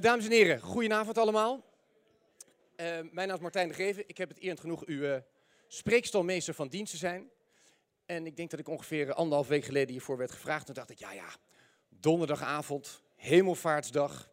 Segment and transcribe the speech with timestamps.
[0.00, 1.64] dames en heren, goedenavond allemaal.
[2.76, 4.08] Uh, mijn naam is Martijn de Geven.
[4.08, 5.16] Ik heb het eer en genoeg uw uh,
[5.66, 7.30] spreekstalmeester van dienst te zijn.
[8.06, 10.66] En ik denk dat ik ongeveer anderhalf week geleden hiervoor werd gevraagd.
[10.66, 11.28] Toen dacht ik, ja ja,
[11.88, 14.30] donderdagavond, hemelvaartsdag.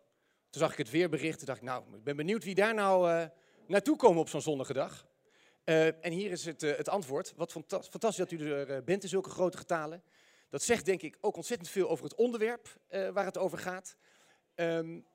[0.50, 1.38] Toen zag ik het weerbericht.
[1.38, 3.30] Toen dacht ik, nou, ik ben benieuwd wie daar nou
[3.68, 5.08] naartoe komen op zo'n zonnige dag.
[5.64, 7.34] en hier is het, het antwoord.
[7.36, 10.04] Wat fantastisch dat u er bent in zulke grote getalen.
[10.50, 13.96] Dat zegt denk ik ook ontzettend veel over het onderwerp waar het over gaat.
[14.56, 15.06] Um,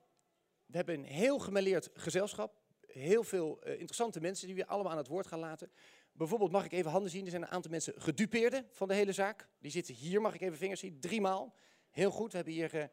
[0.73, 2.61] we hebben een heel gemêleerd gezelschap.
[2.87, 5.71] Heel veel uh, interessante mensen die we allemaal aan het woord gaan laten.
[6.13, 7.25] Bijvoorbeeld mag ik even handen zien.
[7.25, 9.49] Er zijn een aantal mensen gedupeerden van de hele zaak.
[9.59, 11.55] Die zitten hier, mag ik even vingers zien, driemaal.
[11.91, 12.85] Heel goed, we hebben hier uh,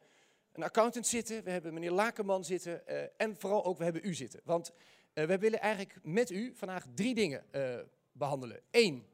[0.51, 1.43] een accountant zitten.
[1.43, 2.81] We hebben meneer Lakenman zitten.
[2.87, 4.41] Uh, en vooral ook, we hebben u zitten.
[4.43, 4.71] Want
[5.13, 7.45] we willen eigenlijk met u vandaag drie dingen
[8.11, 8.61] behandelen.
[8.71, 9.07] Eén,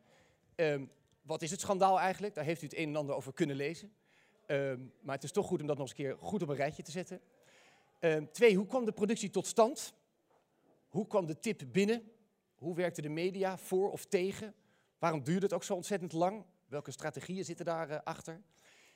[0.56, 2.34] um, wat is het schandaal eigenlijk?
[2.34, 3.94] Daar heeft u het een en ander over kunnen lezen.
[4.48, 6.56] Um, maar het is toch goed om dat nog eens een keer goed op een
[6.56, 7.22] rijtje te zetten.
[8.00, 9.94] Uh, twee, hoe kwam de productie tot stand?
[10.88, 12.12] Hoe kwam de tip binnen?
[12.56, 14.54] Hoe werkte de media voor of tegen?
[14.98, 16.46] Waarom duurde het ook zo ontzettend lang?
[16.68, 18.34] Welke strategieën zitten daarachter?
[18.34, 18.56] Uh,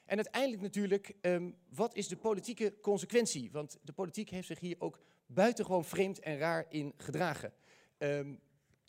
[0.09, 3.51] en uiteindelijk natuurlijk, um, wat is de politieke consequentie?
[3.51, 7.53] Want de politiek heeft zich hier ook buitengewoon vreemd en raar in gedragen.
[7.97, 8.39] Um,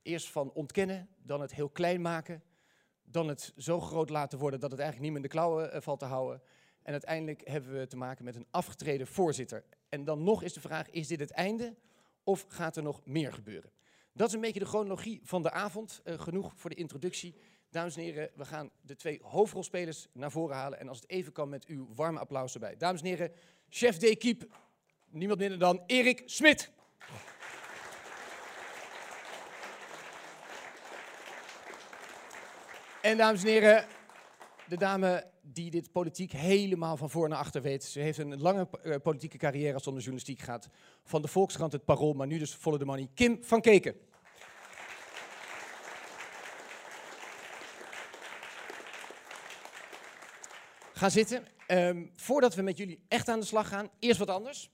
[0.02, 2.42] eerst van ontkennen, dan het heel klein maken,
[3.02, 5.80] dan het zo groot laten worden dat het eigenlijk niet meer in de klauwen uh,
[5.80, 6.42] valt te houden.
[6.82, 9.64] En uiteindelijk hebben we te maken met een afgetreden voorzitter.
[9.90, 11.76] En dan nog is de vraag, is dit het einde
[12.24, 13.70] of gaat er nog meer gebeuren?
[14.12, 16.00] Dat is een beetje de chronologie van de avond.
[16.04, 17.34] Uh, genoeg voor de introductie.
[17.70, 20.80] Dames en heren, we gaan de twee hoofdrolspelers naar voren halen.
[20.80, 22.76] En als het even kan met uw warme applaus erbij.
[22.76, 23.32] Dames en heren,
[23.68, 24.48] chef d'équipe,
[25.08, 26.70] niemand minder dan Erik Smit.
[33.02, 33.86] En dames en heren,
[34.70, 37.84] de dame die dit politiek helemaal van voor naar achter weet.
[37.84, 40.68] Ze heeft een lange uh, politieke carrière als de journalistiek gaat.
[41.04, 43.08] Van de Volkskrant, het Parool, maar nu dus volle de money.
[43.14, 43.94] Kim van Keken.
[50.92, 51.46] Ga zitten.
[51.68, 54.70] Um, voordat we met jullie echt aan de slag gaan, eerst wat anders.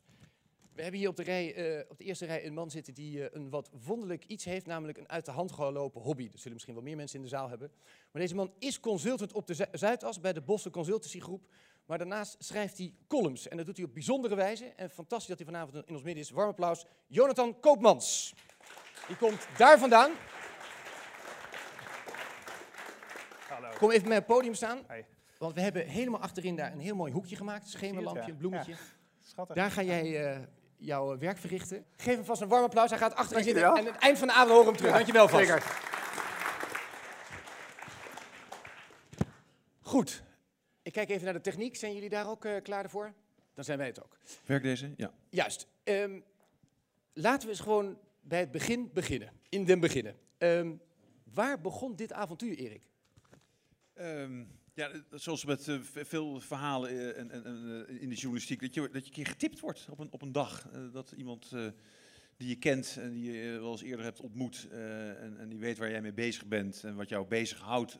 [0.76, 3.18] We hebben hier op de, rij, uh, op de eerste rij een man zitten die
[3.18, 6.28] uh, een wat wonderlijk iets heeft, namelijk een uit de hand gelopen hobby.
[6.28, 7.70] Dat zullen misschien wel meer mensen in de zaal hebben.
[8.12, 11.48] Maar deze man is consultant op de Zuidas bij de Bosse Consultancy Groep.
[11.86, 13.48] Maar daarnaast schrijft hij columns.
[13.48, 14.64] En dat doet hij op bijzondere wijze.
[14.64, 16.30] En fantastisch dat hij vanavond in ons midden is.
[16.30, 16.84] Warm applaus.
[17.06, 18.34] Jonathan Koopmans.
[19.06, 20.12] Die komt daar vandaan.
[23.48, 23.68] Hallo.
[23.78, 24.78] Kom even met het podium staan.
[24.86, 25.06] Hey.
[25.38, 27.68] Want we hebben helemaal achterin daar een heel mooi hoekje gemaakt.
[27.68, 28.38] Schemerlampje, ja.
[28.38, 28.72] bloemetje.
[28.72, 28.78] Ja.
[29.20, 29.56] Schattig.
[29.56, 30.42] Daar ga jij uh,
[30.76, 31.84] jouw werk verrichten.
[31.96, 32.90] Geef hem vast een warm applaus.
[32.90, 33.62] Hij gaat achterin zitten.
[33.62, 34.92] En aan het eind van de avond horen we hem terug.
[34.92, 35.46] Dankjewel vast.
[35.46, 35.84] Zeker.
[39.80, 40.22] Goed.
[40.82, 41.76] Ik kijk even naar de techniek.
[41.76, 43.12] Zijn jullie daar ook uh, klaar voor?
[43.54, 44.18] Dan zijn wij het ook.
[44.44, 44.92] Werkt deze?
[44.96, 45.12] Ja.
[45.28, 45.68] Juist.
[45.84, 46.24] Um,
[47.12, 49.32] laten we eens gewoon bij het begin beginnen.
[49.48, 50.16] In den beginnen.
[50.38, 50.80] Um,
[51.24, 52.82] waar begon dit avontuur, Erik?
[53.94, 58.80] Um, ja, zoals met uh, veel verhalen en, en, uh, in de journalistiek, dat je,
[58.80, 60.68] dat je een keer getipt wordt op een, op een dag.
[60.92, 61.50] dat iemand
[62.36, 65.78] die je kent en die je wel eens eerder hebt ontmoet en, en, die weet
[65.78, 67.98] waar jij mee bezig bent en wat jou bezighoudt,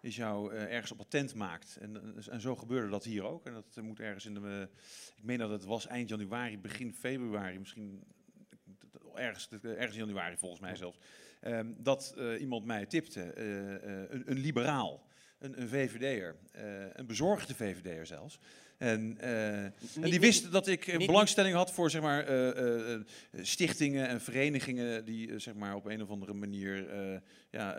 [0.00, 1.76] is jou ergens op attent maakt.
[1.80, 3.46] En, en, zo gebeurde dat hier ook.
[3.46, 4.68] En dat moet ergens in de,
[5.16, 8.04] ik meen dat het was eind januari, begin februari, misschien
[9.14, 10.98] ergens, ergens in januari volgens mij zelfs,
[11.42, 13.40] um, dat iemand mij tipte,
[14.10, 15.06] een, een liberaal
[15.38, 18.38] een, een VVD'er, uh, een bezorgde VVD'er zelfs.
[18.78, 23.00] En, uh, en die wisten dat ik niet, belangstelling had voor zeg maar, uh,
[23.32, 26.86] stichtingen en verenigingen die zeg maar, op een of andere manier
[27.50, 27.78] ja,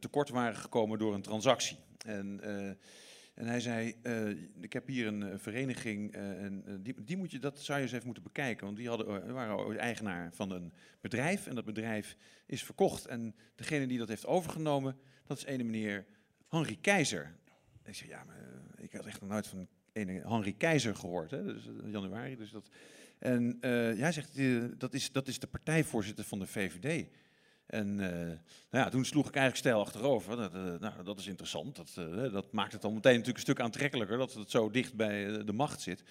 [0.00, 1.76] tekort waren gekomen door een transactie.
[2.06, 2.40] En,
[3.34, 3.94] en hij zei,
[4.60, 8.06] ik heb hier een vereniging en die, die moet je, dat zou je eens even
[8.06, 8.64] moeten bekijken.
[8.64, 13.06] Want die hadden, waren eigenaar van een bedrijf en dat bedrijf is verkocht.
[13.06, 14.96] En degene die dat heeft overgenomen,
[15.26, 16.06] dat is ene meneer
[16.52, 17.34] Henry Keizer.
[17.84, 21.30] Ik zeg, ja, maar uh, ik had echt nog nooit van ene Henry Keizer gehoord,
[21.30, 22.36] hè, dus januari.
[22.36, 22.68] Dus dat,
[23.18, 24.38] en uh, jij zegt,
[24.80, 27.08] dat, is, dat is de partijvoorzitter van de VVD.
[27.66, 28.38] En nou
[28.70, 30.36] ja, toen sloeg ik eigenlijk stijl achterover.
[30.36, 31.76] Dat, nou, dat is interessant.
[31.76, 31.94] Dat,
[32.32, 35.52] dat maakt het dan meteen natuurlijk een stuk aantrekkelijker dat het zo dicht bij de
[35.52, 36.02] macht zit.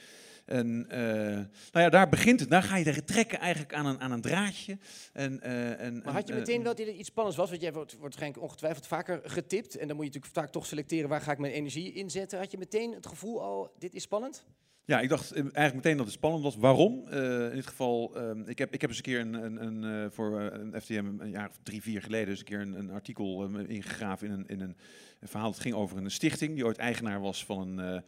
[0.46, 2.50] En uh, nou ja, daar begint het.
[2.50, 4.78] Daar ga je er trekken eigenlijk aan een, aan een draadje.
[5.14, 7.50] En, uh, en, maar had je meteen wel dat er iets spannends was?
[7.50, 9.78] Want jij wordt, wordt waarschijnlijk ongetwijfeld vaker getipt.
[9.78, 12.40] En dan moet je natuurlijk vaak toch selecteren waar ga ik mijn energie inzetten.
[12.40, 14.46] Had je meteen het gevoel, oh, dit is spannend?
[14.86, 16.56] Ja, ik dacht eigenlijk meteen dat het spannend was.
[16.56, 17.04] Waarom?
[17.14, 20.04] Uh, in dit geval, uh, ik, heb, ik heb eens een keer een, een, een,
[20.04, 22.92] uh, voor een FTM een jaar of drie, vier geleden eens een keer een, een
[22.92, 24.76] artikel ingegraven in een, in een
[25.22, 25.52] verhaal.
[25.52, 28.04] dat ging over een stichting die ooit eigenaar was van een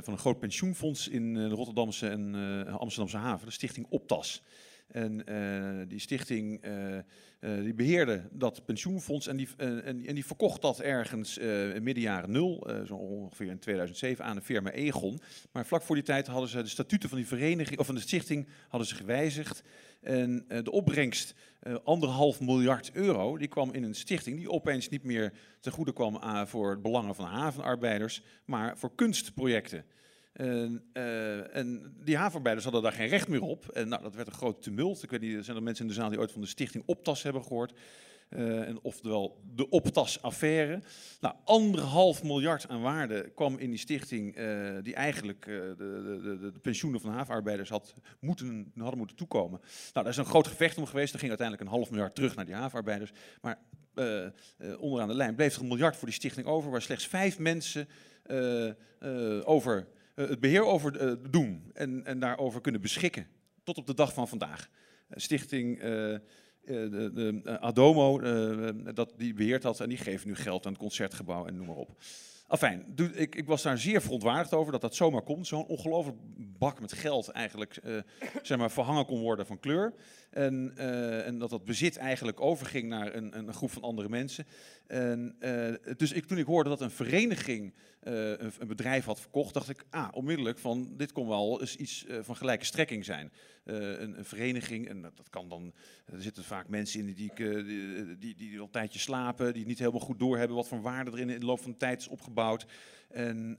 [0.00, 2.34] van een groot pensioenfonds in de Rotterdamse en
[2.66, 4.42] Amsterdamse haven, de stichting Optas.
[4.88, 5.24] En
[5.88, 6.60] die stichting
[7.40, 11.38] die beheerde dat pensioenfonds en die, en, en, die verkocht dat ergens
[11.80, 15.20] midden jaren nul, zo ongeveer in 2007, aan de firma Egon.
[15.52, 18.00] Maar vlak voor die tijd hadden ze de statuten van die vereniging of van de
[18.00, 19.62] stichting hadden ze gewijzigd.
[20.00, 25.04] En de opbrengst, uh, anderhalf miljard euro, die kwam in een stichting die opeens niet
[25.04, 29.84] meer ten goede kwam uh, voor het belangen van havenarbeiders, maar voor kunstprojecten.
[30.32, 30.84] En,
[31.52, 33.68] en, die havenarbeiders hadden daar geen recht meer op.
[33.68, 35.02] En nou, dat werd een groot tumult.
[35.02, 37.22] Ik weet niet, zijn er mensen in de zaal die ooit van de stichting Optas
[37.22, 37.72] hebben gehoord?
[38.30, 40.82] Uh, en oftewel de Optas-affaire.
[41.20, 46.38] Nou, anderhalf miljard aan waarde kwam in die stichting uh, die eigenlijk uh, de, de,
[46.40, 49.60] de, de, pensioenen van havenarbeiders had moeten, hadden moeten toekomen.
[49.60, 51.12] Nou, daar is een groot gevecht om geweest.
[51.12, 53.12] Er ging uiteindelijk een half miljard terug naar die havenarbeiders.
[53.40, 53.58] Maar
[54.78, 57.88] onderaan de lijn bleef er een miljard voor die stichting over, waar slechts vijf mensen
[59.44, 63.26] over het beheer over doen en, en daarover kunnen beschikken.
[63.62, 64.68] Tot op de dag van vandaag.
[65.10, 66.14] Stichting eh,
[66.68, 70.72] de, de eh, Adomo, eh, dat die beheert had en die geven nu geld aan
[70.72, 71.90] het concertgebouw en noem maar op.
[72.46, 72.84] Afijn,
[73.14, 75.46] ik, ik, was daar zeer verontwaardigd over dat dat zomaar komt.
[75.46, 76.16] Zo'n ongelooflijk
[76.58, 77.80] bak met geld eigenlijk
[78.42, 79.94] zeg maar, verhangen kon worden van kleur.
[80.30, 84.46] En, uh, en dat dat bezit eigenlijk overging naar een, een groep van andere mensen.
[84.86, 89.54] En, uh, dus ik, toen ik hoorde dat een vereniging een, een, bedrijf had verkocht,
[89.54, 93.32] dacht ik ah, onmiddellijk van dit kon wel eens iets van gelijke strekking zijn.
[93.64, 98.16] Een, een, vereniging, en dat, dat, kan dan, er zitten vaak mensen in die, die,
[98.18, 101.18] die, die, al een tijdje slapen, die niet helemaal goed doorhebben wat voor waarde er
[101.18, 102.66] in, in de loop van de tijd is opgebouwd.
[103.08, 103.58] En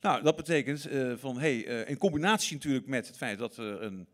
[0.00, 4.06] nou, dat betekent van, hey, in combinatie natuurlijk met het feit dat er een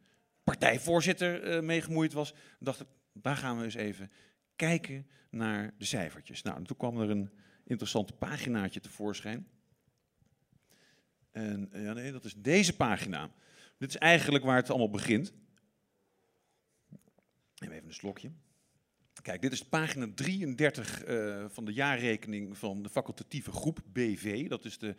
[0.45, 4.11] partijvoorzitter uh, mee gemoeid was, dacht ik, daar gaan we eens even
[4.57, 6.43] kijken naar de cijfertjes.
[6.43, 7.31] Nou, en toen kwam er een
[7.65, 9.49] interessant paginaatje tevoorschijn.
[11.31, 13.31] En ja, nee, dat is deze pagina.
[13.79, 15.33] Dit is eigenlijk waar het allemaal begint.
[17.59, 18.33] Neem even een slokje.
[19.23, 24.49] Kijk, dit is pagina 33 uh, van de jaarrekening van de facultatieve groep BV.
[24.49, 24.97] Dat is de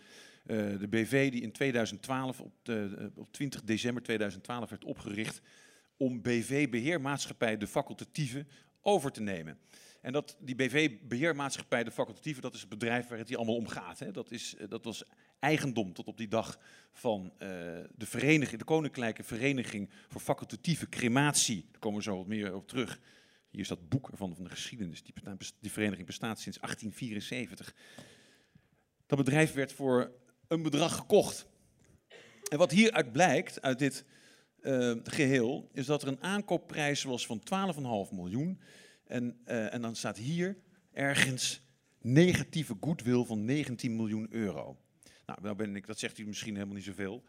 [0.47, 5.41] uh, de BV die in 2012, op, de, uh, op 20 december 2012 werd opgericht
[5.97, 8.45] om BV-beheermaatschappij de facultatieve
[8.81, 9.57] over te nemen.
[10.01, 13.67] En dat, die BV-beheermaatschappij de facultatieve, dat is het bedrijf waar het hier allemaal om
[13.67, 13.99] gaat.
[13.99, 14.11] Hè.
[14.11, 15.03] Dat, is, dat was
[15.39, 16.59] eigendom tot op die dag
[16.91, 17.33] van
[17.95, 21.65] de vereniging, de Koninklijke Vereniging voor Facultatieve Crematie.
[21.71, 22.99] Daar komen we zo wat meer op terug.
[23.53, 25.03] Hier is dat boek van, van de geschiedenis.
[25.59, 27.75] Die, vereniging bestaat sinds 1874.
[29.05, 30.11] Dat bedrijf werd voor
[30.47, 31.47] een bedrag gekocht.
[32.49, 34.05] En wat hieruit blijkt, uit dit
[34.61, 37.41] uh, geheel, is dat er een aankoopprijs was van
[38.09, 38.61] 12,5 miljoen.
[39.05, 40.57] En, uh, en dan staat hier
[40.91, 41.61] ergens
[42.01, 44.77] negatieve goodwill van 19 miljoen euro.
[45.25, 47.23] Nou, nou ben ik, dat zegt u misschien helemaal niet zoveel.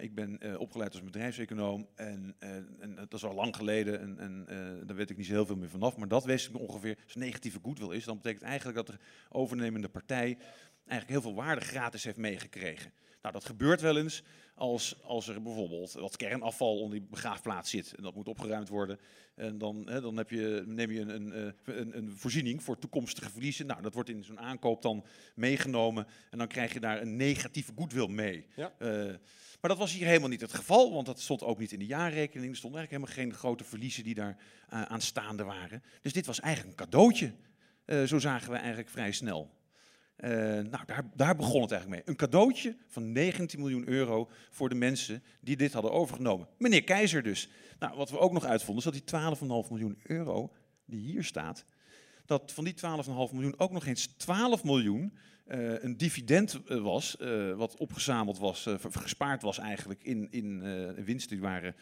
[0.00, 4.44] Ik ben uh, opgeleid als bedrijfseconoom en, en, dat is al lang geleden en, en
[4.86, 5.96] daar weet ik niet zo heel veel meer vanaf.
[5.96, 8.98] Maar dat wist ik ongeveer, als negatieve goodwill is, dan betekent eigenlijk dat de
[9.28, 10.38] overnemende partij
[10.86, 12.92] eigenlijk heel veel waarde gratis heeft meegekregen.
[13.22, 14.22] Nou, dat gebeurt wel eens
[14.54, 18.98] als, als er bijvoorbeeld wat kernafval onder die begraafplaats zit en dat moet opgeruimd worden.
[19.34, 22.78] En dan, hè, dan heb je, neem je een, een, eh, een, een, voorziening voor
[22.78, 23.66] toekomstige verliezen.
[23.66, 25.04] Nou, dat wordt in zo'n aankoop dan
[25.34, 28.46] meegenomen en dan krijg je daar een negatieve goodwill mee.
[28.56, 28.72] Ja.
[28.78, 29.14] Uh,
[29.66, 31.86] maar dat was hier helemaal niet het geval, want dat stond ook niet in de
[31.86, 32.50] jaarrekening.
[32.50, 34.36] Er stonden eigenlijk helemaal geen grote verliezen die daar
[34.72, 35.82] uh, aanstaande waren.
[36.02, 37.32] Dus dit was eigenlijk een cadeautje.
[37.86, 39.50] Uh, zo zagen we eigenlijk vrij snel.
[40.18, 42.14] Uh, nou, daar, daar, begon het eigenlijk mee.
[42.14, 46.48] Een cadeautje van 19 miljoen euro voor de mensen die dit hadden overgenomen.
[46.58, 47.48] Meneer Keizer dus.
[47.78, 50.52] Nou, wat we ook nog uitvonden is dat die 12,5 miljoen euro
[50.84, 51.64] die hier staat,
[52.26, 52.80] dat van die 12,5
[53.32, 55.16] miljoen ook nog eens 12 miljoen
[55.48, 60.62] uh, een dividend uh, was, uh, wat opgezameld was, gespaard was eigenlijk in, in
[61.04, 61.74] winsten die waren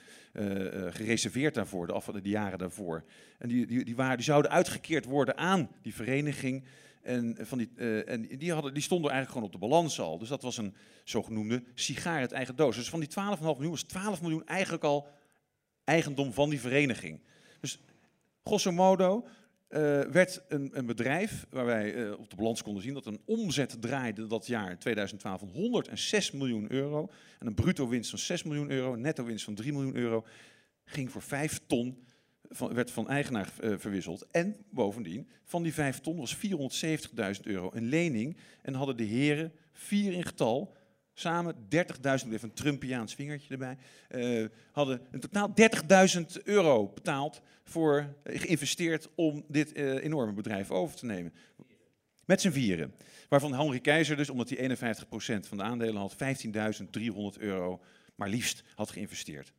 [0.92, 3.04] gereserveerd daarvoor, de, af, de jaren daarvoor.
[3.38, 6.64] En die, die, die, waren, die zouden uitgekeerd worden aan die vereniging.
[7.04, 10.18] En, van die, uh, en die, hadden, die stonden eigenlijk gewoon op de balans al.
[10.18, 12.76] Dus dat was een zogenoemde sigaar uit eigen doos.
[12.76, 15.08] Dus van die 12,5 miljoen was 12 miljoen eigenlijk al
[15.84, 17.20] eigendom van die vereniging.
[17.60, 17.78] Dus
[18.44, 19.30] grosso modo uh,
[20.10, 23.76] werd een, een, bedrijf waar wij uh, op de balans konden zien dat een omzet
[23.80, 27.10] draaide dat jaar 2012 van 106 miljoen euro.
[27.38, 30.26] En een bruto winst van 6 miljoen euro, netto winst van 3 miljoen euro.
[30.84, 32.04] Ging voor 5 ton
[32.48, 34.26] van, werd van eigenaar uh, verwisseld.
[34.30, 38.36] En bovendien, van die vijf ton was 470.000 euro een lening.
[38.62, 40.74] En hadden de heren, vier in getal,
[41.14, 41.60] samen 30.000,
[42.04, 43.76] even een Trumpiaans vingertje erbij,
[44.10, 45.52] uh, hadden in totaal
[46.38, 51.32] 30.000 euro betaald voor, uh, geïnvesteerd om dit enorme bedrijf over te nemen.
[52.24, 52.94] Met z'n vieren.
[53.28, 57.80] Waarvan Henry Keizer dus, omdat hij 51% van de aandelen had, 15.300 euro
[58.14, 59.52] maar liefst had geïnvesteerd.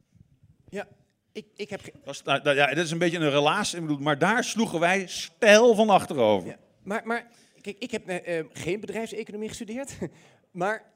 [0.70, 0.88] Ja,
[1.32, 1.82] ik, ik heb...
[2.04, 4.80] Dat is, nou, ja, dat is een beetje een relaas, ik bedoel, maar daar sloegen
[4.80, 6.50] wij stijl van achterover.
[6.50, 7.28] Ja, maar, maar
[7.62, 9.98] kijk, ik heb eh, eh, geen bedrijfseconomie gestudeerd,
[10.52, 10.94] maar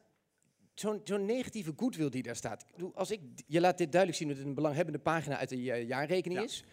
[0.79, 2.62] zo'n zo'n negatieve goodwill die daar staat.
[2.62, 5.50] Ik bedoel, als ik, je laat dit duidelijk zien dat het een belanghebbende pagina uit
[5.50, 6.45] de eh, jaarrekening Ja.
[6.45, 6.63] is.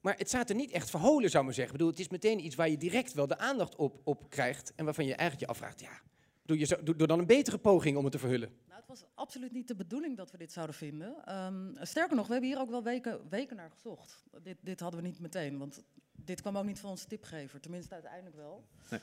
[0.00, 1.74] Maar het staat er niet echt verholen, zou ik maar zeggen.
[1.74, 4.72] Ik bedoel, het is meteen iets waar je direct wel de aandacht op, op krijgt.
[4.76, 6.00] En waarvan je eigenlijk je afvraagt, ja,
[6.42, 8.48] doe, je zo, doe, doe dan een betere poging om het te verhullen.
[8.66, 11.14] Nou, het was absoluut niet de bedoeling dat we dit zouden vinden.
[11.26, 14.24] Ehm, sterker nog, we hebben hier ook wel weken, weken naar gezocht.
[14.42, 15.82] Dit, dit hadden we niet meteen, want
[16.24, 17.60] dit kwam ook niet van onze tipgever.
[17.60, 18.64] Tenminste, uiteindelijk wel.
[18.90, 19.00] Nee.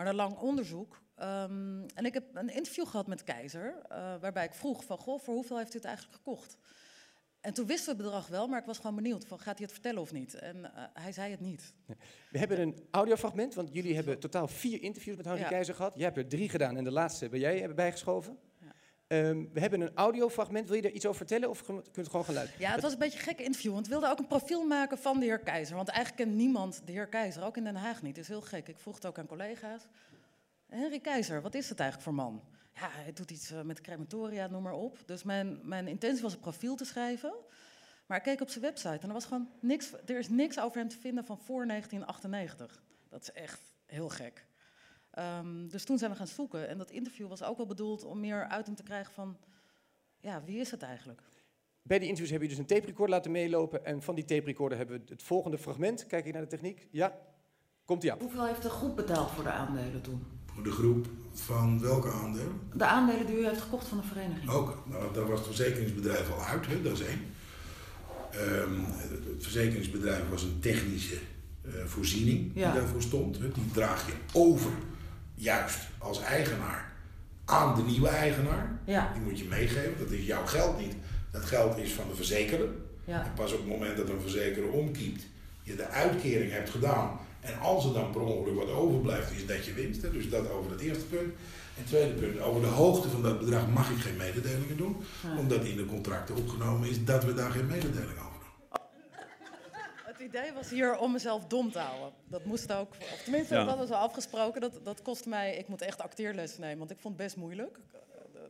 [0.00, 1.02] Maar na lang onderzoek.
[1.14, 5.20] ehm, en ik heb een interview gehad met Keizer, eh, waarbij ik vroeg van, goh,
[5.20, 6.56] voor hoeveel heeft u het eigenlijk gekocht?
[7.40, 9.64] En toen wisten we het bedrag wel, maar ik was gewoon benieuwd van, gaat hij
[9.64, 10.34] het vertellen of niet?
[10.34, 11.74] En eh, hij zei het niet.
[12.30, 15.48] We hebben een audiofragment, want jullie hebben totaal vier interviews met Ja.
[15.48, 15.94] Keizer gehad.
[15.94, 18.38] Jij hebt er drie gedaan en de laatste ben jij hebben bijgeschoven.
[19.10, 20.66] Ehm, we hebben een audiofragment.
[20.66, 22.66] Wil je daar iets over vertellen of kun je het gewoon luisteren?
[22.66, 23.72] Ja, het was een beetje een gekke interview.
[23.72, 25.76] Want we wilden ook een profiel maken van de heer Keizer.
[25.76, 28.14] Want eigenlijk kent niemand de heer Keizer, ook in Den Haag niet.
[28.14, 28.68] Dat is heel gek.
[28.68, 29.82] Ik vroeg het ook aan collega's.
[30.66, 32.42] Henry Keizer, wat is het eigenlijk voor man?
[32.74, 34.98] Ja, hij doet iets eh, met crematoria, noem maar op.
[35.06, 37.34] Dus mijn, mijn intentie was een profiel te schrijven.
[38.06, 40.78] Maar ik keek op zijn website en er was gewoon niks, er is niks over
[40.78, 42.82] hem te vinden van voor 1998.
[43.08, 44.46] Dat is echt heel gek.
[45.10, 46.68] Ehm, dus toen zijn we gaan zoeken.
[46.68, 49.36] En dat interview was ook wel bedoeld om meer uit hem te krijgen van...
[50.20, 51.20] Ja, wie is het eigenlijk?
[51.82, 53.84] Bij die interviews hebben jullie dus een tape recorder laten meelopen.
[53.84, 56.06] En van die tape recorder hebben we het volgende fragment.
[56.06, 56.88] Kijk je naar de techniek?
[56.90, 57.18] Ja.
[57.84, 58.18] Komt aan.
[58.20, 60.22] Hoeveel heeft de groep betaald voor de aandelen toen?
[60.46, 62.60] Voor de groep van welke aandelen?
[62.74, 64.50] De aandelen die u heeft gekocht van de vereniging?
[64.50, 67.20] Ook, nou, daar was het verzekeringsbedrijf al uit, hè, dat is één.
[68.30, 71.18] Ehm, het verzekeringsbedrijf was een technische
[71.64, 72.70] eh, voorziening Ja.
[72.72, 73.38] die daarvoor stond.
[73.38, 73.52] Hè.
[73.52, 74.70] Die draag je over,
[75.40, 76.92] juist als eigenaar,
[77.44, 78.78] aan de nieuwe eigenaar.
[78.84, 80.94] Ja, Die moet je meegeven, dat is jouw geld niet.
[81.30, 82.68] Dat geld is van de verzekerder.
[83.04, 83.24] ja.
[83.24, 85.22] En pas op het moment dat een verzekeraar omkiept,
[85.62, 87.18] je de uitkering hebt gedaan.
[87.40, 90.02] En als er dan per ongeluk wat overblijft, is dat je winst.
[90.02, 90.10] Hè?
[90.10, 91.32] Dus dat over het eerste punt.
[91.76, 94.96] En het tweede punt, over de hoogte van dat bedrag mag ik geen mededelingen doen.
[95.22, 95.36] Ja.
[95.38, 98.29] Omdat in de contracten opgenomen is dat we daar geen mededeling over
[100.38, 102.12] idee was hier om mezelf dom te houden.
[102.28, 103.60] Dat moest ook, of tenminste, Ja.
[103.60, 104.60] dat hadden we afgesproken.
[104.60, 107.78] Dat, dat kostte mij, ik moet echt acteerlessen nemen, want ik vond het best moeilijk.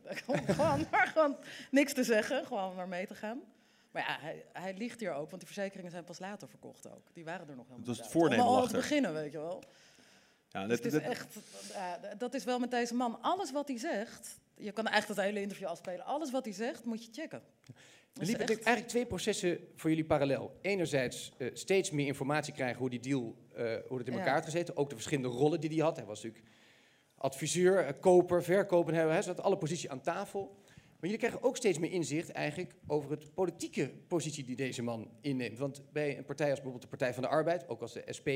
[0.03, 0.17] Eh,
[0.55, 1.37] gewoon, maar gewoon
[1.71, 3.41] niks te zeggen, gewoon maar mee te gaan.
[3.91, 7.13] Maar ja, hij, hij liegt hier ook, want die verzekeringen zijn pas later verkocht ook.
[7.13, 9.31] Die waren er nog helemaal Dat was het niet voornemen Om al te beginnen, weet
[9.31, 9.63] je wel.
[10.49, 11.35] Ja, Dus dat, het is dat- echt,
[12.19, 13.17] dat is wel met deze man.
[13.21, 16.05] Alles wat hij zegt, je kan eigenlijk dat hele interview afspelen.
[16.05, 17.41] Alles wat hij zegt, moet je checken.
[18.19, 20.57] Er liepen echt- eigenlijk twee processen voor jullie parallel.
[20.61, 24.19] Enerzijds eh, steeds meer informatie krijgen hoe die deal eh, hoe het in Ja.
[24.19, 24.77] elkaar had gezeten.
[24.77, 25.95] Ook de verschillende rollen die hij had.
[25.95, 26.49] Hij was natuurlijk
[27.15, 28.93] adviseur, eh, koper, verkoper.
[28.93, 30.59] Hij zat alle posities aan tafel.
[30.75, 35.11] Maar jullie krijgen ook steeds meer inzicht eigenlijk over het politieke positie die deze man
[35.21, 35.57] inneemt.
[35.57, 38.27] Want bij een partij als bijvoorbeeld de Partij van de Arbeid, ook als de SP,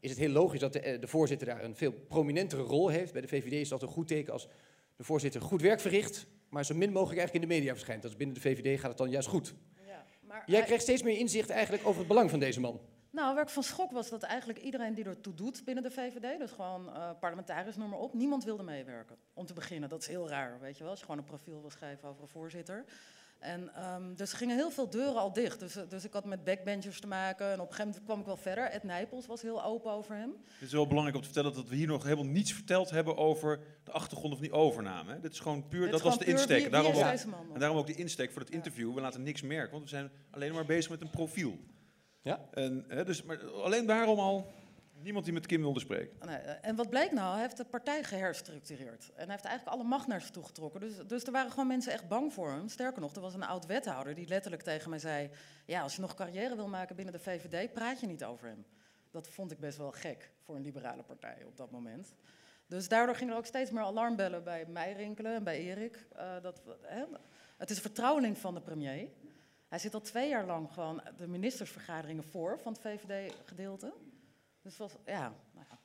[0.00, 3.12] is het heel logisch dat de, de voorzitter daar een veel prominentere rol heeft.
[3.12, 4.48] Bij de VVD is dat een goed teken als
[4.96, 8.02] de voorzitter goed werk verricht, maar zo min mogelijk eigenlijk in de media verschijnt.
[8.02, 9.54] Dat is binnen de VVD gaat het dan juist goed.
[9.86, 12.80] Ja, maar Jij krijgt steeds meer inzicht eigenlijk over het belang van deze man.
[13.10, 16.38] Nou, waar ik van schok was dat eigenlijk iedereen die ertoe doet binnen de VVD,
[16.38, 16.90] dus gewoon
[17.20, 19.16] parlementariërs, noem maar op, niemand wilde meewerken.
[19.34, 21.60] Om te beginnen, dat is heel raar, weet je wel, als je gewoon een profiel
[21.60, 22.84] wil schrijven over een voorzitter.
[23.38, 25.60] En ehm, dus er gingen heel veel deuren al dicht.
[25.60, 28.20] Dus, eh, dus ik had met backbenchers te maken en op een gegeven moment kwam
[28.20, 28.64] ik wel verder.
[28.64, 30.34] Ed Nijpels was heel open over hem.
[30.52, 33.16] Het is wel belangrijk om te vertellen dat we hier nog helemaal niets verteld hebben
[33.16, 35.12] over de achtergrond van die overname.
[35.12, 35.20] Hè.
[35.20, 36.60] Dit is gewoon puur, Dit dat was de insteek.
[36.62, 37.54] wie- daarom, wie ook, man?
[37.54, 38.94] en daarom ook de insteek voor het interview.
[38.94, 41.58] We laten niks merken, want we zijn alleen maar bezig met een profiel.
[42.22, 42.40] Ja?
[42.50, 44.52] En, hè, dus, maar alleen daarom al
[45.02, 46.26] niemand die met Kim wilde spreken.
[46.26, 47.32] Nee, eh, en wat bleek nou?
[47.32, 49.10] Hij heeft de partij geherstructureerd.
[49.14, 50.80] En hij heeft eigenlijk alle macht naar zich toe getrokken.
[50.80, 52.68] Dus, dus er waren gewoon mensen echt bang voor hem.
[52.68, 55.30] Sterker nog, er was een oud wethouder die letterlijk tegen mij zei...
[55.66, 58.64] ja, als je nog carrière wil maken binnen de VVD, praat je niet over hem.
[59.10, 62.14] Dat vond ik best wel gek voor een liberale partij op dat moment.
[62.66, 66.06] Dus daardoor gingen er ook steeds meer alarmbellen bij mij rinkelen en bij Erik.
[66.16, 67.04] eh, dat, hè,
[67.56, 69.08] het is vertrouweling van de premier.
[69.68, 73.92] Hij zit al twee jaar lang gewoon de ministersvergaderingen voor van het VVD-gedeelte.
[74.68, 75.78] Dus het was, ja, nou ja.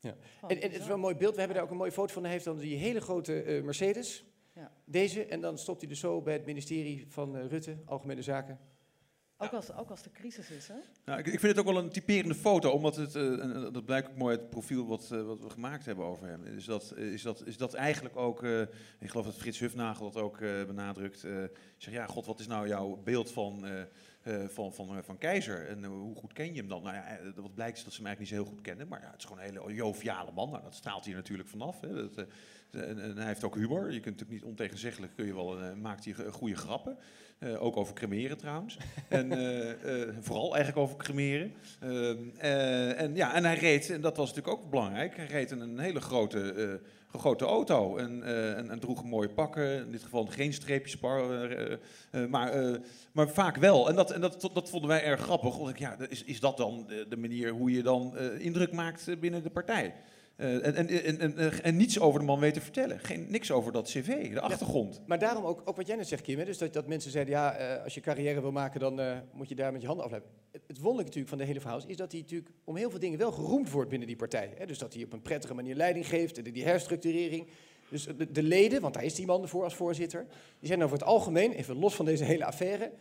[0.00, 0.16] Ja.
[0.38, 1.32] gewoon En, en het is wel een mooi beeld.
[1.32, 2.22] We hebben daar ook een mooie foto van.
[2.22, 4.24] Hij heeft dan die hele grote eh, Mercedes.
[4.54, 4.72] Ja.
[4.84, 5.26] Deze.
[5.26, 8.58] En dan stopt hij dus zo bij het ministerie van eh, Rutte, Algemene Zaken.
[9.42, 10.74] Ook, als, ook als de crisis is, hè?
[11.04, 13.84] Nou, ik, ik vind het ook wel een typerende foto, omdat het, eh, en, dat
[13.84, 16.44] blijkt ook mooi uit het profiel wat, wat we gemaakt hebben over hem.
[16.44, 18.60] Is dat, is dat, is dat eigenlijk ook, eh,
[18.98, 21.24] ik geloof dat Frits Hufnagel dat ook eh, benadrukt.
[21.24, 21.32] eh
[21.76, 23.66] zegt, ja, god, wat is nou jouw beeld van,
[24.48, 25.68] van, van, eh, van Keizer.
[25.68, 26.82] En eh, hoe goed ken je hem dan?
[26.82, 28.88] Nou ja, eh, wat blijkt is dat ze hem eigenlijk niet zo heel goed kennen.
[28.88, 30.50] Maar ja, het is gewoon een hele joviale man.
[30.50, 31.80] Nou, dat straalt hij natuurlijk vanaf.
[31.80, 31.94] Hè.
[31.94, 32.26] Dat,
[32.72, 33.92] eh, en, hij heeft ook humor.
[33.92, 36.96] Je kunt natuurlijk niet ontegenzeggelijk, kun je wel, eh, maakt hij goede grappen.
[37.42, 38.76] Eh, ook over cremeren trouwens.
[39.08, 41.52] en eh, eh, vooral eigenlijk over cremeren.
[41.80, 45.50] Ehm, eh, en, ja, en hij reed, en dat was natuurlijk ook belangrijk, hij reed
[45.50, 46.80] in een hele grote,
[47.12, 47.96] grote auto.
[47.96, 48.22] En,
[48.56, 49.84] en, en droeg mooie pakken.
[49.84, 50.98] In dit geval geen streepjes,
[52.28, 52.52] maar,
[53.12, 53.88] maar vaak wel.
[53.88, 55.56] En dat, en dat, dat vonden wij erg grappig.
[55.56, 59.20] Want ik, ja, is, is dat dan de, de manier hoe je dan indruk maakt
[59.20, 59.94] binnen de partij?
[60.42, 62.98] Eh, en, en, en, en, en niets over de man weten vertellen.
[63.00, 65.00] Geen, niks over dat cv, de achtergrond.
[65.06, 67.34] Maar daarom ook, ook wat jij net zegt, Kim, hè, dus dat, dat mensen zeiden,
[67.34, 70.04] ja, eh, als je carrière wil maken, dan eh, moet je daar met je handen
[70.04, 70.30] afblijven.
[70.50, 72.98] Het, het wonderlijke natuurlijk van de hele verhaal is, dat hij natuurlijk om heel veel
[72.98, 74.52] dingen wel geroemd wordt binnen die partij.
[74.56, 74.66] Hè.
[74.66, 77.46] Dus dat hij op een prettige manier leiding geeft, en die herstructurering.
[77.90, 80.26] Dus de, de leden, want daar is die man ervoor als voorzitter,
[80.58, 82.92] die zijn over het algemeen, even los van deze hele affaire,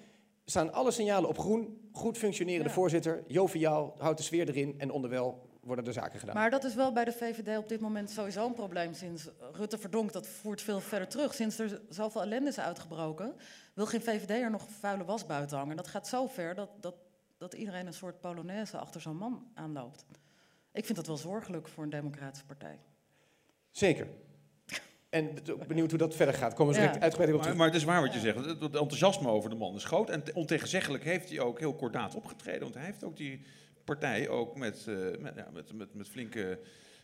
[0.45, 2.75] staan alle signalen op groen, goed functionerende Ja.
[2.75, 6.35] voorzitter, joviaal, houdt de sfeer erin en onderwijl worden de zaken gedaan.
[6.35, 8.93] Maar dat is wel bij de VVD op dit moment sowieso een probleem.
[8.93, 11.33] Sinds Rutte verdonk, dat voert veel verder terug.
[11.33, 13.35] Sinds er zoveel ellende is uitgebroken,
[13.73, 15.75] wil geen VVD er nog vuile was buiten hangen.
[15.75, 16.95] Dat gaat zo ver dat, dat,
[17.37, 20.05] dat iedereen een soort polonaise achter zo'n man aanloopt.
[20.73, 22.79] Ik vind dat wel zorgelijk voor een democratische partij.
[23.71, 24.07] Zeker.
[25.09, 25.29] En
[25.67, 26.53] benieuwd hoe dat verder gaat.
[26.53, 26.87] Komen we Ja.
[26.99, 27.57] uitgebreid op Maar, terug.
[27.57, 28.45] maar het is waar wat je zegt.
[28.45, 30.09] Het, enthousiasme over de man is groot.
[30.09, 32.61] En te- ontegenzeggelijk heeft hij ook heel kordaat opgetreden.
[32.61, 33.45] Want hij heeft ook die
[33.83, 36.59] partij ook met, eh, met, ja, met, met, met flinke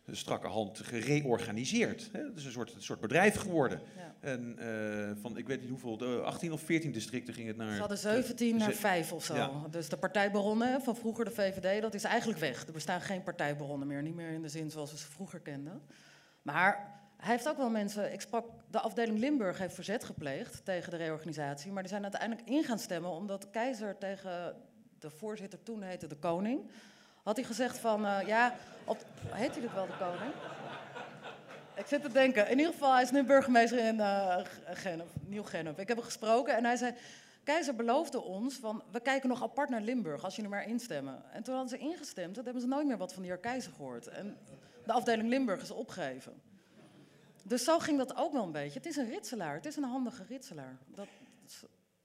[0.05, 2.09] eh, strakke hand gereorganiseerd.
[2.11, 2.23] Hè?
[2.23, 3.79] Het is een soort, een soort bedrijf geworden.
[3.97, 4.15] Ja.
[4.19, 7.73] En eh, van, ik weet niet hoeveel, de 18 of 14 districten ging het naar...
[7.73, 9.35] Ze hadden 17 naar ze- 5 of zo.
[9.35, 9.51] Ja.
[9.69, 12.67] Dus de partijbaronnen van vroeger, de VVD, dat is eigenlijk weg.
[12.67, 14.01] Er bestaan geen partijbaronnen meer.
[14.01, 15.81] Niet meer in de zin zoals we ze vroeger kenden.
[16.41, 18.13] Maar hij heeft ook wel mensen.
[18.13, 21.71] Ik sprak, de afdeling Limburg heeft verzet gepleegd tegen de reorganisatie.
[21.71, 24.55] Maar die zijn uiteindelijk in gaan stemmen omdat Keizer tegen
[24.99, 26.69] de voorzitter, toen heette de koning.
[27.23, 30.33] Had hij gezegd van, eh, ja, op, heet hij dit wel de koning?
[31.75, 32.49] Ik zit te denken.
[32.49, 35.79] In ieder geval, hij is nu burgemeester in eh Gennep, Nieuw-Gennep.
[35.79, 36.93] Ik heb hem gesproken en hij zei...
[37.47, 41.23] Keizer beloofde ons van, we kijken nog apart naar Limburg als jullie maar instemmen.
[41.31, 43.71] En toen hadden ze ingestemd, toen hebben ze nooit meer wat van de heer Keizer
[43.71, 44.07] gehoord.
[44.07, 44.37] En
[44.85, 46.33] de afdeling Limburg is opgegeven.
[47.43, 48.79] Dus zo ging dat ook wel een beetje.
[48.79, 50.77] Het is een ritselaar, het is een handige ritselaar.
[50.87, 51.07] Dat,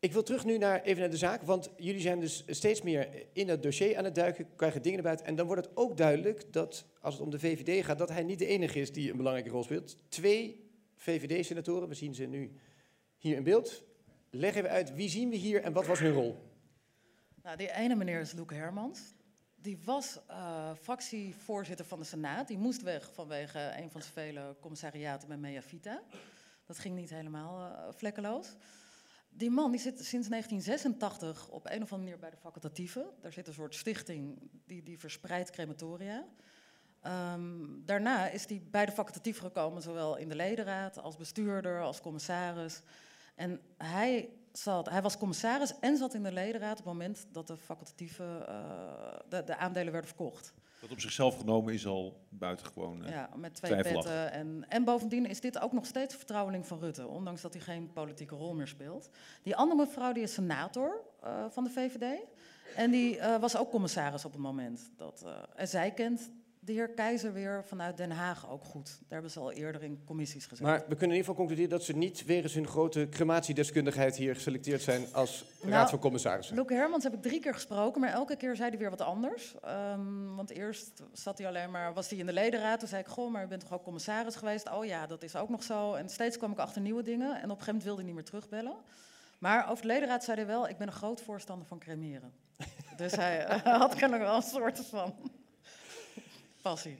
[0.03, 3.27] Ik wil terug nu naar, even naar de zaak, want jullie zijn dus steeds meer
[3.33, 5.27] in het dossier aan het duiken, krijgen dingen buiten.
[5.27, 8.23] En dan wordt het ook duidelijk dat, als het om de VVD gaat, dat hij
[8.23, 9.97] niet de enige is die een belangrijke rol speelt.
[10.09, 12.53] Twee VVD-senatoren, we zien ze nu
[13.19, 13.83] hier in beeld.
[14.31, 16.51] Leg even uit, wie zien we hier en wat was hun rol?
[17.43, 19.01] nou, die ene meneer is Loek Hermans.
[19.55, 22.49] Die was eh, fractievoorzitter van de Senaat.
[22.49, 26.03] Die moest weg vanwege een van zijn vele commissariaten bij Mea Vita.
[26.67, 28.57] Dat ging niet helemaal eh, vlekkeloos.
[29.35, 33.07] Die man die zit sinds 1986 op een of andere manier bij de facultatieven.
[33.21, 36.27] Daar zit een soort stichting die, die verspreidt crematoria.
[37.01, 42.01] Ehm, daarna is hij bij de facultatieven gekomen, zowel in de ledenraad als bestuurder, als
[42.01, 42.83] commissaris.
[43.35, 47.47] En hij, zat, hij was commissaris en zat in de ledenraad op het moment dat
[47.47, 50.55] de facultatieven eh, de, de aandelen werden verkocht.
[50.83, 53.05] Dat op zichzelf genomen is al buitengewoon.
[53.05, 54.33] eh, Ja, met twee petten.
[54.33, 57.93] En, en bovendien is dit ook nog steeds vertrouweling van Rutte, ondanks dat hij geen
[57.93, 59.11] politieke rol meer speelt.
[59.43, 62.19] Die andere mevrouw die is senator eh, van de VVD.
[62.77, 64.91] En die eh, was ook commissaris op het moment.
[64.97, 65.25] Dat,
[65.57, 66.31] en zij kent
[66.65, 68.87] de heer Keizer weer vanuit Den Haag ook goed.
[68.87, 70.65] Daar hebben ze al eerder in commissies gezeten.
[70.65, 74.35] Maar we kunnen in ieder geval concluderen dat ze niet wegens hun grote crematiedeskundigheid hier
[74.35, 76.57] geselecteerd zijn als raad Nou, van commissarissen.
[76.57, 79.55] Loeke Hermans heb ik drie keer gesproken, maar elke keer zei hij weer wat anders.
[79.63, 82.79] Ehm, want eerst zat hij alleen maar, was hij in de ledenraad.
[82.79, 84.71] Toen zei ik, goh, maar u bent toch ook commissaris geweest?
[84.71, 85.95] Oh ja, dat is ook nog zo.
[85.95, 87.29] En steeds kwam ik achter nieuwe dingen.
[87.29, 88.77] En op een gegeven moment wilde hij niet meer terugbellen.
[89.39, 92.33] Maar over de ledenraad zei hij wel, ik ben een groot voorstander van cremeren.
[92.97, 95.15] dus hij eh, had kennelijk wel een soort van
[96.63, 96.99] passie.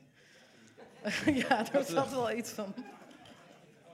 [1.49, 2.75] ja, daar zat wel iets van.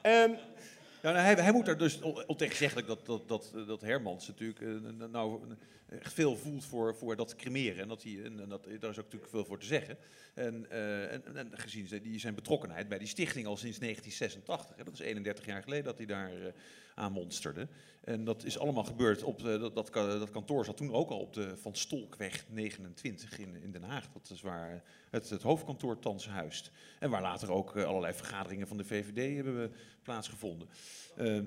[0.03, 4.61] Ja, nou, hij, hij moet er dus on- ontegenzeggelijk dat, dat, dat, dat Hermans natuurlijk
[4.61, 5.41] eh, nou
[5.89, 7.83] eh, echt veel voelt voor, voor dat cremeren.
[7.83, 9.97] En, dat hij, en, dat, daar is ook natuurlijk veel voor te zeggen.
[10.35, 14.77] En, eh, en, en gezien zijn- die, zijn betrokkenheid bij die stichting al sinds 1986.
[14.77, 16.53] Hè, dat is 31 jaar geleden dat hij daar eh,
[16.99, 17.69] aan monsterde.
[18.09, 21.19] En dat is allemaal gebeurd op de, dat, dat, dat kantoor zat toen ook al
[21.19, 24.09] op de Van Stolkweg 29 in, in Den Haag.
[24.13, 26.71] Dat is waar het, het hoofdkantoor thans huist.
[26.99, 30.69] En waar later ook eh, allerlei vergaderingen van de VVD hebben plaatsgevonden.
[31.17, 31.45] Ehm,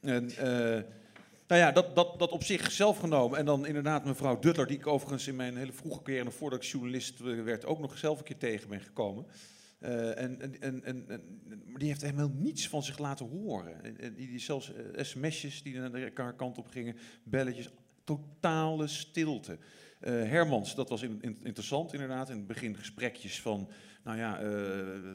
[0.00, 0.82] en, eh,
[1.46, 3.38] nou ja, dat, dat, dat op zichzelf genomen.
[3.38, 6.70] En dan inderdaad mevrouw Duttler, die ik overigens in mijn hele vroege carrière, voordat ik
[6.70, 9.26] journalist eh, werd, ook nog zelf een keer tegen ben gekomen.
[9.82, 11.22] Eh, en, en, en, en,
[11.76, 13.98] die heeft helemaal niets van zich laten horen.
[14.00, 17.68] En, die, die zelfs eh, sms'jes die naar haar kant op gingen, belletjes,
[18.04, 19.58] Totale stilte.
[20.00, 22.30] Eh, Hermans, dat was in, in- interessant inderdaad.
[22.30, 23.68] In het begin gesprekjes van,
[24.04, 24.44] nou ja,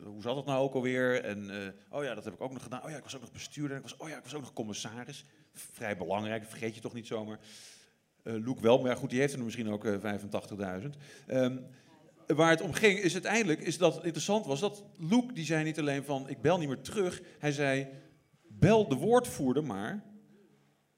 [0.03, 1.23] hoe zat het nou ook alweer?
[1.23, 2.84] En, oh ja, dat heb ik ook nog gedaan.
[2.84, 3.77] Oh ja, ik was ook nog bestuurder.
[3.77, 5.25] Ik was, oh ja, ik was ook nog commissaris.
[5.53, 7.39] Vrij belangrijk, vergeet je toch niet zomaar.
[8.23, 10.19] Loek wel, maar goed, die heeft er misschien ook eh,
[10.82, 10.89] 85.000.
[11.27, 11.58] Ehm,
[12.36, 15.63] waar het om ging, is uiteindelijk, is dat het interessant was, dat Loek, die zei
[15.63, 17.22] niet alleen van, ik bel niet meer terug.
[17.40, 17.88] Hij zei,
[18.48, 20.04] bel de woordvoerder maar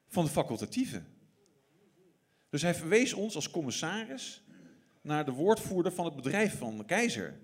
[0.08, 1.02] van de facultatieve.
[2.50, 4.44] Dus hij verwees ons als commissaris
[5.02, 7.40] naar de woordvoerder van het bedrijf van de keizer.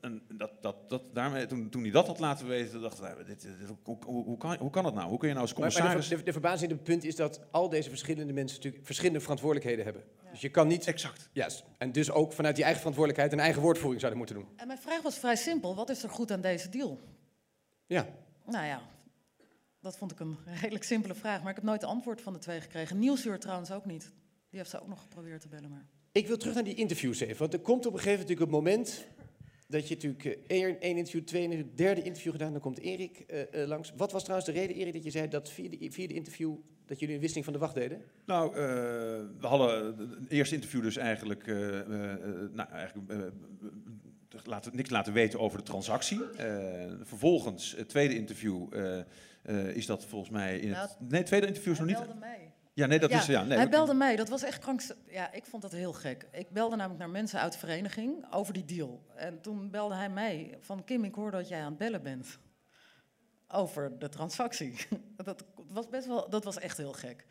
[0.00, 3.40] En dat, dat, dat, daarmee, toen, toen hij dat had laten weten, dacht ik, dit,
[3.40, 3.52] dit-
[3.84, 5.08] hoe, hoe, hoe, kan, hoe kan dat nou?
[5.08, 6.08] Hoe kun je nou als Maar, maar commissaris...
[6.08, 10.04] de, de, de verbazende punt is dat al deze verschillende mensen natuurlijk verschillende verantwoordelijkheden hebben.
[10.30, 10.86] Dus je kan niet...
[10.86, 11.28] Exact.
[11.32, 11.64] Juist.
[11.78, 14.48] En dus ook vanuit die eigen verantwoordelijkheid een eigen woordvoering zouden moeten doen.
[14.56, 15.74] En mijn vraag was vrij simpel.
[15.74, 17.00] Wat is er goed aan deze deal?
[17.86, 18.06] Ja.
[18.46, 18.82] Nou ja,
[19.80, 21.40] dat vond ik een redelijk simpele vraag.
[21.40, 22.98] Maar ik heb nooit antwoord van de twee gekregen.
[22.98, 24.02] Nieuwsuur trouwens ook niet.
[24.50, 25.70] Die heeft ze ook nog geprobeerd te bellen.
[25.70, 25.86] Maar...
[26.12, 27.38] Ik wil terug naar die interviews even.
[27.38, 29.06] Want er komt op een gegeven moment natuurlijk een moment
[29.72, 32.52] dat je natuurlijk eh, één, één interview, twee interview, derde interview gedaan.
[32.52, 33.92] Dan komt Erik eh, eh, langs.
[33.96, 36.54] Wat was trouwens de reden, Erik, dat je zei dat vierde, vierde interview
[36.86, 38.02] dat jullie een wisseling van de wacht deden?
[38.26, 38.60] Nou, eh,
[39.40, 42.18] we hadden een eerste interview dus eigenlijk, eh, eh, eh,
[42.52, 43.32] nou, eigenlijk
[44.44, 46.30] laten, niks laten weten over de transactie.
[46.30, 48.98] Eh, vervolgens, het tweede interview, eh,
[49.42, 50.96] eh, is dat volgens mij in het...
[50.98, 52.18] Nee, het tweede interview is nog niet...
[52.18, 52.51] mij.
[52.74, 53.26] Ja, nee, dat ja, is...
[53.26, 54.16] Ja, nee, hij belde mij.
[54.16, 55.12] Dat was echt krankzinnig.
[55.12, 56.26] Ja, ik vond dat heel gek.
[56.32, 59.06] Ik belde namelijk naar mensen uit de vereniging over die deal.
[59.14, 60.84] En toen belde hij mij van...
[60.84, 62.38] Kim, ik hoor dat jij aan het bellen bent.
[63.48, 64.86] Over de transactie.
[65.24, 67.26] dat, was best wel, dat was echt heel gek.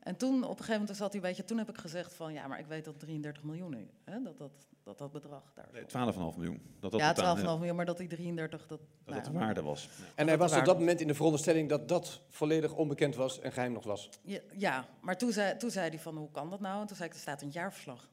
[0.00, 1.44] En toen, op een gegeven moment zat hij, weet je...
[1.44, 2.32] Toen heb ik gezegd van...
[2.32, 3.74] Ja, maar ik weet dat 33 miljoen...
[3.74, 5.68] is, Hè, dat, dat, dat dat bedrag daar...
[5.72, 6.62] Nee, 12,5 miljoen.
[6.80, 8.66] Dat dat ja, 12,5 totaal- miljoen, maar dat die 33...
[8.66, 9.88] Dat, Dat nou dat de waarde was.
[10.14, 13.52] En hij was op dat moment in de veronderstelling dat dat volledig onbekend was en
[13.52, 14.10] geheim nog was.
[14.22, 16.80] Ja, ja, maar toen zei, toen zei hij van, hoe kan dat nou?
[16.80, 18.08] En toen zei ik, er staat een jaarverslag.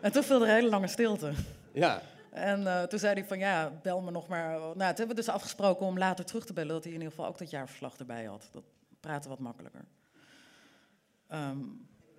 [0.00, 1.32] En toen viel er een hele lange stilte.
[1.72, 2.02] Ja.
[2.30, 4.58] En eh, toen zei hij van, ja, bel me nog maar.
[4.58, 6.72] Nou, toen hebben we dus afgesproken om later terug te bellen...
[6.72, 8.48] dat hij in ieder geval ook dat jaarverslag erbij had.
[8.52, 8.64] Dat
[9.00, 9.84] praten wat makkelijker.
[11.26, 11.58] Ehm,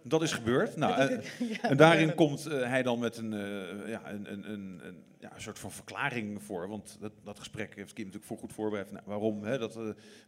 [0.04, 0.76] Dat is gebeurd.
[0.76, 4.12] Nou, dat eh, ja, En daarin dat- komt eh, hij dan met een, eh, ja,
[4.12, 6.68] een, een, een, een, ja, een soort van verklaring voor.
[6.68, 8.92] Want dat, dat gesprek heeft Kim natuurlijk voor goed voorbereid.
[8.92, 9.80] Nou, waarom, hè, dat,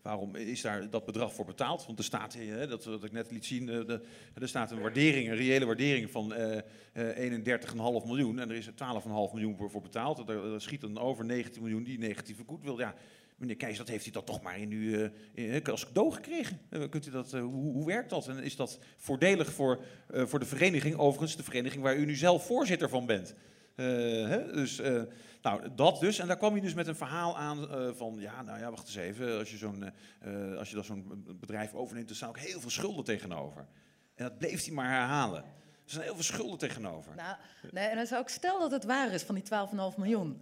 [0.01, 1.85] waarom is daar dat bedrag voor betaald?
[1.85, 4.01] Want er staat, hè, dat, wat ik net liet zien, de,
[4.41, 6.57] er staat een waardering, een reële waardering van eh
[6.93, 8.39] eh 31,5 miljoen.
[8.39, 10.29] En er is er 12,5 miljoen voor, voor betaald.
[10.29, 12.79] Er, er schiet dan over 19 miljoen die negatieve goedwil.
[12.79, 12.93] Ja,
[13.43, 16.59] meneer Keijs, dat heeft u dat toch maar in uw, eh, in, als cadeau gekregen?
[16.69, 18.27] Eh, kunt u dat, eh, hoe, hoe werkt dat?
[18.27, 20.95] En is dat voordelig voor, eh, voor de vereniging?
[20.95, 23.35] Overigens, de vereniging waar u nu zelf voorzitter van bent.
[23.75, 23.85] Eh,
[24.27, 24.51] hè?
[24.51, 25.01] Dus, eh,
[25.41, 26.19] nou, dat dus.
[26.19, 28.87] En daar kwam hij dus met een verhaal aan eh, van, ja, nou ja, wacht
[28.87, 29.37] eens even.
[29.37, 32.59] Als je, zo'n, eh, eh, als je dan zo'n bedrijf overneemt, er staan ook heel
[32.59, 33.67] veel schulden tegenover.
[34.15, 35.43] En dat bleef hij maar herhalen.
[35.43, 37.15] Er staan heel veel schulden tegenover.
[37.15, 37.35] Nou,
[37.71, 40.41] nee, en dan zou ik stel dat het waar is van die 12,5 miljoen.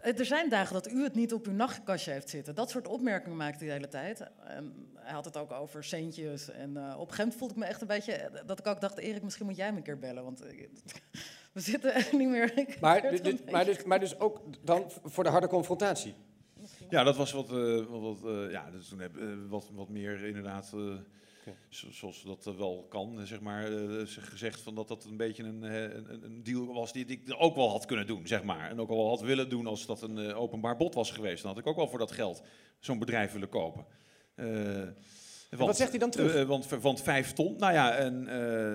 [0.00, 2.54] Eh, Er zijn dagen dat u het niet op uw nachtkastje heeft zitten.
[2.54, 4.20] Dat soort opmerkingen maakt hij de hele tijd.
[4.44, 6.50] En hij had het ook over centjes.
[6.50, 8.12] En eh, op een gegeven moment voelde ik me echt een beetje...
[8.12, 10.24] eh, dat ik ook dacht, Erik, misschien moet jij me een keer bellen.
[10.24, 10.40] Want
[11.52, 12.52] we zitten echt niet meer...
[12.80, 16.14] Maar, dus, maar, dus, maar dus ook dan voor de harde confrontatie.
[16.88, 20.24] Ja, dat was wat, eh, wat, eh, ja, dus toen heb, eh, wat, wat meer
[20.24, 20.72] inderdaad,
[21.68, 25.42] zo- zoals dat wel kan, zeg maar, eh, zeg- gezegd van dat dat een beetje
[25.42, 28.70] een, eh, een, een deal was die ik ook wel had kunnen doen, zeg maar.
[28.70, 31.42] En ook al wel had willen doen als dat een eh, openbaar bod was geweest.
[31.42, 32.42] Dan had ik ook wel voor dat geld
[32.78, 33.84] zo'n bedrijf willen kopen.
[35.50, 36.46] Want, wat zegt hij dan terug?
[36.46, 38.24] want, want vijf ton, nou ja, en,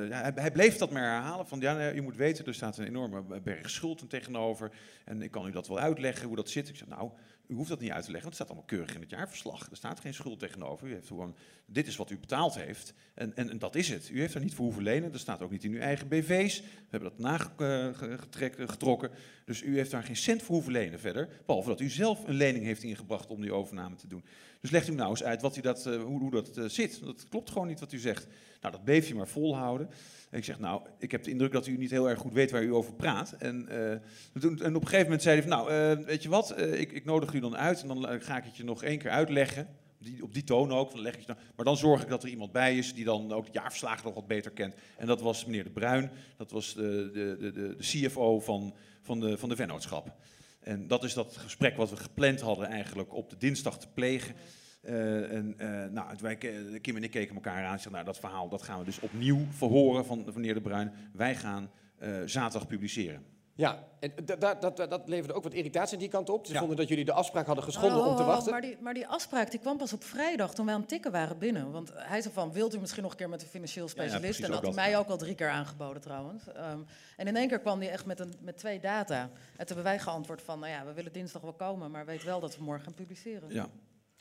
[0.10, 1.48] ja, hij, hij bleef dat maar herhalen.
[1.48, 4.72] Van ja, je moet weten, er staat een enorme berg schulden tegenover.
[5.06, 6.70] En ik kan u dat wel uitleggen hoe dat zit.
[6.70, 7.12] Ik zeg, nou,
[7.48, 9.70] u hoeft dat niet uit te leggen, want het staat allemaal keurig in het jaarverslag.
[9.70, 10.88] Er staat geen schuld tegenover.
[10.88, 12.94] U heeft gewoon, dit is wat u betaald heeft.
[13.14, 14.10] En, en, en dat is het.
[14.10, 15.14] U heeft er niet voor hoeven lenen.
[15.14, 16.62] Er staat ook niet in uw eigen BV's.
[16.62, 19.12] We hebben dat nagetrokken.
[19.46, 21.30] Dus u heeft daar geen cent voor hoeven lenen verder.
[21.46, 24.26] Behalve dat u zelf een lening heeft ingebracht om die overname te doen.
[24.62, 27.00] Dus legt u nou eens uit wat u dat, eh, hoe, hoe dat eh, zit.
[27.06, 28.28] Dat klopt gewoon niet wat u zegt.
[28.62, 29.90] Nou, dat bleef je maar volhouden.
[30.34, 32.64] Ik zeg, nou, ik heb de indruk dat u niet heel erg goed weet waar
[32.64, 33.32] u over praat.
[33.32, 36.52] En, eh, en op een gegeven moment zei hij van, nou, eh, weet je wat,
[36.52, 38.98] eh, ik, ik nodig u dan uit en dan ga ik het je nog één
[38.98, 39.68] keer uitleggen.
[39.98, 42.24] Die, op die toon ook, dan leg ik het dan, maar dan zorg ik dat
[42.24, 44.76] er iemand bij is die dan ook de jaarverslagen nog wat beter kent.
[44.98, 48.74] En dat was meneer De Bruin, dat was de, de, de, de, de CFO van,
[49.02, 50.16] van, de, van de vennootschap.
[50.60, 54.36] En dat is dat gesprek wat we gepland hadden eigenlijk op de dinsdag te plegen.
[54.84, 58.06] Eh, en eh, nou, wij, ke- Kim en ik keken elkaar aan en zeiden, nou,
[58.06, 60.92] dat verhaal dat gaan we dus opnieuw verhoren van, van meneer De Bruin.
[61.14, 63.26] Wij gaan eh, zaterdag publiceren.
[63.56, 66.46] Ja, en da- da- dat, dat, dat leverde ook wat irritatie die kant op.
[66.46, 66.60] Ze Ja.
[66.60, 68.52] vonden dat jullie de afspraak hadden geschonden Oh, om te oh, oh, wachten.
[68.52, 71.12] Maar die, maar die afspraak die kwam pas op vrijdag toen wij aan het tikken
[71.12, 71.72] waren binnen.
[71.72, 74.40] Want hij zei van, wilt u misschien nog een keer met een financieel ja, specialist?
[74.40, 76.48] en dat had hij mij ook al drie keer aangeboden trouwens.
[76.52, 76.80] Ehm,
[77.18, 79.22] en in één keer kwam hij echt met, een, met twee data.
[79.22, 79.30] En
[79.66, 82.40] toen hebben wij geantwoord van, nou ja, we willen dinsdag wel komen, maar weet wel
[82.40, 83.50] dat we morgen gaan publiceren.
[83.50, 83.68] Ja.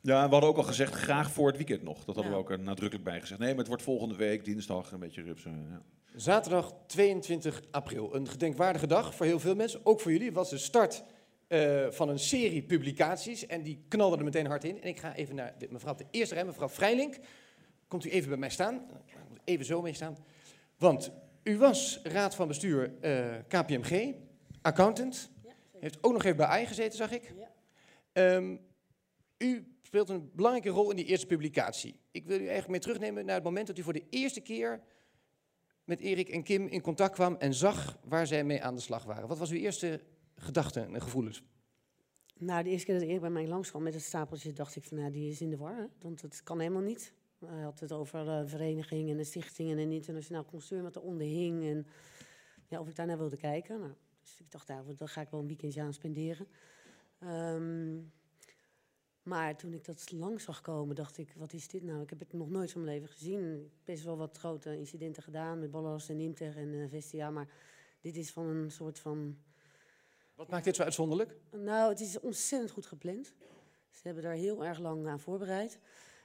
[0.03, 1.97] Ja, we hadden ook al gezegd, graag voor het weekend nog.
[2.05, 2.31] Dat hadden Ja.
[2.31, 3.41] we ook er nadrukkelijk bij gezegd.
[3.41, 5.67] Nee, maar het wordt volgende week, dinsdag, een beetje rupsen.
[5.71, 5.83] Ja.
[6.17, 8.15] Zaterdag 22 april.
[8.15, 9.81] Een gedenkwaardige dag voor heel veel mensen.
[9.87, 10.27] Ook voor jullie.
[10.27, 11.05] Het was de start
[11.47, 13.47] eh, van een serie publicaties.
[13.47, 14.83] En die knalden er meteen hard in.
[14.83, 17.19] En ik ga even naar de, mevrouw de eerste rij, mevrouw Vrijlink.
[17.89, 18.87] Komt u even bij mij staan.
[19.45, 20.17] Even zo mee staan.
[20.79, 21.11] Want
[21.43, 24.15] u was raad van bestuur eh, KPMG,
[24.63, 25.31] accountant.
[25.79, 27.35] Heeft ook nog even bij AI gezeten, zag ik.
[28.13, 28.57] Ehm,
[29.39, 32.01] u speelt een belangrijke rol in die eerste publicatie.
[32.11, 34.83] Ik wil u eigenlijk mee terugnemen naar het moment dat u voor de eerste keer
[35.85, 39.05] met Erik en Kim in contact kwam en zag waar zij mee aan de slag
[39.05, 39.29] waren.
[39.29, 40.01] Wat was uw eerste
[40.37, 41.43] gedachte en gevoelens?
[42.39, 44.99] Nou, de eerste keer dat Erik bij mij langskwam met het stapeltje, dacht ik van,
[44.99, 45.77] nou, die is in de war.
[45.77, 45.87] Hè?
[46.01, 47.13] Want het kan helemaal niet.
[47.47, 51.65] Hij had het over eh verenigingen en stichtingen en internationaal concern wat eronder hing.
[51.65, 51.87] En
[52.69, 53.81] ja, of ik daar naar wilde kijken.
[53.81, 56.47] Nou, dus ik dacht, nou, daar ga ik wel een weekendje aan spenderen.
[57.19, 57.99] Ehm,
[59.23, 62.03] maar toen ik dat langs zag komen, dacht ik, wat is dit nou?
[62.03, 63.71] Ik heb het nog nooit van mijn leven gezien.
[63.85, 67.31] Best wel wat grote incidenten gedaan met Ballas en Inter en eh, Vestia.
[67.31, 67.49] Maar
[68.01, 69.39] dit is van een soort van
[70.35, 71.37] Wat maakt dit zo uitzonderlijk?
[71.51, 73.35] nou, het is ontzettend goed gepland.
[73.91, 75.79] Ze hebben daar heel erg lang aan voorbereid.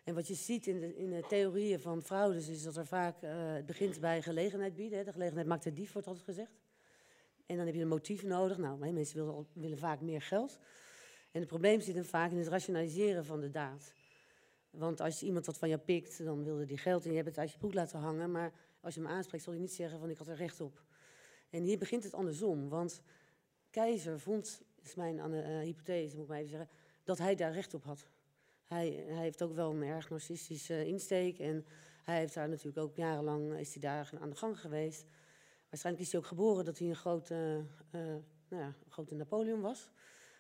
[0.04, 3.22] En wat je ziet in de, in de theorieën van fraudes is dat er vaak,
[3.22, 4.98] eh, het begint bij gelegenheid bieden.
[4.98, 5.04] Hè.
[5.04, 6.52] De gelegenheid maakt de dief, wordt altijd gezegd.
[7.46, 8.58] En dan heb je een motief nodig.
[8.58, 10.60] Nou, mensen willen, willen vaak meer geld.
[11.38, 13.94] En het probleem zit hem vaak in het rationaliseren van de daad.
[14.70, 17.38] Want als iemand wat van jou pikt, dan wilde die geld en je hebt het
[17.38, 18.32] uit je broek laten hangen.
[18.32, 20.84] Maar als je hem aanspreekt, zal hij niet zeggen van ik had er recht op.
[21.50, 22.70] En hier begint het andersom.
[22.70, 23.02] Want
[23.70, 26.70] Keizer vond, is mijn eh, hypothese, moet ik maar even zeggen,
[27.04, 28.08] dat hij daar recht op had.
[28.64, 31.66] Hij, hij heeft ook wel een erg narcistische eh, insteek en
[32.04, 35.06] hij heeft daar natuurlijk ook jarenlang is hij daar aan de gang geweest.
[35.70, 38.02] Waarschijnlijk is hij ook geboren dat hij een grote, eh,
[38.50, 39.90] nou ja, een grote Napoleon was.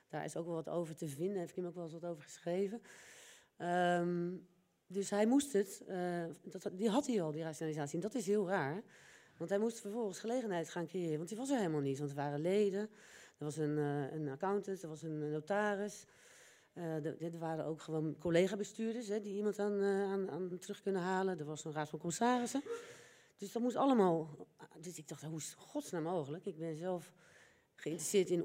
[0.09, 2.23] Daar is ook wel wat over te vinden, heeft Kim ook wel eens wat over
[2.23, 2.81] geschreven.
[3.57, 4.35] Ehm,
[4.87, 7.95] dus hij moest het, eh, dat, die had hij al, die rationalisatie.
[7.95, 8.83] En dat is heel raar,
[9.37, 11.97] want hij moest vervolgens gelegenheid gaan creëren, want die was er helemaal niet.
[11.97, 12.89] Want er waren leden,
[13.37, 16.05] er was een, eh, een accountant, er was een notaris.
[16.73, 21.39] Eh, er, waren ook gewoon collega-bestuurders die iemand aan, aan, aan terug kunnen halen.
[21.39, 22.61] Er was een raad van commissarissen.
[23.37, 24.47] Dus dat moest allemaal.
[24.81, 26.45] Dus ik dacht, hoe is het godsnaam mogelijk?
[26.45, 27.13] Ik ben zelf
[27.75, 28.43] geïnteresseerd in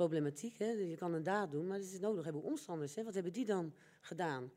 [0.00, 0.58] omstandersproblematiek.
[0.58, 0.70] hè.
[0.90, 2.94] je kan een daad doen, maar het is nodig hebben omstanders.
[2.94, 3.04] Hè.
[3.04, 4.50] Wat hebben die dan gedaan?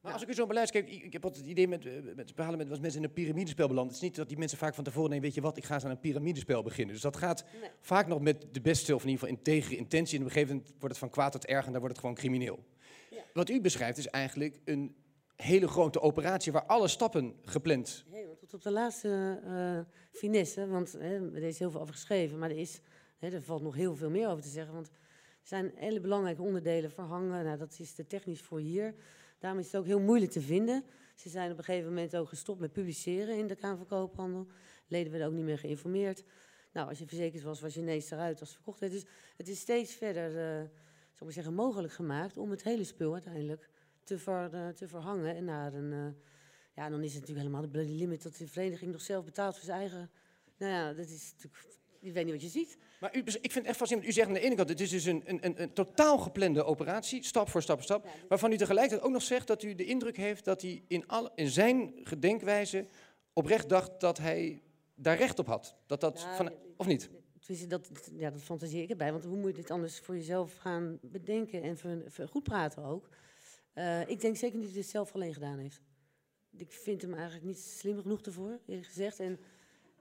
[0.00, 2.18] Maar als ik u zo beluister, kijk, ik heb altijd het idee met, eh, met
[2.18, 3.86] het verhalen met was mensen in een piramidespel beland.
[3.86, 5.74] Het is niet dat die mensen vaak van tevoren denken, weet je wat, ik ga
[5.74, 6.94] eens aan een piramidespel beginnen.
[6.94, 7.70] Dus dat gaat Nee.
[7.80, 10.14] vaak nog met de beste, of in ieder geval integere intentie.
[10.16, 12.04] En op een gegeven moment wordt het van kwaad tot erg en dan wordt het
[12.04, 12.64] gewoon crimineel.
[13.10, 13.22] Ja.
[13.32, 14.94] Wat u beschrijft is eigenlijk een
[15.36, 20.66] hele grote operatie waar alle stappen gepland Helemaal tot op de laatste eh, finesse.
[20.66, 22.80] Want hè, er is heel veel over geschreven, maar er, is,
[23.20, 24.74] er valt nog heel veel meer over te zeggen.
[24.74, 27.44] Want er zijn hele belangrijke onderdelen verhangen.
[27.44, 28.94] Nou, dat is te technisch voor hier.
[29.38, 30.84] Daarom is het ook heel moeilijk te vinden.
[31.14, 34.48] Ze zijn op een gegeven moment ook gestopt met publiceren in de Kamer van.
[34.86, 36.24] Leden werden ook niet meer geïnformeerd.
[36.72, 38.92] Nou, als je verzekerd was, was je ineens eruit als het verkocht werd.
[38.92, 39.04] Dus
[39.36, 40.70] het is steeds verder,
[41.12, 43.70] zal ik zeggen, mogelijk gemaakt om het hele spul uiteindelijk
[44.04, 45.36] te, ver, eh, te verhangen.
[45.36, 46.22] En naar een, eh,
[46.74, 49.54] ja, dan is het natuurlijk helemaal de bloody limit dat de vereniging nog zelf betaalt
[49.54, 50.10] voor zijn eigen.
[50.56, 51.78] Nou ja, dat is natuurlijk.
[52.00, 52.76] Je weet niet wat je ziet.
[53.00, 54.12] Maar u, ik vind het echt fascinerend.
[54.12, 56.64] U zegt aan de ene kant, het is dus een, een, een, een totaal geplande
[56.64, 58.08] operatie, stap voor stap voor stap.
[58.28, 61.30] Waarvan u tegelijkertijd ook nog zegt dat u de indruk heeft dat hij in, al,
[61.34, 62.86] in zijn gedenkwijze
[63.32, 64.62] oprecht dacht dat hij
[64.94, 65.76] daar recht op had.
[65.86, 67.10] Dat dat Nou, van, of niet?
[67.68, 69.12] Dat, ja, dat fantaseer ik erbij.
[69.12, 71.78] Want hoe moet je dit anders voor jezelf gaan bedenken en
[72.28, 73.08] goed praten ook?
[73.72, 75.80] Eh, ik denk zeker niet dat hij het zelf alleen gedaan heeft.
[76.56, 79.20] Ik vind hem eigenlijk niet slim genoeg ervoor, eerlijk gezegd.
[79.20, 79.40] En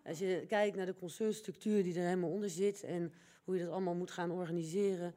[0.03, 3.71] als je kijkt naar de concernstructuur die er helemaal onder zit en hoe je dat
[3.71, 5.13] allemaal moet gaan organiseren.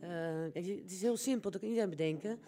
[0.00, 0.08] eh,
[0.52, 2.38] kijk, het is heel simpel, dat kan iedereen bedenken.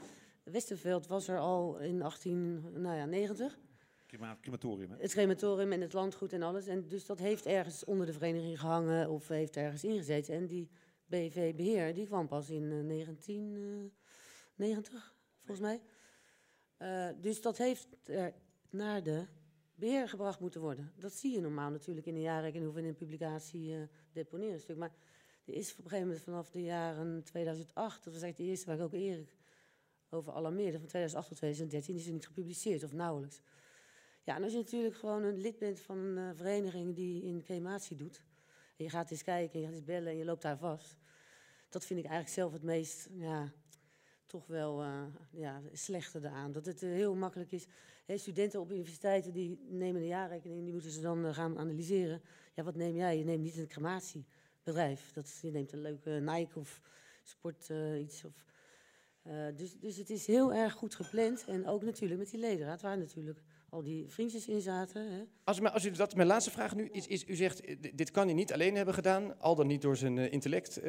[0.44, 3.58] Westerveld was er al in 1890.
[4.06, 4.96] Klima- Climatorium, hè?
[4.98, 6.66] Het crematorium en het landgoed en alles.
[6.66, 10.34] En dus dat heeft ergens onder de vereniging gehangen of heeft ergens ingezeten.
[10.34, 10.70] En die
[11.06, 15.80] BV-beheer, die kwam pas in eh, 1990, volgens mij.
[16.76, 18.34] Eh, dus dat heeft er
[18.70, 19.26] naar de
[19.84, 20.92] beheer gebracht moeten worden.
[20.98, 24.76] Dat zie je normaal natuurlijk in de jaarrekening of in een publicatie eh deponeren stuk.
[24.76, 24.92] Maar
[25.44, 28.66] er is op een gegeven moment vanaf de jaren 2008, dat was eigenlijk de eerste
[28.66, 29.36] waar ik ook Erik
[30.10, 33.40] over alarmeerde, van 2008 tot 2013 is er niet gepubliceerd of nauwelijks.
[34.22, 37.42] Ja, en als je natuurlijk gewoon een lid bent van een eh, vereniging die in
[37.42, 38.22] crematie doet.
[38.76, 40.96] En je gaat eens kijken, en je gaat eens bellen en je loopt daar vast.
[41.68, 43.52] Dat vind ik eigenlijk zelf het meest, ja,
[44.26, 46.52] toch wel uh, ja, slechte eraan.
[46.52, 47.66] Dat het uh, heel makkelijk is.
[48.06, 52.22] Studenten op universiteiten die nemen een jaarrekening, die moeten ze dan uh, gaan analyseren.
[52.54, 53.18] Ja, wat neem jij?
[53.18, 55.12] Je neemt niet een crematiebedrijf.
[55.12, 56.80] Dat, je neemt een leuke Nike of
[57.22, 58.24] sport iets.
[58.24, 58.44] Of,
[59.56, 61.44] dus, dus het is heel erg goed gepland.
[61.44, 65.12] En ook natuurlijk met die ledenraad, waar natuurlijk al die vriendjes in zaten.
[65.12, 65.22] Hè.
[65.44, 67.62] Als, als u dat, mijn laatste vraag nu is, is, u zegt,
[67.96, 70.80] dit kan hij niet alleen hebben gedaan, al dan niet door zijn intellect.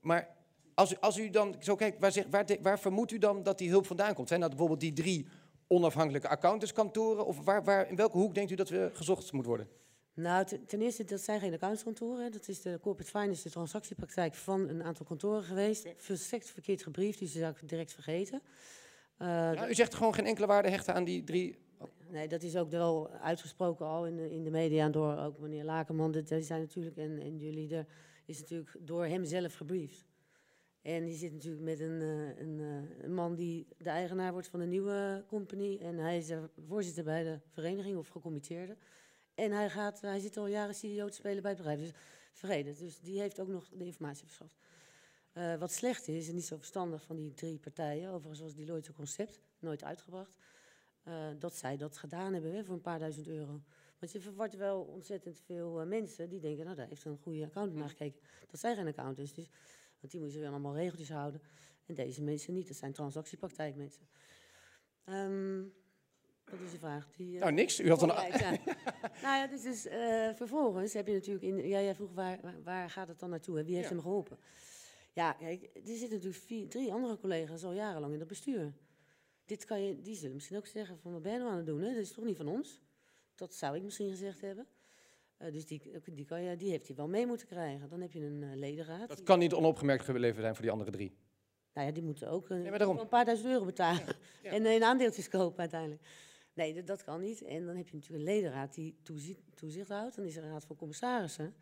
[0.00, 0.39] maar
[0.80, 3.70] als u, als u dan zo kijkt, waar, waar, waar vermoedt u dan dat die
[3.70, 4.28] hulp vandaan komt?
[4.28, 5.26] Zijn dat bijvoorbeeld die drie
[5.66, 7.26] onafhankelijke accountantskantoren?
[7.26, 9.68] Of waar, waar, in welke hoek denkt u dat we gezocht moet worden?
[10.14, 12.32] Nou, ten eerste, dat zijn geen accountantskantoren.
[12.32, 15.88] Dat is de corporate finance, de transactiepraktijk van een aantal kantoren geweest.
[15.96, 18.42] Versekt verkeerd gebriefd, dus dat zou ik direct vergeten.
[19.18, 21.58] Uh, ja, u zegt gewoon geen enkele waarde hechten aan die drie...
[22.08, 25.64] Nee, dat is ook wel uitgesproken al in de, in de media door ook meneer
[25.64, 26.12] Lakenman.
[26.12, 27.86] Dat zijn natuurlijk, en, en jullie, er
[28.26, 30.09] is natuurlijk door hem zelf gebriefd.
[30.82, 34.48] En die zit natuurlijk met een, uh, een, uh, een, man die de eigenaar wordt
[34.48, 35.78] van een nieuwe company.
[35.78, 36.32] En hij is
[36.66, 38.76] voorzitter bij de vereniging of gecommitteerde.
[39.34, 41.80] En hij, gaat, hij zit al jaren CEO te spelen bij het bedrijf.
[41.80, 41.92] Dus
[42.32, 42.74] vergeten.
[42.78, 44.58] Dus die heeft ook nog de informatie verschaft.
[45.34, 48.92] Uh, wat slecht is, en niet zo verstandig van die drie partijen, overigens was Deloitte
[48.92, 50.36] concept, nooit uitgebracht,
[51.38, 53.62] dat zij dat gedaan hebben voor een paar duizend euro.
[53.98, 57.78] Want je verwart wel ontzettend veel mensen die denken, nou daar heeft een goede accountant
[57.78, 58.20] naar gekeken.
[58.50, 59.34] Dat zijn geen accountants.
[59.34, 59.48] Dus
[60.00, 61.42] want die moeten weer allemaal regeltjes houden.
[61.86, 62.68] En deze mensen niet.
[62.68, 64.08] Dat zijn transactiepraktijkmensen.
[65.04, 65.72] Um,
[66.50, 67.10] wat is de vraag?
[67.16, 67.80] Die, uh, nou, niks.
[67.80, 68.08] U had een...
[69.22, 71.44] nou ja, dus, dus uh, vervolgens heb je natuurlijk...
[71.44, 73.94] In, ja, jij vroeg waar, waar gaat het dan naartoe en wie heeft ja.
[73.94, 74.38] hem geholpen?
[75.12, 78.72] Ja, kijk, er zitten natuurlijk vier, drie andere collega's al jarenlang in dat bestuur.
[79.44, 81.66] Dit kan je, die zullen misschien ook zeggen van wat ben je nou aan het
[81.66, 81.80] doen?
[81.80, 81.88] Hè?
[81.88, 82.82] Dat is toch niet van ons?
[83.34, 84.66] Dat zou ik misschien gezegd hebben.
[85.42, 87.88] Uh, dus die, die, kan je, die heeft hij wel mee moeten krijgen.
[87.88, 89.08] Dan heb je een uh, ledenraad.
[89.08, 91.16] Dat kan niet onopgemerkt geleverd zijn voor die andere drie.
[91.74, 94.06] Nou ja, die moeten ook uh, nee, een paar duizend euro betalen.
[94.06, 94.50] Ja, ja.
[94.56, 96.02] en in aandeeltjes kopen uiteindelijk.
[96.54, 97.42] Nee, dat, dat, kan niet.
[97.42, 100.16] En dan heb je natuurlijk een ledenraad die toezicht, toezicht houdt.
[100.16, 101.54] Dan is er een raad van commissarissen.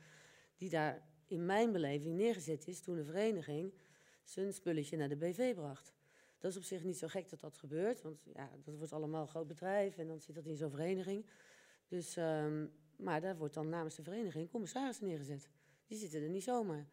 [0.57, 3.75] Die daar in mijn beleving neergezet is toen de vereniging
[4.23, 5.95] zijn spulletje naar de BV bracht.
[6.39, 8.03] Dat is op zich niet zo gek dat dat gebeurt.
[8.03, 11.27] Want ja, dat wordt allemaal een groot bedrijf en dan zit dat in zo'n vereniging.
[11.89, 12.17] Dus...
[12.17, 15.49] Um, maar daar wordt dan namens de vereniging commissarissen neergezet.
[15.87, 16.87] Die zitten er niet zomaar.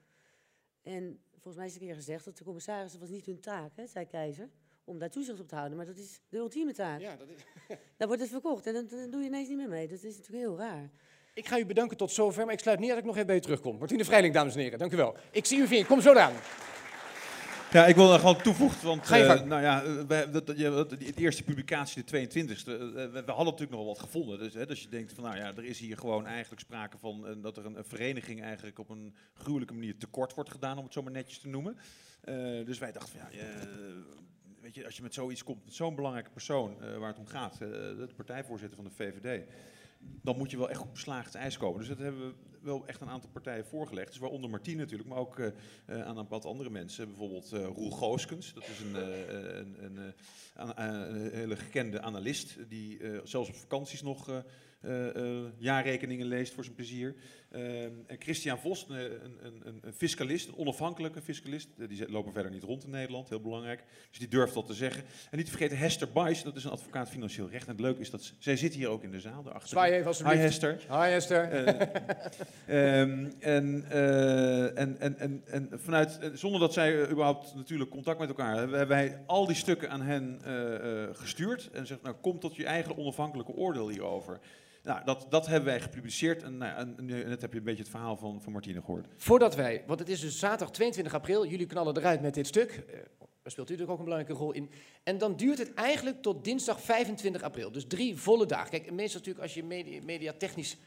[0.81, 3.87] En volgens mij is een keer gezegd dat de commissarissen was niet hun taak, hè,
[3.87, 4.49] zei Keizer,
[4.83, 5.77] om daar toezicht op te houden.
[5.77, 6.99] Maar dat is de ultieme taak.
[6.99, 7.39] Ja, dat is...
[7.97, 9.87] Daar wordt het verkocht en dan, dan, doe je ineens niet meer mee.
[9.87, 10.89] Dat is natuurlijk heel raar.
[11.33, 13.35] Ik ga u bedanken tot zover, maar ik sluit niet dat ik nog even bij
[13.35, 13.77] u terugkom.
[13.77, 15.15] Martine Vrijling, dames en heren, dank u wel.
[15.31, 16.33] Ik zie u weer, kom zo aan.
[17.71, 21.43] Ja, ik wil daar gewoon toevoegen, want uh, nou ja, we, dat, dat, de eerste
[21.43, 24.39] publicatie, de 22e, uh, we, we, hadden natuurlijk nog wel wat gevonden.
[24.39, 27.27] Dus hè, dus je denkt van, nou ja, er is hier gewoon eigenlijk sprake van
[27.27, 30.83] uh, dat er een, een, vereniging eigenlijk op een gruwelijke manier tekort wordt gedaan, om
[30.83, 31.77] het zo maar netjes te noemen.
[32.65, 33.45] dus wij dachten van, ja,
[34.61, 37.57] weet je, als je met zoiets komt, met zo'n belangrijke persoon waar het om gaat,
[37.57, 39.43] de partijvoorzitter van de VVD,
[39.99, 41.79] dan moet je wel echt op beslaagd ijs komen.
[41.79, 42.33] Dus dat hebben we
[42.65, 44.07] wel echt een aantal partijen voorgelegd.
[44.07, 45.51] Dus waaronder Martien natuurlijk, maar ook uh,
[46.05, 47.07] aan een wat andere mensen.
[47.07, 50.13] Bijvoorbeeld uh, Roel Gooskens, dat is een, een,
[50.55, 52.57] een, een, hele gekende analist...
[52.69, 54.43] die zelfs op vakanties nog
[55.57, 57.15] jaarrekeningen leest voor zijn plezier.
[57.55, 61.67] Ehm, en Christian Vos, een, een, een, een, fiscalist, een onafhankelijke fiscalist.
[61.87, 63.83] Die lopen verder niet rond in Nederland, heel belangrijk.
[64.09, 65.03] Dus die durft dat te zeggen.
[65.31, 67.67] En niet te vergeten Hester Bice, dat is een advocaat financieel recht.
[67.67, 69.43] En het leuke is dat zij zit hier ook in de zaal.
[69.43, 69.69] Daarachter.
[69.69, 70.37] Zwaai even alsjeblieft.
[70.37, 70.77] Hi Hester.
[70.89, 71.67] Hi Hester.
[72.67, 78.19] Uh, um, en, uh, en, en, en, en, vanuit, zonder dat zij überhaupt natuurlijk contact
[78.19, 80.41] met elkaar hebben, hebben wij al die stukken aan hen
[81.13, 81.69] gestuurd.
[81.73, 84.39] En zegt, nou kom tot je eigen onafhankelijke oordeel hierover.
[84.85, 88.17] Nou, dat, dat hebben wij gepubliceerd en, nou, net heb je een beetje het verhaal
[88.17, 89.07] van, van Martine gehoord.
[89.15, 92.85] Voordat wij, want het is dus zaterdag 22 april, jullie knallen eruit met dit stuk.
[92.89, 94.69] Uh, daar speelt u natuurlijk ook een belangrijke rol in.
[95.03, 98.69] En dan duurt het eigenlijk tot dinsdag 25 april, dus drie volle dagen.
[98.69, 99.63] Kijk, meestal natuurlijk als je
[100.03, 100.77] media, technisch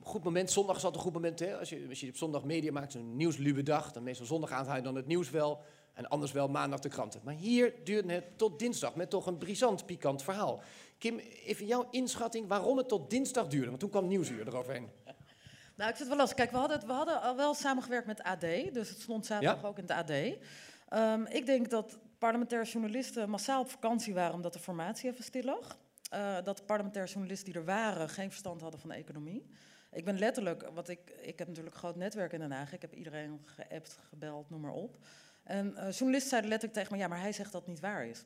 [0.00, 1.38] goed moment, zondag is altijd een goed moment.
[1.38, 1.58] Hè?
[1.58, 4.82] Als, je, als je op zondag media maakt, een nieuwslube dag, dan meestal zondag je
[4.82, 5.62] dan het nieuws wel.
[5.92, 7.20] En anders wel maandag de kranten.
[7.24, 10.62] Maar hier duurt het tot dinsdag met toch een brisant, pikant verhaal.
[11.04, 13.68] Kim, even jouw inschatting waarom het tot dinsdag duurde.
[13.68, 14.88] Want toen kwam Nieuwsuur eroverheen.
[15.74, 16.36] Nou, ik zit wel lastig.
[16.36, 18.40] Kijk, we hadden, we hadden al wel samengewerkt met AD.
[18.72, 19.68] Dus het stond zaterdag ja?
[19.68, 20.10] ook in het AD.
[20.10, 25.42] Um, ik denk dat parlementaire journalisten massaal op vakantie waren omdat de formatie even stil
[25.42, 25.78] lag.
[26.14, 29.46] Uh, dat de parlementaire journalisten die er waren geen verstand hadden van de economie.
[29.92, 32.72] Ik ben letterlijk, wat ik, ik heb natuurlijk een groot netwerk in Den Haag.
[32.72, 34.96] Ik heb iedereen geappt, gebeld, noem maar op.
[35.42, 38.06] En uh, journalisten zeiden letterlijk tegen me, ja, maar hij zegt dat het niet waar
[38.06, 38.24] is.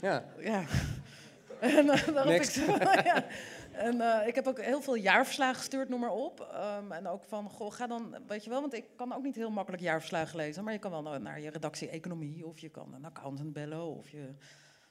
[0.00, 0.24] Ja.
[0.38, 0.64] Ja.
[1.60, 2.60] En uh, daarop ik zo,
[3.04, 3.24] ja.
[3.72, 6.40] En eh, ik heb ook heel veel jaarverslagen gestuurd, noem maar op.
[6.40, 9.36] Ehm, en ook van, goh, ga dan, weet je wel, want ik kan ook niet
[9.36, 10.64] heel makkelijk jaarverslagen lezen.
[10.64, 13.96] Maar je kan wel naar, je redactie economie of je kan een accountant bellen.
[13.96, 14.34] Of je...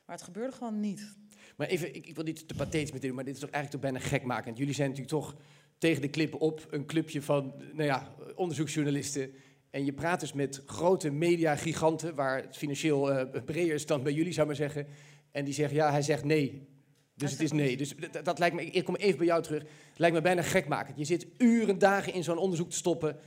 [0.05, 1.15] Maar het gebeurde gewoon niet.
[1.57, 3.49] Maar even, ik, ik wil niet te pathetisch met dit doen, maar dit is toch
[3.49, 4.57] eigenlijk toch bijna gekmakend.
[4.57, 5.35] Jullie zijn natuurlijk toch
[5.77, 9.33] tegen de klippen op een clubje van nou ja, onderzoeksjournalisten.
[9.69, 14.13] En je praat dus met grote mediagiganten, waar het financieel eh, breder is dan bij
[14.13, 14.87] jullie, zou ik maar zeggen.
[15.35, 16.67] En die zeggen, ja, hij zegt nee.
[17.15, 17.77] Dus het is nee.
[17.77, 19.61] Dus dat, dat lijkt me, ik kom even bij jou terug.
[19.61, 20.97] Het lijkt me bijna gekmakend.
[20.97, 23.17] Je zit uren, dagen in zo'n onderzoek te stoppen.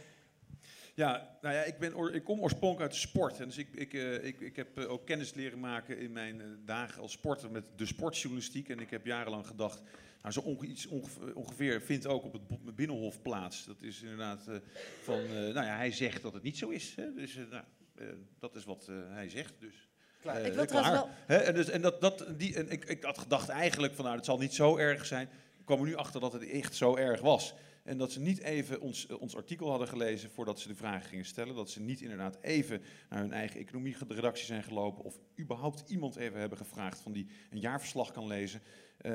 [0.95, 3.41] Ja, nou ja, ik, ben, ik kom oorspronkelijk uit de sport.
[3.41, 6.41] En dus ik, ik, eh, ik, ik heb eh, ook kennis leren maken in mijn
[6.41, 8.69] eh, dagen als sporter met de sportjournalistiek.
[8.69, 9.83] En ik heb jarenlang gedacht,
[10.23, 13.67] nou, zo onge- iets onge- ongeveer vindt ook op het Binnenhof plaats.
[13.67, 14.55] Dat is inderdaad eh,
[15.03, 16.93] van, eh, nou ja, hij zegt dat het niet zo is.
[16.97, 17.15] Hè?
[17.15, 18.07] Dus nou, eh,
[18.39, 19.55] dat is wat eh, hij zegt.
[19.61, 19.88] Dus.
[20.21, 20.37] Klaar.
[20.41, 21.05] Eh, Ik wil klaar.
[21.27, 24.25] en dus, en dat, dat, die, en ik, ik had gedacht eigenlijk van, nou, het
[24.27, 25.29] zal niet zo erg zijn.
[25.59, 27.55] Ik kwam er nu achter dat het echt zo erg was.
[27.85, 31.09] En dat ze niet even ons, eh, ons artikel hadden gelezen voordat ze de vragen
[31.09, 31.55] gingen stellen.
[31.55, 35.05] Dat ze niet inderdaad even naar hun eigen economie-redactie zijn gelopen.
[35.05, 38.61] Of überhaupt iemand even hebben gevraagd van die een jaarverslag kan lezen.
[38.99, 39.13] eh,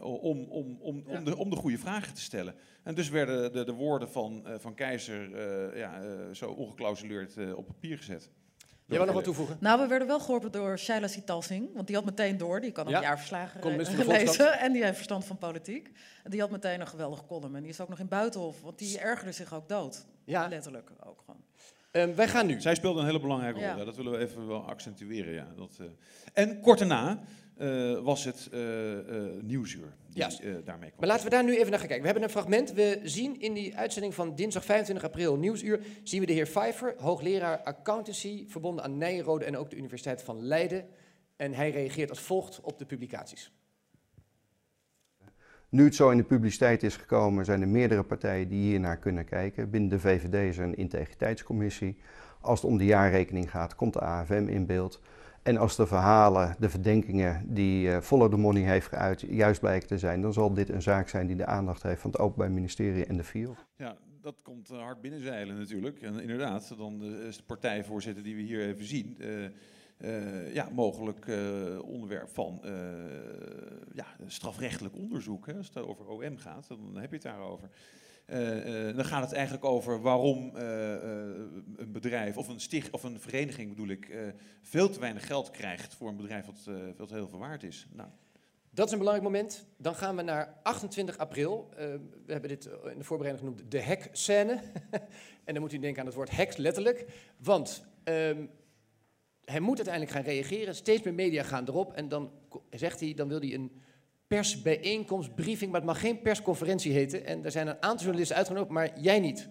[0.00, 1.18] om, om, om, Ja.
[1.18, 2.54] om, de, om de goede vragen te stellen.
[2.82, 6.00] En dus werden de, de woorden van, van Keizer ja,
[6.34, 8.30] zo ongeklausuleerd op papier gezet.
[8.86, 9.56] Jij wil nog wat toevoegen?
[9.60, 12.60] Nou, we werden wel geholpen door Shaila Sitalsing, want die had meteen door.
[12.60, 14.08] Die kan ook Ja, jaarverslagen eh, van de Volkskrant.
[14.26, 15.90] lezen en die heeft verstand van politiek.
[16.24, 17.56] En die had meteen een geweldige column.
[17.56, 20.04] En die is ook nog in Buitenhof, want die ergerde zich ook dood.
[20.24, 21.40] Ja, Letterlijk ook gewoon.
[21.96, 22.60] Ehm, wij gaan nu.
[22.60, 23.78] Zij speelde een hele belangrijke rol.
[23.78, 23.84] Ja.
[23.84, 25.32] Dat willen we even wel accentueren.
[25.32, 25.46] Ja.
[25.56, 25.86] Dat, eh.
[26.32, 27.20] En kort daarna
[27.56, 28.60] eh, was het eh,
[29.42, 30.92] Nieuwsuur die daarmee kwam.
[30.98, 32.00] Maar laten we daar nu even naar gaan kijken.
[32.00, 32.72] We hebben een fragment.
[32.72, 36.94] We zien in die uitzending van dinsdag 25 april, Nieuwsuur, zien we de heer Pfeiffer,
[36.98, 40.86] hoogleraar accountancy, verbonden aan Nijrode en ook de Universiteit van Leiden.
[41.36, 43.52] En hij reageert als volgt op de publicaties.
[45.76, 49.24] Nu het zo in de publiciteit is gekomen, zijn er meerdere partijen die hiernaar kunnen
[49.24, 49.70] kijken.
[49.70, 51.96] Binnen de VVD is er een integriteitscommissie.
[52.40, 55.00] Als het om de jaarrekening gaat, komt de AFM in beeld.
[55.42, 59.88] En als de verhalen, de verdenkingen die eh Follow the Money heeft geuit, juist blijken
[59.88, 62.50] te zijn, dan zal dit een zaak zijn die de aandacht heeft van het Openbaar
[62.50, 63.66] Ministerie en de FIOD.
[63.76, 66.00] Ja, dat komt eh, hard binnenzeilen natuurlijk.
[66.00, 69.16] En inderdaad, dan eh, is de partijvoorzitter die we hier even zien...
[69.96, 72.72] eh, ja, mogelijk eh, onderwerp van eh,
[73.94, 75.46] ja, strafrechtelijk onderzoek.
[75.46, 75.56] Hè.
[75.56, 77.68] Als het over OM gaat, dan heb je het daarover.
[78.94, 83.88] Dan gaat het eigenlijk over waarom een bedrijf of een, sticht, of een vereniging bedoel
[83.88, 84.16] ik,
[84.62, 86.46] veel te weinig geld krijgt voor een bedrijf
[86.96, 87.86] wat heel veel waard is.
[87.92, 88.08] Nou,
[88.70, 89.66] Dat is een belangrijk moment.
[89.76, 91.68] Dan gaan we naar 28 april.
[92.26, 94.60] We hebben dit in de voorbereiding genoemd de hekscène.
[95.44, 97.06] en dan moet u denken aan het woord heks, letterlijk.
[97.36, 98.44] Want ehm,
[99.50, 100.74] hij moet uiteindelijk gaan reageren.
[100.74, 101.92] Steeds meer media gaan erop.
[101.92, 102.30] En dan
[102.70, 103.72] zegt hij, dan wil hij een
[104.26, 107.26] persbijeenkomst, briefing, maar het mag geen persconferentie heten.
[107.26, 109.48] En er zijn een aantal journalisten uitgenodigd, maar jij niet.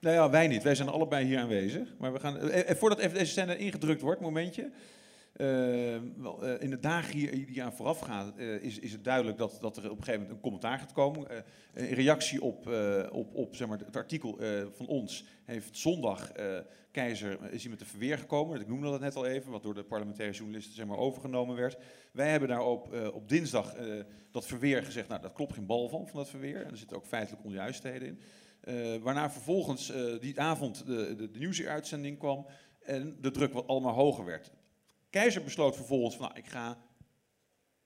[0.00, 0.62] Nou ja, wij niet.
[0.62, 1.94] Wij zijn allebei hier aanwezig.
[1.98, 4.70] Maar we gaan, eh, eh, voordat even deze scène ingedrukt wordt, momentje.
[5.32, 5.46] Eh,
[6.16, 9.38] wel, eh, in de dagen hier, die aan vooraf gaan, eh, is, is het duidelijk
[9.38, 11.28] dat, dat er op een gegeven moment een commentaar gaat komen.
[11.74, 12.66] In reactie op,
[13.12, 14.38] op, op zeg maar, het artikel
[14.72, 16.32] van ons heeft zondag
[16.92, 18.60] Keizer is met de verweer gekomen.
[18.60, 21.76] Ik noemde dat net al even, wat door de parlementaire journalisten zeg maar, overgenomen werd.
[22.12, 23.74] Wij hebben daarop eh, op dinsdag
[24.30, 26.64] dat verweer gezegd, nou dat klopt geen bal van, van dat verweer.
[26.64, 28.20] En er zitten ook feitelijk onjuistheden in.
[28.60, 32.46] Eh, waarna vervolgens die avond de, de, de nieuwsuitzending kwam
[32.82, 34.50] en de druk wat allemaal hoger werd.
[35.12, 36.78] Keizer besloot vervolgens van, nou, ik ga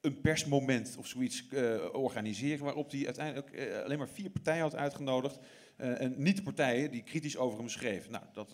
[0.00, 4.74] een persmoment of zoiets eh, organiseren, waarop hij uiteindelijk eh, alleen maar vier partijen had
[4.74, 5.38] uitgenodigd.
[5.76, 8.12] eh, en niet de partijen die kritisch over hem schreven.
[8.12, 8.52] Nou, dat,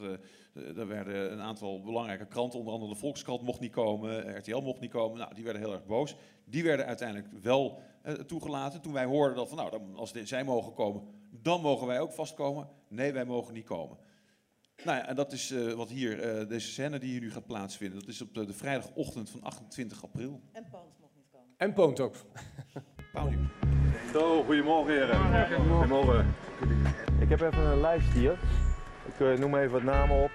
[0.55, 4.81] er werden een aantal belangrijke kranten, onder andere de Volkskrant mocht niet komen, RTL mocht
[4.81, 5.19] niet komen.
[5.19, 6.17] Nou, die werden heel erg boos.
[6.45, 7.83] Die werden uiteindelijk wel
[8.27, 8.81] toegelaten.
[8.81, 12.69] Toen wij hoorden dat van, nou, als zij mogen komen, dan mogen wij ook vastkomen.
[12.89, 13.99] Nee, wij mogen niet komen.
[14.85, 17.47] Nou ja, en dat is eh, wat hier, eh, deze scène die hier nu gaat
[17.47, 17.99] plaatsvinden.
[17.99, 20.41] Dat is op de, de vrijdagochtend van 28 april.
[20.53, 21.49] En Poons mocht niet komen.
[21.57, 22.15] En Poont ook.
[23.13, 23.39] Pauli.
[24.13, 25.47] Zo, goedemorgen heren.
[25.79, 26.35] Goedemorgen.
[27.21, 28.39] Ik heb even een lijst hier.
[29.07, 30.31] Ik eh, noem even wat namen op.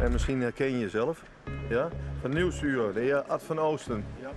[0.00, 1.22] En misschien herken je jezelf.
[1.68, 1.88] Ja?
[2.20, 4.04] Van Nieuwsuur, de heer Ad van Oosten.
[4.20, 4.32] Ja?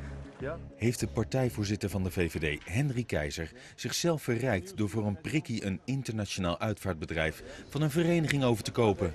[0.76, 5.82] heeft de partijvoorzitter van de VVD, Henry Keizer, zichzelf verrijkt door voor een prikkie een
[5.86, 9.14] internationaal uitvaartbedrijf van een vereniging over te kopen.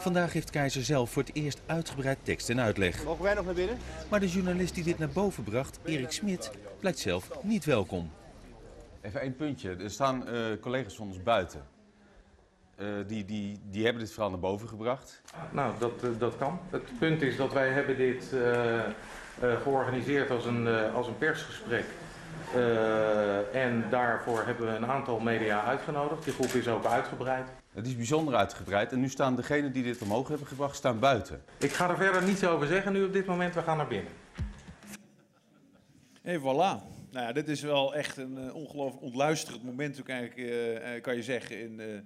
[0.00, 3.04] Vandaag heeft Keizer zelf voor het eerst uitgebreid tekst en uitleg.
[3.04, 3.78] Mogen wij nog naar binnen?
[4.10, 8.10] Maar de journalist die dit naar boven bracht, Erik Smit, blijkt zelf niet welkom.
[9.00, 9.76] Even één puntje.
[9.76, 11.60] Er staan eh, collega's van ons buiten.
[12.76, 15.22] Eh, die, die, die hebben dit verhaal naar boven gebracht.
[15.50, 16.58] Nou, dat, eh, dat kan.
[16.70, 18.90] Het punt is dat wij hebben dit eh, eh,
[19.62, 21.84] georganiseerd als een, eh, als een persgesprek
[22.54, 26.24] Eh, en daarvoor hebben we een aantal media uitgenodigd.
[26.24, 27.48] Die groep is ook uitgebreid.
[27.78, 31.42] Het is bijzonder uitgebreid en nu staan degenen die dit omhoog hebben gebracht, staan buiten.
[31.58, 33.54] Ik ga er verder niets over zeggen nu op dit moment.
[33.54, 34.12] We gaan naar binnen.
[36.22, 36.44] En voilà.
[37.10, 41.02] Nou ja, dit is wel echt een uh, ongelooflijk ontluisterend moment, ook eigenlijk, uh, uh,
[41.02, 41.60] kan je zeggen.
[41.60, 42.04] In,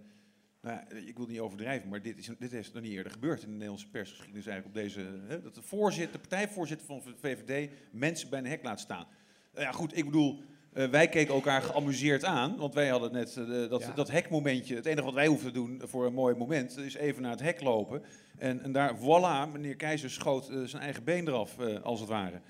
[0.61, 3.47] nou, ik wil niet overdrijven, maar dit is, dit is nog niet eerder gebeurd in
[3.47, 4.47] de Nederlandse persgeschiedenis.
[4.47, 8.47] Eigenlijk op deze, hè, dat de, voorzitter, de partijvoorzitter van de VVD mensen bij een
[8.47, 9.07] hek laat staan.
[9.53, 10.43] Nou ja, goed, ik bedoel,
[10.73, 13.35] wij keken elkaar geamuseerd aan, want wij hadden net
[13.71, 13.93] dat, ja.
[13.95, 14.75] dat hekmomentje.
[14.75, 17.41] Het enige wat wij hoeven te doen voor een mooi moment is even naar het
[17.41, 18.03] hek lopen.
[18.39, 22.41] En, en daar, voilà, meneer Keizer schoot zijn eigen been eraf, als het ware.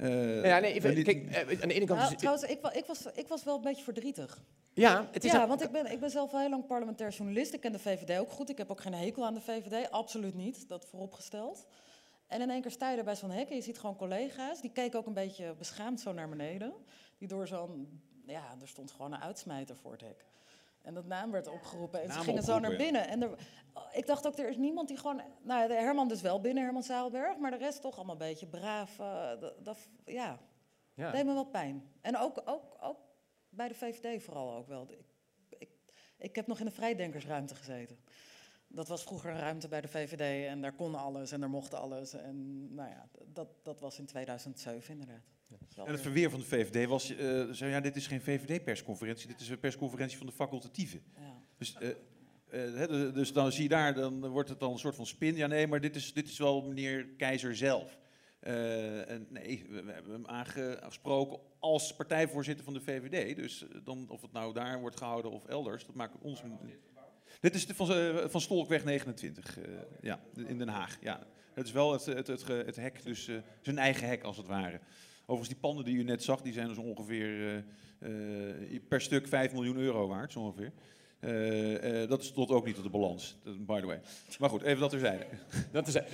[0.00, 2.00] Uh, ja, nee, even, kijk, aan de ene kant...
[2.00, 4.42] Nou, trouwens, ik, ik, was, ik was wel een beetje verdrietig.
[4.72, 7.54] Ja, het is ja want ik ben, ik ben zelf al heel lang parlementair journalist.
[7.54, 8.50] Ik ken de VVD ook goed.
[8.50, 10.68] Ik heb ook geen hekel aan de VVD, absoluut niet.
[10.68, 11.66] Dat vooropgesteld.
[12.26, 14.60] En in één keer sta je er bij zo'n hek en je ziet gewoon collega's.
[14.60, 16.72] Die keken ook een beetje beschaamd zo naar beneden.
[17.20, 18.02] Die door zo'n...
[18.26, 20.24] Ja, er stond gewoon een uitsmijter voor het hek.
[20.82, 23.08] En dat naam werd opgeroepen en naam ze gingen zo naar binnen.
[23.08, 23.30] En er,
[23.92, 25.22] ik dacht ook, er is niemand die gewoon...
[25.42, 28.98] Nou, Herman dus wel binnen, Herman Zaalberg, maar de rest toch allemaal een beetje braaf.
[28.98, 30.38] Uh, dat, dat, ja,
[30.94, 31.10] ja.
[31.10, 31.90] deed me wel pijn.
[32.00, 32.98] En ook, ook, ook
[33.48, 34.86] bij de VVD vooral ook wel.
[34.90, 35.06] Ik,
[35.58, 35.70] ik,
[36.18, 37.98] ik heb nog in de vrijdenkersruimte gezeten.
[38.66, 41.74] Dat was vroeger een ruimte bij de VVD en daar kon alles en daar mocht
[41.74, 42.12] alles.
[42.12, 45.39] En nou ja, dat, dat was in 2007 inderdaad.
[45.80, 45.84] Ja.
[45.84, 49.40] En het verweer van de VVD was, uh, zei, ja, dit is geen VVD-persconferentie, dit
[49.40, 51.02] is een persconferentie van de facultatieven.
[51.16, 51.42] Ja.
[51.58, 51.76] Dus,
[52.52, 55.36] uh, uh, dus dan zie je daar, dan wordt het dan een soort van spin.
[55.36, 57.98] Ja, nee, maar dit is, dit is wel meneer Keizer zelf.
[58.40, 63.36] en nee, we, we, hebben hem aangesproken als partijvoorzitter van de VVD.
[63.36, 66.42] Dus dan, of het nou daar wordt gehouden of elders, dat maakt ons...
[67.40, 67.86] Dit is de van,
[68.30, 69.58] van Stolkweg 29,
[70.00, 70.98] ja, in Den Haag.
[71.00, 71.26] Ja.
[71.54, 73.30] Het is wel het, het, het, het hek, dus
[73.60, 74.80] zijn eigen hek als het ware.
[75.30, 77.54] Overigens, die panden die u net zag, die zijn dus ongeveer uh,
[78.72, 80.72] uh, per stuk 5 miljoen euro waard, zo ongeveer.
[81.20, 84.00] Uh, dat is tot ook niet op de balans, by the way.
[84.38, 85.26] Maar goed, even dat terzijde.
[85.72, 86.08] Dat terzijde.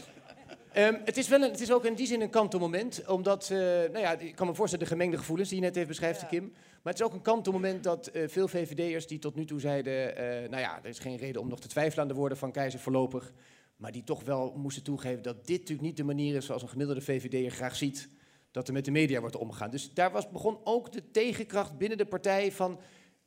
[0.76, 3.98] Um, het, is wel een, het is ook in die zin een kantelmoment, omdat, nou
[3.98, 6.26] ja, ik kan me voorstellen de gemengde gevoelens die je net even beschrijft, ja.
[6.26, 6.52] Kim.
[6.82, 10.14] Maar het is ook een kantelmoment dat veel VVD'ers die tot nu toe zeiden,
[10.50, 12.80] nou ja, er is geen reden om nog te twijfelen aan de woorden van Keizer
[12.80, 13.32] voorlopig,
[13.76, 16.68] maar die toch wel moesten toegeven dat dit natuurlijk niet de manier is zoals een
[16.68, 18.08] gemiddelde VVD'er graag ziet
[18.56, 19.70] dat er met de media wordt omgegaan.
[19.70, 22.80] Dus daar was, begon ook de tegenkracht binnen de partij van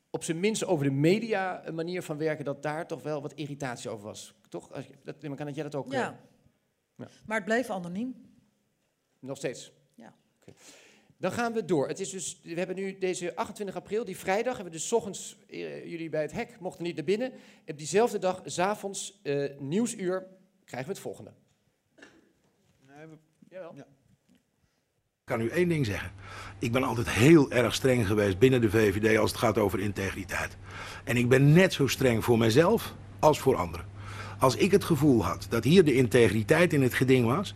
[0.10, 3.34] op zijn minst over de media een manier van werken, dat daar toch wel wat
[3.34, 4.34] irritatie over was.
[4.48, 4.72] Toch?
[4.72, 5.92] Als je, dat, kan dat jij dat ook...
[5.92, 6.12] Ja.
[6.12, 6.18] Uh,
[6.96, 7.08] ja.
[7.26, 8.16] Maar het bleef anoniem.
[9.20, 9.72] Nog steeds?
[9.96, 10.16] Ja.
[10.42, 10.56] Okay.
[11.18, 11.88] Dan gaan we door.
[11.88, 15.38] Het is dus, we hebben nu deze 28 april, die vrijdag, hebben we dus ochtends,
[15.48, 17.32] uh, jullie bij het hek mochten niet naar binnen.
[17.68, 20.28] Op diezelfde dag, s'avonds, uh, nieuwsuur,
[20.66, 21.34] krijgen we het volgende.
[22.88, 23.18] Nee, we,
[23.50, 23.76] Jawel.
[23.76, 23.88] Ja.
[25.30, 26.12] Ik kan u één ding zeggen.
[26.60, 30.58] Ik ben altijd heel erg streng geweest binnen de VVD als het gaat over integriteit.
[31.04, 33.86] En ik ben net zo streng voor mezelf als voor anderen.
[34.40, 37.56] Als ik het gevoel had dat hier de integriteit in het geding was,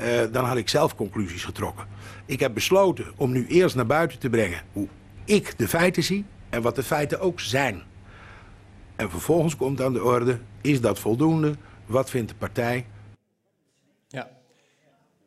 [0.00, 1.86] uh, dan had ik zelf conclusies getrokken.
[2.26, 4.88] Ik heb besloten om nu eerst naar buiten te brengen hoe
[5.24, 7.82] ik de feiten zie en wat de feiten ook zijn.
[8.96, 11.54] En vervolgens komt aan de orde, is dat voldoende?
[11.86, 12.86] Wat vindt de partij?
[14.08, 14.30] Ja.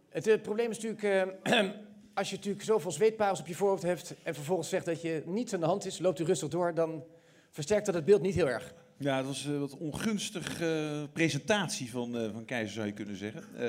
[0.10, 1.70] Het, het probleem is natuurlijk, uh,
[2.18, 5.54] als je natuurlijk zoveel zweetparels op je voorhoofd hebt en vervolgens zegt dat je niets
[5.54, 7.04] aan de hand is, loopt u rustig door, dan
[7.52, 8.74] versterkt dat het beeld niet heel erg.
[9.00, 13.16] Ja, dat was een wat ongunstige uh, presentatie van, uh, van Keizer, zou je kunnen
[13.16, 13.44] zeggen.
[13.54, 13.60] Uh,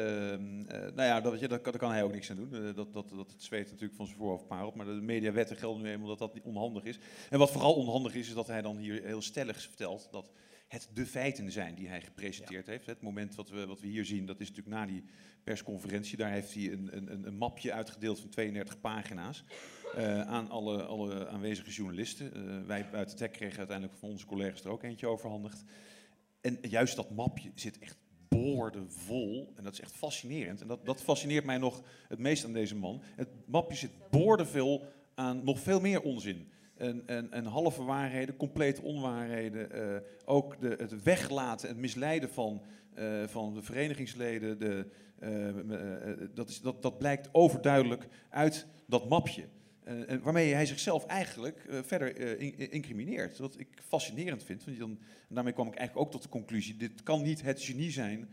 [0.95, 2.73] nou ja, dat, dat, daar kan hij ook niks aan doen.
[2.75, 4.75] dat, dat, dat het zweet natuurlijk van zijn voorhoofd parelt.
[4.75, 6.99] Maar de mediawetten gelden nu eenmaal dat dat onhandig is.
[7.31, 10.31] En wat vooral onhandig is, is dat hij dan hier heel stellig vertelt dat
[10.69, 12.73] het de feiten zijn die hij gepresenteerd ja.
[12.73, 12.87] heeft.
[12.87, 15.05] Het moment wat we, wat we hier zien, dat is natuurlijk na die
[15.45, 16.17] persconferentie.
[16.17, 19.45] Daar heeft hij een, een, een mapje uitgedeeld van 32 pagina's
[19.97, 22.33] uh, aan alle, alle aanwezige journalisten.
[22.37, 25.65] Uh, wij buiten het hek kregen uiteindelijk van onze collega's er ook eentje overhandigd.
[26.41, 27.97] En juist dat mapje zit echt
[28.29, 29.53] boordevol.
[29.57, 30.61] En dat is echt fascinerend.
[30.61, 33.03] En dat, dat fascineert mij nog het meest aan deze man.
[33.17, 38.83] Het mapje zit boordevol aan nog veel meer onzin en, en, en halve waarheden, complete
[38.83, 39.69] onwaarheden.
[39.77, 42.63] Uh, ook de, het weglaten, het misleiden van,
[42.99, 44.59] uh, van de verenigingsleden.
[44.59, 44.87] De,
[45.23, 49.45] uh, dat, is, dat, dat blijkt overduidelijk uit dat mapje.
[49.85, 53.39] en waarmee hij zichzelf eigenlijk verder in, incrimineert.
[53.39, 54.65] Wat ik fascinerend vind.
[54.65, 54.99] Want dan,
[55.29, 58.29] daarmee kwam ik eigenlijk ook tot de conclusie: dit kan niet het genie zijn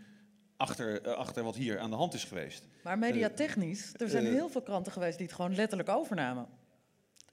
[0.57, 2.67] achter, achter wat hier aan de hand is geweest.
[2.83, 6.47] Maar mediatechnisch, er zijn heel veel kranten geweest die het gewoon letterlijk overnamen.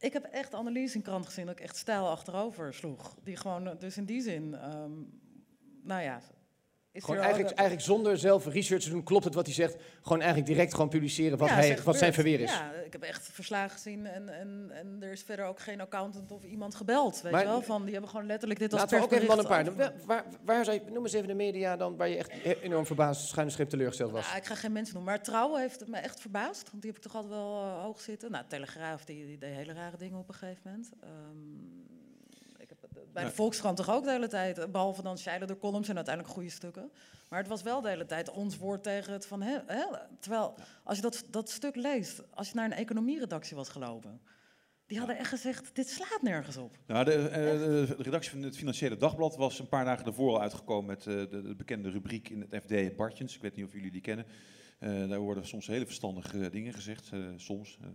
[0.03, 3.14] Ik heb echt analyse in krant gezien dat ik echt stijl achterover sloeg.
[3.22, 5.20] Die gewoon, dus in die zin, um,
[5.82, 6.20] nou ja,
[6.95, 9.76] Gewoon eigenlijk, eigenlijk zonder zelf research te doen, klopt het wat hij zegt.
[10.03, 12.51] Gewoon eigenlijk direct gewoon publiceren wat, Ja, hij, wat zijn verweer is.
[12.53, 16.32] Ja, ik heb echt verslagen gezien en, en, en er is verder ook geen accountant
[16.32, 17.20] of iemand gebeld.
[17.22, 17.62] Weet Maar- je wel?
[17.62, 19.64] Van, die hebben gewoon letterlijk dit als Laten we ook even van een paar.
[19.64, 20.05] persbericht.
[20.05, 22.30] Waar, waar, je, noem eens even de media dan waar je echt
[22.62, 24.30] enorm verbaasd, schuine schip teleurgesteld was.
[24.30, 26.70] Ja, ik ga geen mensen noemen, maar Trouw heeft me echt verbaasd.
[26.70, 28.30] Want die heb ik toch altijd wel eh, hoog zitten.
[28.30, 30.90] Nou, Telegraaf, die, die deed hele rare dingen op een gegeven moment.
[31.01, 31.11] Ehm,
[33.12, 33.30] bij de.
[33.30, 36.50] Volkskrant toch ook de hele tijd, eh, behalve dan Scheiden door columns en uiteindelijk goede
[36.50, 36.92] stukken.
[37.28, 39.42] Maar het was wel de hele tijd ons woord tegen het van...
[39.42, 39.84] Hè, hè,
[40.20, 40.54] terwijl,
[40.84, 44.20] als je dat, dat stuk leest, als je naar een economieredactie was gelopen...
[44.86, 46.78] Die hadden echt gezegd, dit slaat nergens op.
[46.86, 47.28] Nou, de,
[47.96, 51.14] de redactie van het Financiële Dagblad was een paar dagen daarvoor al uitgekomen met eh,
[51.14, 53.34] de, de bekende rubriek in het FD Bartjens.
[53.34, 54.26] Ik weet niet of jullie die kennen.
[55.08, 57.78] Daar worden soms hele verstandige dingen gezegd, soms.
[57.80, 57.88] eh.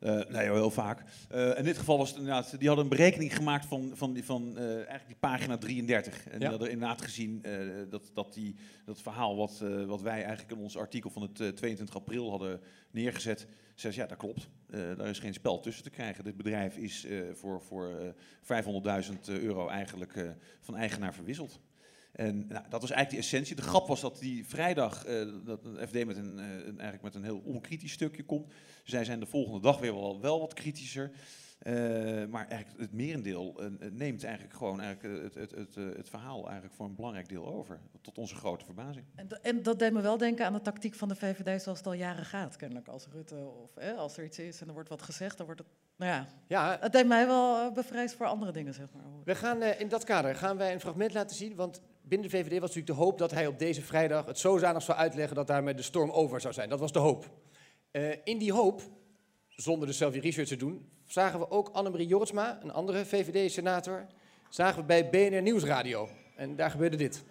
[0.00, 1.02] Eh, nee, heel vaak.
[1.28, 4.24] Eh, in dit geval was het inderdaad, die hadden een berekening gemaakt van, van, die,
[4.24, 6.24] van eh, eigenlijk die pagina 33.
[6.26, 6.50] En die Ja.
[6.50, 7.44] hadden inderdaad gezien
[7.90, 11.48] dat, dat die, dat verhaal wat, wat wij eigenlijk in ons artikel van het eh,
[11.48, 14.48] 22 april hadden neergezet, zegt ja, dat klopt.
[14.66, 16.24] Daar is geen spel tussen te krijgen.
[16.24, 17.90] Dit bedrijf is voor, voor
[18.46, 21.60] eh 500.000 euro eigenlijk van eigenaar verwisseld.
[22.16, 23.56] En nou, dat was eigenlijk de essentie.
[23.56, 27.02] De grap was dat die vrijdag eh, dat de FD met een, eh, een- eigenlijk
[27.02, 28.52] met een heel onkritisch stukje komt.
[28.84, 31.10] Zij zijn de volgende dag weer wel, wel wat kritischer.
[31.58, 31.72] Eh,
[32.30, 33.60] maar eigenlijk het merendeel
[33.92, 37.46] neemt eigenlijk gewoon eigenlijk het, het, het, eh, het verhaal eigenlijk voor een belangrijk deel
[37.46, 37.80] over.
[38.00, 39.04] Tot onze grote verbazing.
[39.14, 41.86] En, en dat deed me wel denken aan de tactiek van de VVD zoals het
[41.86, 42.56] al jaren gaat.
[42.56, 45.46] Kennelijk als Rutte of hè, als er iets is en er wordt wat gezegd, dan
[45.46, 45.70] wordt het...
[45.96, 49.02] Nou ja, Ja, het deed mij wel bevreesd voor andere dingen, zeg maar.
[49.24, 51.54] we gaan eh, in dat kader gaan wij een fragment laten zien.
[51.54, 54.82] Want binnen de VVD was natuurlijk de hoop dat hij op deze vrijdag het zodanig
[54.82, 56.68] zou uitleggen dat daarmee de storm over zou zijn.
[56.68, 57.30] Dat was de hoop.
[57.90, 58.82] Eh, in die hoop,
[59.48, 64.06] zonder dus zelf research te doen, zagen we ook Annemarie Jorritsma, een andere VVD-senator,
[64.48, 66.08] zagen we bij BNR Nieuwsradio.
[66.36, 67.24] En daar gebeurde dit.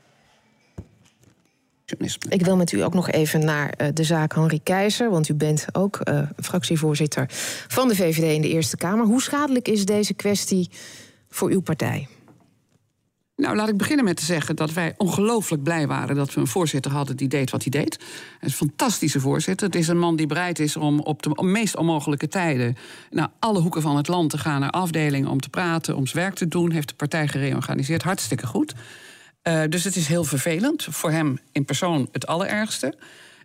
[2.29, 5.09] Ik wil met u ook nog even naar eh, de zaak Henri Keizer.
[5.09, 7.25] Want u bent ook eh, fractievoorzitter
[7.67, 9.05] van de VVD in de Eerste Kamer.
[9.05, 10.69] Hoe schadelijk is deze kwestie
[11.29, 12.07] voor uw partij?
[13.45, 16.47] Nou, laat ik beginnen met te zeggen dat wij ongelooflijk blij waren dat we een
[16.47, 17.99] voorzitter hadden die deed wat hij deed.
[18.39, 19.67] Een fantastische voorzitter.
[19.67, 22.77] Het is een man die bereid is om op de meest onmogelijke tijden
[23.09, 26.23] naar alle hoeken van het land te gaan, naar afdelingen om te praten, om zijn
[26.23, 26.71] werk te doen.
[26.71, 28.03] Heeft de partij gereorganiseerd.
[28.03, 28.73] Hartstikke goed.
[29.43, 30.87] Uh, dus het is heel vervelend.
[30.89, 32.97] Voor hem in persoon het allerergste.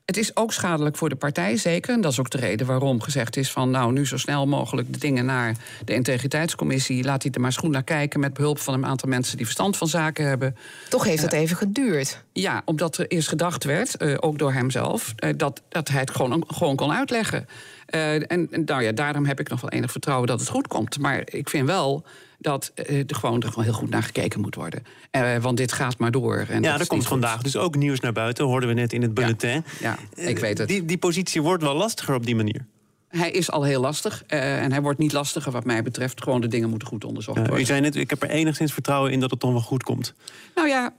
[0.04, 1.94] Het is ook schadelijk voor de partij, zeker.
[1.94, 3.70] En dat is ook de reden waarom gezegd is van...
[3.70, 7.04] nou, nu zo snel mogelijk de dingen naar de integriteitscommissie...
[7.04, 8.20] laat hij er maar goed naar kijken...
[8.20, 10.56] met behulp van een aantal mensen die verstand van zaken hebben.
[10.88, 12.22] Toch heeft het uh, even geduurd.
[12.32, 15.14] Ja, omdat er eerst gedacht werd, uh, ook door hemzelf...
[15.24, 17.48] Uh, dat, dat hij het gewoon, gewoon kon uitleggen.
[17.90, 20.98] En, en nou ja, daarom heb ik nog wel enig vertrouwen dat het goed komt.
[20.98, 22.04] Maar ik vind wel
[22.38, 24.82] dat uh, er gewoon, er gewoon heel goed naar gekeken moet worden.
[25.12, 26.46] Uh, want dit gaat maar door.
[26.48, 29.14] En ja, er komt vandaag dus ook nieuws naar buiten, hoorden we net in het
[29.14, 29.64] bulletin.
[29.80, 30.68] Ja, ja ik weet het.
[30.68, 32.66] Die, die positie wordt wel lastiger op die manier.
[33.08, 36.22] Hij is al heel lastig en hij wordt niet lastiger wat mij betreft.
[36.22, 37.58] Gewoon de dingen moeten goed onderzocht worden.
[37.58, 40.14] u zei net, ik heb er enigszins vertrouwen in dat het dan wel goed komt.
[40.54, 40.92] Nou ja,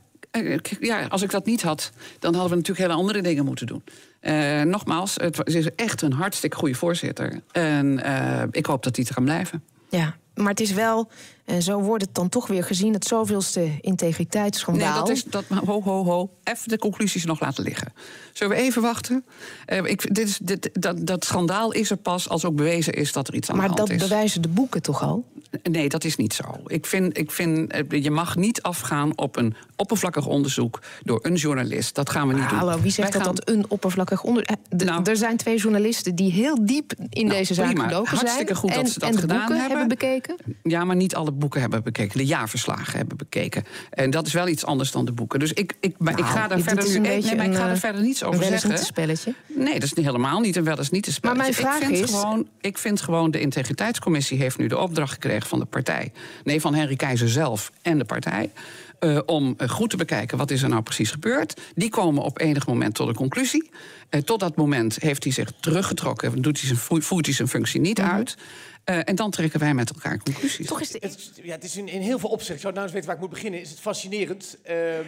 [0.80, 3.84] ja, als ik dat niet had, dan hadden we natuurlijk hele andere dingen moeten doen.
[4.22, 7.42] Uh, nogmaals, het is echt een hartstikke goede voorzitter.
[7.52, 9.64] En uh, ik hoop dat hij er kan blijven.
[9.90, 11.12] Ja, maar het is wel,
[11.52, 14.90] en zo wordt het dan toch weer gezien, het zoveelste integriteitsschandaal.
[14.90, 17.94] Nee, dat is, dat, ho, ho, ho, even de conclusies nog laten liggen.
[18.34, 19.26] Zullen we even wachten?
[19.68, 23.12] Uh, ik, dit is, dit, dat, dat schandaal is er pas als ook bewezen is
[23.12, 23.90] dat er iets aan maar de hand is.
[23.90, 25.26] Maar dat bewijzen de boeken toch al?
[25.64, 26.44] Nee, dat is niet zo.
[26.68, 31.96] Ik vind, ik vind, je mag niet afgaan op een oppervlakkig onderzoek door een journalist.
[31.96, 32.58] Dat gaan we niet ah, doen.
[32.58, 33.36] Hallo, wie zegt Wij dat gaan...
[33.36, 34.58] dat een oppervlakkig onderzoek...
[34.70, 38.20] Nou, er zijn twee journalisten die heel diep in nou, deze zaak gedoken zijn.
[38.20, 39.78] Hartstikke goed en, dat ze dat en de gedaan boeken hebben.
[39.78, 40.36] hebben bekeken.
[40.64, 42.18] Ja, maar niet alle boeken hebben bekeken.
[42.18, 43.64] De jaarverslagen hebben bekeken.
[43.90, 45.40] En dat is wel iets anders dan de boeken.
[45.40, 47.70] Dus ik, ik, maar nou, ik ga daar verder, is een nee, maar ik ga
[47.70, 48.70] er verder niets over zeggen.
[48.70, 49.34] Niet een spelletje.
[49.48, 51.42] Nee, dat is niet helemaal niet en wel eens niet een spelletje.
[51.42, 52.16] Maar mijn vraag ik vind is...
[52.16, 56.12] Gewoon, ik vind gewoon, de integriteitscommissie heeft nu de opdracht gekregen van de partij.
[56.44, 58.52] Nee, van Henry Keizer zelf en de partij.
[59.00, 61.62] Uh, om uh, goed te bekijken wat is er nou precies gebeurd.
[61.76, 63.70] Die komen op enig moment tot een conclusie.
[64.10, 67.80] Uh, tot dat moment heeft hij zich teruggetrokken, doet hij zijn, voert hij zijn functie
[67.82, 68.08] niet Mhm.
[68.08, 68.20] mm -hmm.
[68.20, 68.38] uit.
[68.84, 70.68] En dan trekken wij met elkaar conclusies.
[70.68, 70.98] Toch is de...
[71.02, 73.18] het, ja, het is in, in heel veel opzichten, ik zou nou eens weten waar
[73.18, 74.58] ik moet beginnen, is het fascinerend.
[74.70, 75.06] Um,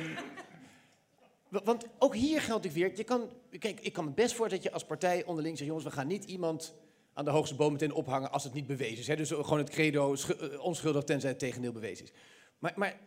[1.63, 4.63] want ook hier geldt ik weer, je kan, kijk, ik kan me best voorstellen dat
[4.63, 6.73] je als partij onderling zegt, jongens, we gaan niet iemand
[7.13, 9.07] aan de hoogste boom meteen ophangen als het niet bewezen is.
[9.07, 9.15] Hè?
[9.15, 10.15] Dus gewoon het credo
[10.59, 12.11] onschuldig tenzij het tegendeel bewezen is.
[12.59, 12.97] Maar, maar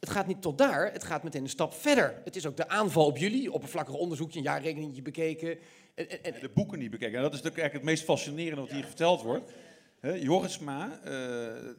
[0.00, 2.20] het gaat niet tot daar, het gaat meteen een stap verder.
[2.24, 5.58] Het is ook de aanval op jullie, oppervlakkig onderzoekje, een jaarrekeningje bekeken.
[5.94, 7.16] En, en, de boeken niet bekeken.
[7.16, 9.52] En dat is eigenlijk het meest fascinerende wat hier verteld wordt.
[10.00, 11.72] Hè, Jorisma, eh, eh,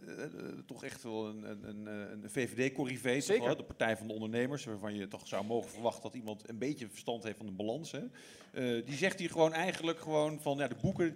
[0.66, 5.28] toch echt wel een, een, een, VVD-corrivé, de Partij van de Ondernemers, waarvan je toch
[5.28, 7.92] zou mogen verwachten dat iemand een beetje verstand heeft van de balans.
[7.92, 8.00] Hè.
[8.00, 11.16] Eh, die zegt hier gewoon eigenlijk gewoon van, ja, de boeken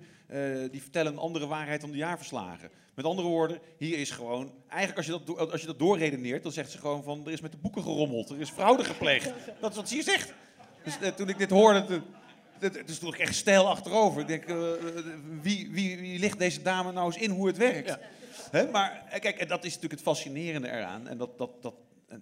[0.72, 2.70] die vertellen een andere waarheid dan de jaarverslagen.
[2.94, 6.52] Met andere woorden, hier is gewoon, eigenlijk als je dat, als je dat doorredeneert, dan
[6.52, 9.34] zegt ze gewoon van, er is met de boeken gerommeld, er is fraude gepleegd.
[9.60, 10.34] Dat is wat ze hier zegt.
[10.84, 12.02] Dus toen ik dit hoorde,
[12.62, 14.22] toen- het is toch echt stijl achterover.
[14.22, 14.72] Ik denk, eh,
[15.42, 17.98] wie, wie, wie ligt deze dame nou eens in hoe het werkt?
[18.52, 21.08] Hè, maar eh, kijk, en dat is natuurlijk het fascinerende eraan.
[21.08, 21.74] En dat, dat, dat,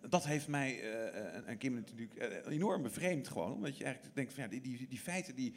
[0.09, 3.53] dat heeft mij eh, en- Kim natuurlijk enorm bevreemd gewoon.
[3.53, 5.53] Omdat je eigenlijk denkt van ja, die, die, die feiten, die,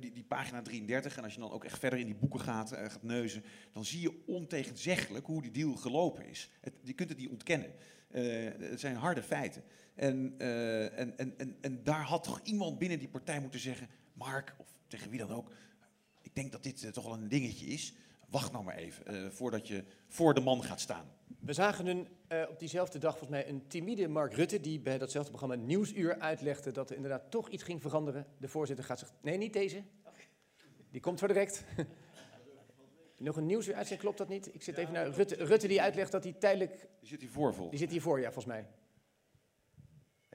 [0.00, 1.16] die, die pagina 33...
[1.16, 3.44] en als je dan ook echt verder in die boeken gaat, gaat neuzen...
[3.72, 6.50] dan zie je ontegenzeggelijk hoe die deal gelopen is.
[6.60, 7.70] Het, je kunt het niet ontkennen.
[8.58, 9.62] Het zijn harde feiten.
[9.94, 13.88] En, eh, en, en, en, en daar had toch iemand binnen die partij moeten zeggen...
[14.12, 15.50] Mark, of tegen wie dan ook...
[16.20, 17.94] ik denk dat dit eh, toch wel een dingetje is.
[18.28, 21.06] Wacht nou maar even, eh, voordat je voor de man gaat staan.
[21.40, 24.60] We zagen een, eh, op diezelfde dag volgens mij een timide Mark Rutte...
[24.60, 26.72] die bij datzelfde programma Nieuwsuur uitlegde...
[26.72, 28.26] dat er inderdaad toch iets ging veranderen.
[28.38, 29.12] De voorzitter gaat zich...
[29.20, 29.82] Nee, niet deze.
[30.90, 31.64] Die komt zo direct.
[33.18, 34.54] Nog een nieuwsuur uitzending, klopt dat niet?
[34.54, 36.88] Ik zit even naar Rutte, Rutte die uitlegt dat hij tijdelijk...
[37.00, 38.66] Die zit hiervoor volgens Die zit hiervoor, ja, volgens mij.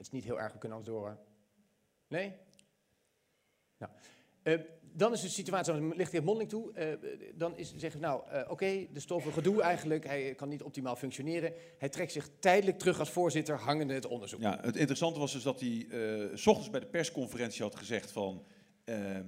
[0.00, 1.18] Het is niet heel erg, we kunnen anders door.
[2.08, 2.36] Nee?
[3.78, 3.92] Nou,
[4.42, 4.60] eh,
[4.92, 6.72] dan is de situatie, dan ligt hij mondeling toe.
[6.72, 6.88] eh,
[7.34, 10.06] dan is, zeggen we, nou, eh, oké, de stoffen gedoe eigenlijk.
[10.06, 11.52] Hij kan niet optimaal functioneren.
[11.78, 14.40] Hij trekt zich tijdelijk terug als voorzitter, hangende het onderzoek.
[14.40, 18.10] Ja, het interessante was dus dat hij eh, s ochtends bij de persconferentie had gezegd
[18.10, 18.44] van...
[18.84, 19.26] ehm,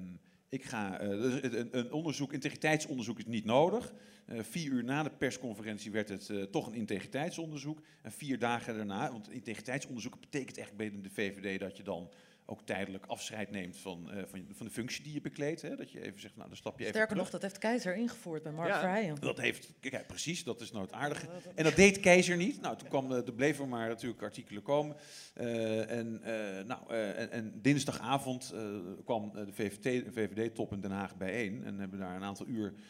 [0.53, 1.41] ik ga, eh, dus
[1.71, 3.93] een, onderzoek, integriteitsonderzoek is niet nodig.
[4.27, 7.81] Eh, vier uur na de persconferentie werd het eh, toch een integriteitsonderzoek.
[8.03, 12.11] En vier dagen daarna, want integriteitsonderzoek betekent eigenlijk binnen de VVD dat je dan
[12.53, 15.63] ook tijdelijk afscheid neemt van, eh, van, van de functie die je bekleedt.
[15.63, 15.77] Hè?
[15.77, 17.23] Dat je even zegt, nou dan stap je even Sterker terug.
[17.23, 18.81] nog, dat heeft Keizer ingevoerd bij Mark Ja.
[18.81, 19.21] Verheijen.
[19.21, 21.27] Dat heeft, kijk, precies, dat is nou het aardige.
[21.55, 22.61] En dat deed Keizer niet.
[22.61, 24.97] Nou, toen kwam, er bleven maar natuurlijk artikelen komen.
[25.35, 28.61] Eh, en, eh, nou, eh, en, en dinsdagavond eh,
[29.05, 31.65] kwam eh, de VVD VVD-top in Den Haag bijeen.
[31.65, 32.81] En hebben daar een aantal uur eh,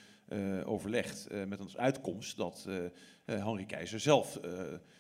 [0.65, 1.27] overlegd.
[1.27, 2.91] eh, met als uitkomst dat eh eh,
[3.47, 4.51] Henry Keizer zelf eh,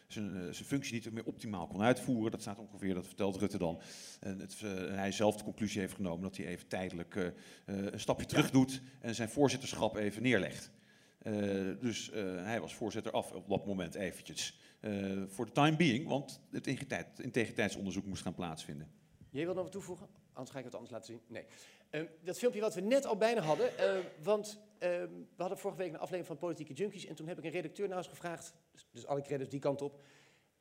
[0.06, 2.30] zijn, eh, zijn functie niet meer optimaal kon uitvoeren.
[2.30, 3.80] Dat staat ongeveer, dat vertelt Rutte dan.
[4.20, 7.26] En het, eh, en hij zelf de conclusie heeft genomen dat hij even tijdelijk eh,
[7.26, 7.32] eh,
[7.66, 10.70] een stapje terug doet en zijn voorzitterschap even neerlegt.
[11.18, 11.32] Eh,
[11.80, 14.58] dus eh, hij was voorzitter af op dat moment eventjes.
[14.80, 18.90] eh, Voor de time being, want het integriteit- integriteitsonderzoek moest gaan plaatsvinden.
[19.30, 20.06] Jij wil nog wat toevoegen?
[20.32, 21.20] Anders ga ik het anders laten zien.
[21.26, 22.06] Nee.
[22.24, 25.94] Dat filmpje wat we net al bijna hadden, eh, want we hadden vorige week een
[25.98, 29.22] aflevering van Politieke Junkies en toen heb ik een redacteur ons gevraagd, dus, dus alle
[29.22, 30.00] credits die kant op.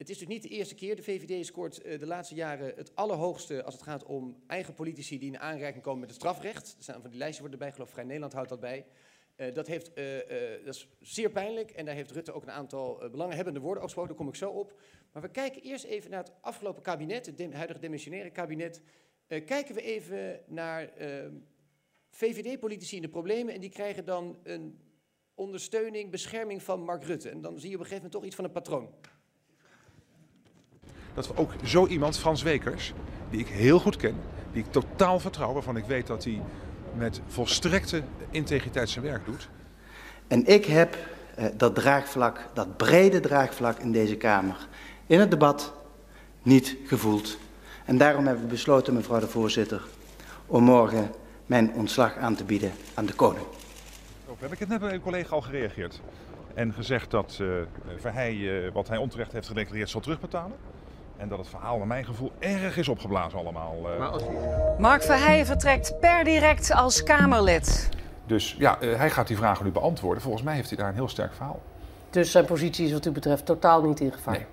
[0.02, 2.96] Het is dus niet de eerste keer, de VVD scoort eh, de laatste jaren het
[2.96, 6.76] allerhoogste als het gaat om eigen politici die in aanraking komen met het strafrecht.
[6.78, 8.86] Er staan van die lijstjes worden erbij, geloof Vrij Nederland houdt dat bij.
[9.36, 10.06] Eh, dat, heeft, eh,
[10.66, 14.10] dat is zeer pijnlijk en daar heeft Rutte ook een aantal belanghebbende woorden over gesproken,
[14.10, 14.80] daar kom ik zo op.
[15.12, 18.82] Maar we kijken eerst even naar het afgelopen kabinet, het huidige demissionaire kabinet.
[19.28, 21.34] Kijken we even naar ehm,
[22.12, 24.80] VVD-politici in de problemen en die krijgen dan een
[25.36, 27.30] ondersteuning, bescherming van Mark Rutte.
[27.30, 28.90] En dan zie je op een gegeven moment toch iets van een patroon.
[31.14, 32.94] dat we ook zo iemand, Frans Wekers,
[33.30, 34.16] die ik heel goed ken,
[34.54, 36.42] die ik totaal vertrouw, waarvan ik weet dat hij
[36.96, 39.50] met volstrekte integriteit zijn werk doet.
[40.28, 40.98] En ik heb
[41.36, 44.68] eh, dat draagvlak, dat brede draagvlak in deze Kamer,
[45.08, 45.74] in het debat
[46.42, 47.38] niet gevoeld.
[47.86, 49.84] En daarom hebben we besloten, mevrouw de voorzitter,
[50.48, 51.12] om morgen
[51.52, 53.46] mijn ontslag aan te bieden aan de koning.
[54.20, 56.02] Daarop heb ik het net bij uw collega al gereageerd.
[56.54, 57.48] En gezegd dat eh
[57.98, 60.58] Verheij, eh, wat hij onterecht heeft gedeclareerd zal terugbetalen.
[61.18, 63.90] En dat het verhaal naar mijn gevoel erg is opgeblazen allemaal.
[63.90, 64.80] eh.
[64.80, 67.90] Mark Verheijen vertrekt per direct als Kamerlid.
[68.26, 70.22] Dus ja, hij gaat die vragen nu beantwoorden.
[70.24, 71.62] Volgens mij heeft hij daar een heel sterk verhaal.
[72.10, 74.46] Dus zijn positie is wat u betreft totaal niet in gevaar?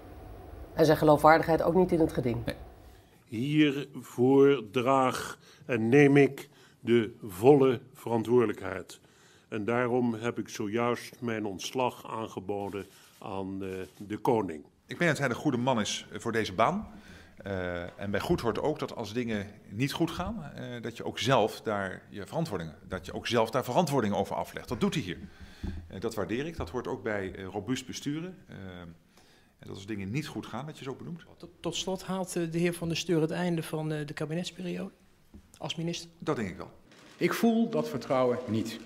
[0.74, 2.36] En zijn geloofwaardigheid ook niet in het geding?
[3.24, 6.48] Hiervoor draag en neem ik
[6.80, 9.00] de volle verantwoordelijkheid.
[9.48, 12.86] En daarom heb ik zojuist mijn ontslag aangeboden
[13.18, 13.68] aan eh,
[14.06, 14.64] de koning.
[14.86, 16.88] Ik meen dat hij de goede man is voor deze baan.
[17.36, 21.04] Eh, en bij goed hoort ook dat als dingen niet goed gaan, eh, dat je
[21.04, 24.68] ook zelf daar je verantwoording, dat je ook zelf daar verantwoording over aflegt.
[24.68, 25.18] Dat doet hij hier.
[25.88, 26.56] Eh, dat waardeer ik.
[26.56, 28.36] Dat hoort ook bij eh, robuust besturen.
[28.46, 28.56] Eh,
[29.58, 31.24] en dat als dingen niet goed gaan, dat je ook benoemt.
[31.36, 34.12] Tot, tot slot haalt eh, de heer Van der Steur het einde van eh, de
[34.12, 34.90] kabinetsperiode
[35.58, 36.10] als minister?
[36.18, 36.70] Dat denk ik wel.
[37.16, 38.78] Ik voel dat vertrouwen niet.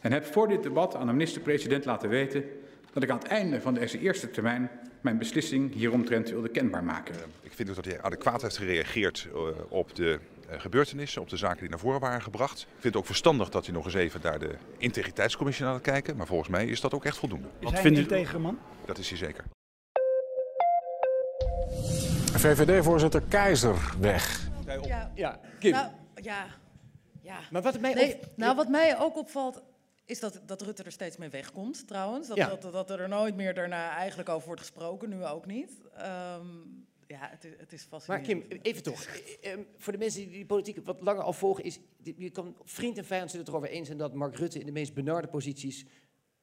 [0.00, 2.44] En heb voor dit debat aan de minister-president laten weten
[2.92, 7.14] dat ik aan het einde van deze eerste termijn mijn beslissing hieromtrent wilde kenbaar maken.
[7.40, 11.36] Ik vind ook dat hij adequaat heeft gereageerd eh, op de eh, gebeurtenissen, op de
[11.36, 12.60] zaken die naar voren waren gebracht.
[12.60, 16.16] Ik vind het ook verstandig dat hij nog eens even naar de integriteitscommissie gaat kijken.
[16.16, 17.48] Maar volgens mij is dat ook echt voldoende.
[17.58, 18.58] Is hij een integere man?
[18.84, 19.44] Dat is hij zeker.
[22.38, 24.48] VVD-voorzitter Keizer weg.
[24.82, 25.72] Ja, ja Kim.
[25.72, 25.90] Nou,
[26.22, 26.46] ja.
[27.22, 27.40] ja.
[27.50, 29.62] Maar wat mij Nee, op- nou, wat mij ook opvalt,
[30.04, 32.28] is dat, dat Rutte er steeds mee wegkomt, trouwens.
[32.28, 32.48] Dat, Ja.
[32.56, 35.70] dat, dat er nooit meer daarna eigenlijk over wordt gesproken, nu ook niet.
[35.96, 36.46] Ehm,
[37.06, 38.48] ja, het is, het is Maar fascinerend.
[38.48, 39.02] Kim, even toch.
[39.04, 41.78] Eh, eh, Voor de mensen die die politiek wat langer al volgen, is
[42.16, 44.72] je kan vriend en vijand zitten het erover eens zijn dat Mark Rutte in de
[44.72, 45.84] meest benarde posities,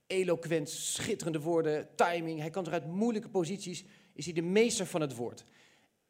[0.07, 5.01] eloquent, schitterende woorden, timing, hij kan er uit moeilijke posities, is hij de meester van
[5.01, 5.43] het woord.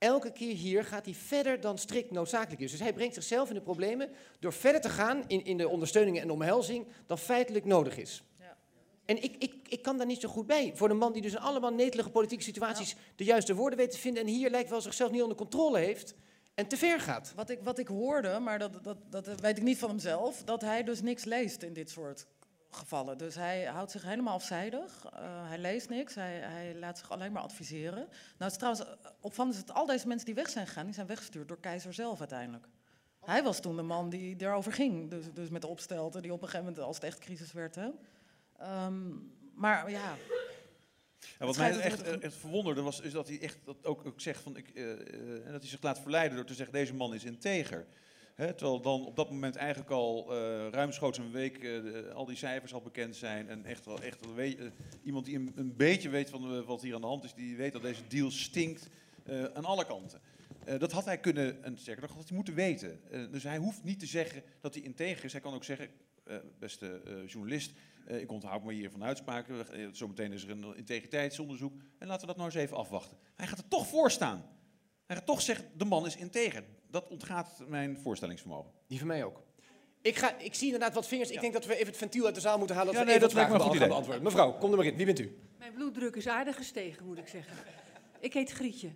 [0.06, 2.72] Elke keer hier gaat hij verder dan strikt noodzakelijk is.
[2.72, 6.20] Dus hij brengt zichzelf in de problemen door verder te gaan in, in de ondersteuning
[6.20, 8.24] en omhelzing dan feitelijk nodig is.
[9.06, 10.72] En ik, ik, ik kan daar niet zo goed bij.
[10.76, 13.97] Voor een man die dus in allemaal netelige politieke situaties de juiste woorden weet te
[13.97, 16.16] vinden en hier lijkt wel zichzelf niet onder controle heeft
[16.56, 17.34] en te ver gaat.
[17.36, 20.62] Wat ik, wat ik hoorde, maar dat, dat, dat weet ik niet van hemzelf, dat
[20.62, 22.28] hij dus niks leest in dit soort
[22.76, 23.17] gevallen.
[23.17, 25.05] Dus hij houdt zich helemaal afzijdig.
[25.05, 28.05] Eh, hij leest niks, hij, hij laat zich alleen maar adviseren.
[28.07, 30.86] Nou, het is trouwens eh, opvallend is dat al deze mensen die weg zijn gegaan,
[30.86, 32.67] die zijn weggestuurd door keizer zelf uiteindelijk.
[33.19, 36.41] Hij was toen de man die erover ging, dus, dus met de opstelten die op
[36.41, 37.76] een gegeven moment, als het echt crisis werd.
[37.76, 37.89] Hè.
[38.57, 39.11] Ehm,
[39.53, 40.15] maar ja,
[41.39, 44.57] wat mij schijnt echt, verwonderde was, is dat hij echt dat ook, ook zegt van
[44.57, 47.23] ik, eh, eh, en dat hij zich laat verleiden door te zeggen deze man is
[47.23, 47.88] integer.
[48.36, 52.73] Terwijl dan op dat moment eigenlijk al eh ruimschoots een week eh, al die cijfers
[52.73, 54.65] al bekend zijn en echt wel echt wel eh,
[55.03, 57.81] iemand die een, beetje weet van wat hier aan de hand is, die weet dat
[57.81, 58.89] deze deal stinkt
[59.53, 60.21] aan alle kanten.
[60.77, 62.99] Dat had hij kunnen, en sterker nog, had hij moeten weten.
[63.31, 65.31] Dus hij hoeft niet te zeggen dat hij integer is.
[65.31, 65.89] Hij kan ook zeggen,
[66.59, 67.71] beste journalist,
[68.07, 69.65] ik onthoud me hier van uitspraken.
[69.95, 71.73] Zometeen is er een integriteitsonderzoek.
[71.97, 73.17] En laten we dat nou eens even afwachten.
[73.36, 74.45] Hij gaat er toch voor staan.
[75.05, 76.63] Hij gaat toch zeggen, de man is integer.
[76.95, 78.71] Dat ontgaat mijn voorstellingsvermogen.
[78.87, 79.41] Die van mij ook.
[80.01, 81.29] Ik, ga, ik zie inderdaad wat vingers.
[81.29, 82.93] Ik denk dat we even het ventiel uit de zaal moeten halen.
[82.93, 84.19] Dat Ja, we nee, even dat wat lijkt me vragen een goed gaan idee.
[84.19, 84.51] beantwoorden.
[84.51, 84.95] Mevrouw, kom er maar in.
[84.95, 85.37] Wie bent u?
[85.59, 87.57] Mijn bloeddruk is aardig gestegen, moet ik zeggen.
[88.19, 88.91] Ik heet Grietje.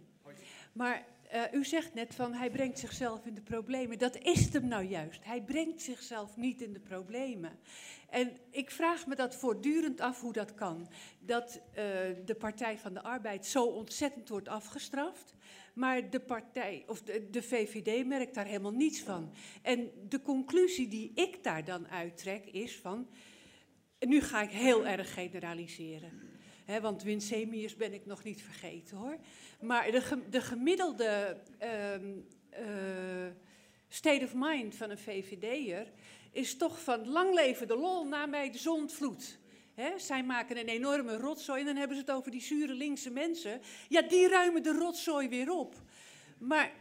[0.73, 3.97] Maar eh, u zegt net van hij brengt zichzelf in de problemen.
[3.97, 5.25] Dat is het hem nou juist.
[5.25, 7.59] Hij brengt zichzelf niet in de problemen.
[8.09, 10.87] En ik vraag me dat voortdurend af hoe dat kan.
[11.19, 11.83] Dat eh,
[12.25, 15.33] de Partij van de Arbeid zo ontzettend wordt afgestraft.
[15.79, 19.33] Maar de partij, of de, de VVD merkt daar helemaal niets van.
[19.61, 23.09] En de conclusie die ik daar dan uittrek is van.
[23.99, 26.11] Nu ga ik heel erg generaliseren.
[26.81, 29.17] Want Winsemius ben ik nog niet vergeten hoor.
[29.61, 32.11] Maar de, de gemiddelde ehm,
[32.49, 33.27] eh,
[33.87, 35.91] state of mind van een VVD'er
[36.31, 39.39] is toch van lang leven de lol, na mij de zondvloed.
[39.79, 43.09] Hè, zij maken een enorme rotzooi en dan hebben ze het over die zure linkse
[43.09, 43.61] mensen.
[43.89, 45.75] Ja, die ruimen de rotzooi weer op.
[46.37, 46.71] Maar,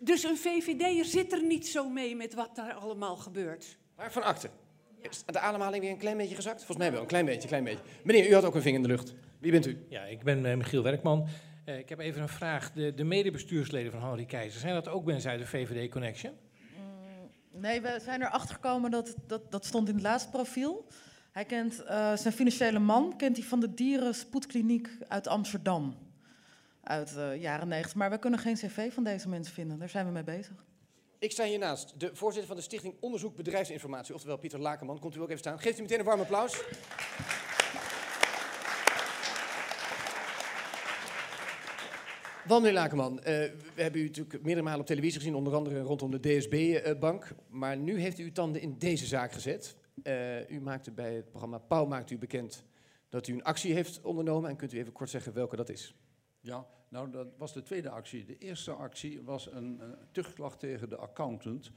[0.00, 3.76] dus een VVD'er zit er niet zo mee met wat daar allemaal gebeurt.
[3.96, 4.50] Maar van akte.
[5.00, 6.56] Is de ademhaling weer een klein beetje gezakt?
[6.56, 7.84] Volgens mij wel, een klein beetje, klein beetje.
[8.02, 9.14] Meneer, u had ook een vinger in de lucht.
[9.38, 9.86] Wie bent u?
[9.88, 11.28] Ja, ik ben eh, Michiel Werkman.
[11.64, 12.72] Eh, ik heb even een vraag.
[12.72, 16.32] De, de medebestuursleden van Henri Keizer, zijn dat ook mensen uit de VVD Connection?
[17.50, 20.86] Nee, we zijn erachter gekomen dat, dat dat stond in het laatste profiel.
[21.32, 25.96] Hij kent eh, zijn financiële man, kent hij van de dierenspoedkliniek uit Amsterdam.
[26.82, 27.94] Uit de jaren 90.
[27.94, 29.78] Maar we kunnen geen cv van deze mensen vinden.
[29.78, 30.64] Daar zijn we mee bezig.
[31.18, 34.98] Ik sta hiernaast de voorzitter van de Stichting Onderzoek Bedrijfsinformatie, oftewel Pieter Lakenman.
[34.98, 35.60] Komt u ook even staan.
[35.60, 36.60] Geeft u meteen een warm applaus.
[42.46, 43.24] Wel, meneer Lakenman, eh,
[43.74, 47.34] we hebben u natuurlijk meerdere malen op televisie gezien, onder andere rondom de DSB-bank.
[47.48, 49.76] maar nu heeft u uw tanden in deze zaak gezet.
[50.02, 52.64] Eh, u maakte bij het programma Pauw maakt u bekend
[53.08, 54.50] dat u een actie heeft ondernomen.
[54.50, 55.94] En kunt u even kort zeggen welke dat is?
[56.40, 58.24] Ja, nou dat was de tweede actie.
[58.24, 61.70] De eerste actie was een, een tuchtklacht tegen de accountant.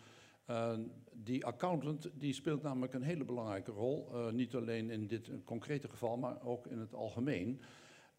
[0.50, 0.78] Uh,
[1.14, 4.10] die accountant die speelt namelijk een hele belangrijke rol.
[4.14, 7.62] Uh, niet alleen in dit concrete geval, maar ook in het algemeen.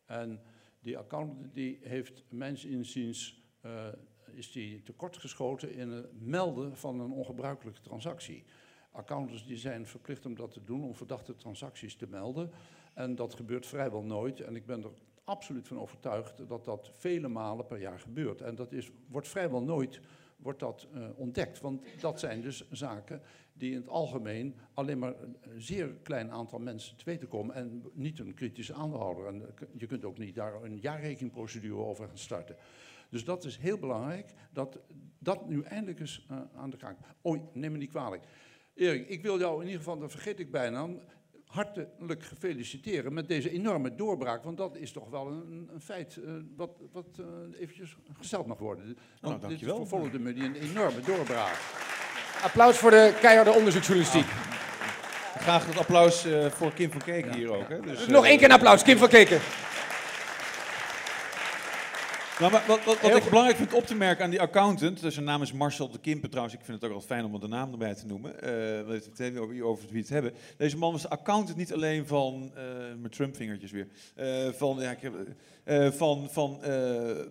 [0.04, 0.40] En
[0.80, 3.44] die accountant die heeft mijns inziens
[4.32, 8.44] is die tekortgeschoten in het melden van een ongebruikelijke transactie.
[8.96, 12.50] Accountants die zijn verplicht om dat te doen, om verdachte transacties te melden.
[12.94, 14.40] En dat gebeurt vrijwel nooit.
[14.40, 14.90] En ik ben er
[15.24, 18.40] absoluut van overtuigd dat dat vele malen per jaar gebeurt.
[18.40, 20.00] En dat is, wordt vrijwel nooit
[20.36, 21.60] wordt dat, uh, ontdekt.
[21.60, 23.22] Want dat zijn dus zaken
[23.52, 27.54] die in het algemeen alleen maar een zeer klein aantal mensen te weten komen.
[27.54, 29.26] En niet een kritische aandeelhouder.
[29.26, 29.42] En
[29.76, 32.56] je kunt ook niet daar een jaarrekeningprocedure over gaan starten.
[33.08, 34.78] Dus dat is heel belangrijk, dat
[35.18, 36.96] dat nu eindelijk eens uh, aan de gang.
[37.20, 38.24] Oh, neem me niet kwalijk.
[38.76, 40.88] Erik, ik wil jou in ieder geval, dat vergeet ik bijna,
[41.46, 44.44] hartelijk feliciteren met deze enorme doorbraak.
[44.44, 48.58] Want dat is toch wel een, een feit uh, wat, wat uh, eventjes gesteld mag
[48.58, 48.84] worden.
[48.84, 49.86] Want nou, dit dankjewel.
[49.86, 51.58] Follow the Money een enorme doorbraak.
[52.42, 54.26] Applaus voor de keiharde onderzoeksjournalistiek.
[55.38, 57.68] Graag het applaus uh, voor Kim van Keken hier ook.
[57.68, 57.80] Hè?
[57.80, 59.40] Dus, Nog één keer een applaus, Kim van Keken.
[62.40, 65.14] Nou, maar wat, wat, wat ik belangrijk vind op te merken aan die accountant, dus
[65.14, 67.48] zijn naam is Marcel de Kimpen trouwens, ik vind het ook wel fijn om de
[67.48, 70.34] naam erbij te noemen, uh, we het over, over wie het hebben.
[70.56, 72.62] Deze man was de accountant niet alleen van, uh,
[72.98, 75.14] mijn Trump-vingertjes weer, uh, van, ja, ik heb,
[75.94, 76.60] van, van,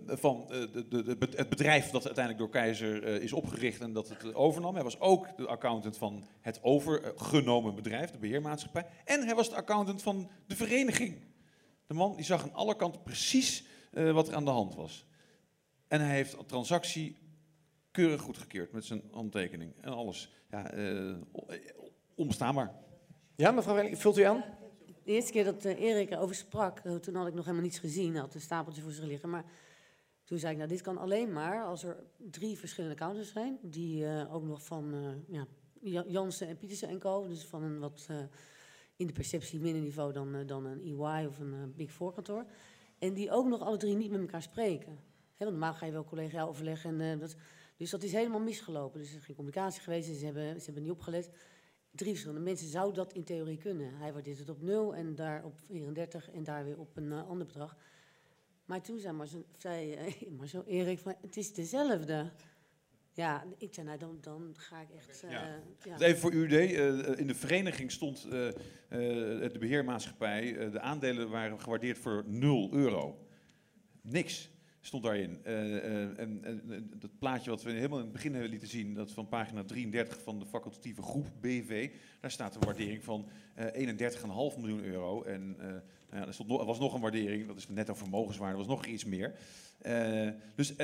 [0.07, 4.73] van de, de, het bedrijf dat uiteindelijk door Keizer is opgericht en dat het overnam.
[4.73, 8.85] Hij was ook de accountant van het overgenomen bedrijf, de beheermaatschappij.
[9.05, 11.15] En hij was de accountant van de vereniging.
[11.87, 13.63] De man die zag aan alle kanten precies
[13.95, 15.05] uh, wat er aan de hand was.
[15.87, 17.17] En hij heeft de transactie
[17.91, 20.33] keurig goedgekeurd met zijn handtekening en alles.
[20.49, 21.15] Ja, uh,
[22.15, 22.73] onbestaanbaar.
[23.35, 24.43] Ja, mevrouw Welling, vult u aan?
[25.03, 28.11] De eerste keer dat uh, Erik erover sprak, toen had ik nog helemaal niets gezien.
[28.11, 29.29] Hij had een stapeltje voor zich liggen.
[29.29, 29.45] Maar
[30.23, 33.57] toen zei ik, nou, dit kan alleen maar als er drie verschillende accountants zijn.
[33.61, 34.93] Die ook nog van
[35.81, 37.27] ja, Jansen en Pietersen en Co.
[37.27, 38.07] Dus van een wat
[38.95, 42.45] in de perceptie minder niveau dan, dan een EY of een Big Four kantoor.
[42.99, 44.99] En die ook nog alle drie niet met elkaar spreken.
[45.37, 47.01] Want normaal ga je wel collegiaal overleggen.
[47.01, 47.35] En, uh, dat,
[47.77, 48.99] dus dat is helemaal misgelopen.
[48.99, 51.29] Dus er is geen communicatie geweest ze hebben, ze hebben niet opgelet.
[51.91, 53.97] Drie verschillende mensen zou dat in theorie kunnen.
[53.97, 57.27] Hij waardeert het op 0 en daar op 34 en daar weer op een uh,
[57.29, 57.77] ander bedrag.
[58.65, 59.91] Maar toen zei zei,
[60.23, 62.31] uh, Marcel Erik, van, het is dezelfde.
[63.15, 65.23] Ja, ik zei, nou dan, dan ga ik echt...
[65.23, 65.61] Uh, ja.
[65.83, 65.99] Ja.
[65.99, 68.31] Even voor uw idee, uh, in de vereniging stond uh,
[68.89, 73.27] de beheermaatschappij, de aandelen waren gewaardeerd voor 0 euro.
[74.01, 74.49] Niks
[74.85, 75.39] stond daarin.
[75.43, 79.27] en, en dat plaatje wat we helemaal in het begin hebben lieten zien, dat van
[79.27, 83.27] pagina 33 van de facultatieve groep BV, daar staat een waardering van
[83.57, 83.65] 31,5
[84.57, 85.23] miljoen euro.
[85.23, 88.67] En nou ja, er, stond was nog een waardering, dat is de netto vermogenswaarde, was
[88.67, 89.35] nog iets meer.
[90.55, 90.75] dus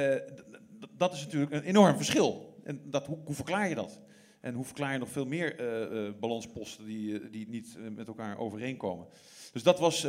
[0.98, 2.60] dat is natuurlijk een enorm verschil.
[2.64, 4.00] En dat, hoe, verklaar je dat?
[4.40, 5.56] En hoe verklaar je nog veel meer
[6.20, 9.08] balansposten die, die niet met elkaar overeenkomen?
[9.54, 10.08] Dus dat was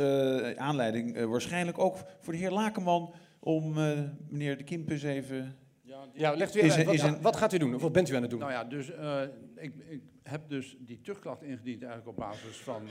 [0.57, 3.13] aanleiding waarschijnlijk ook voor de heer Lakenman
[3.43, 3.73] om
[4.29, 5.55] meneer de Kimpus even...
[5.81, 7.01] Ja, ja legt u even uit.
[7.01, 7.75] Wat, een, wat, gaat u doen?
[7.75, 8.39] Of wat bent u aan het doen?
[8.39, 8.89] Nou ja, dus
[9.55, 12.87] ik, ik, heb dus die terugklacht ingediend eigenlijk op basis van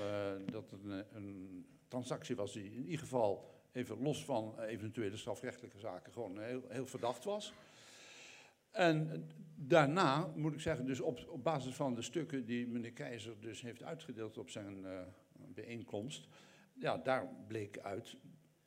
[0.50, 5.78] dat het een, een transactie was die in ieder geval even los van eventuele strafrechtelijke
[5.78, 7.52] zaken gewoon heel, heel verdacht was.
[8.70, 13.34] En daarna, moet ik zeggen, dus op, op basis van de stukken die meneer Keizer
[13.40, 15.00] dus heeft uitgedeeld op zijn uh,
[15.54, 16.28] bijeenkomst,
[16.72, 18.16] ja, daar bleek uit,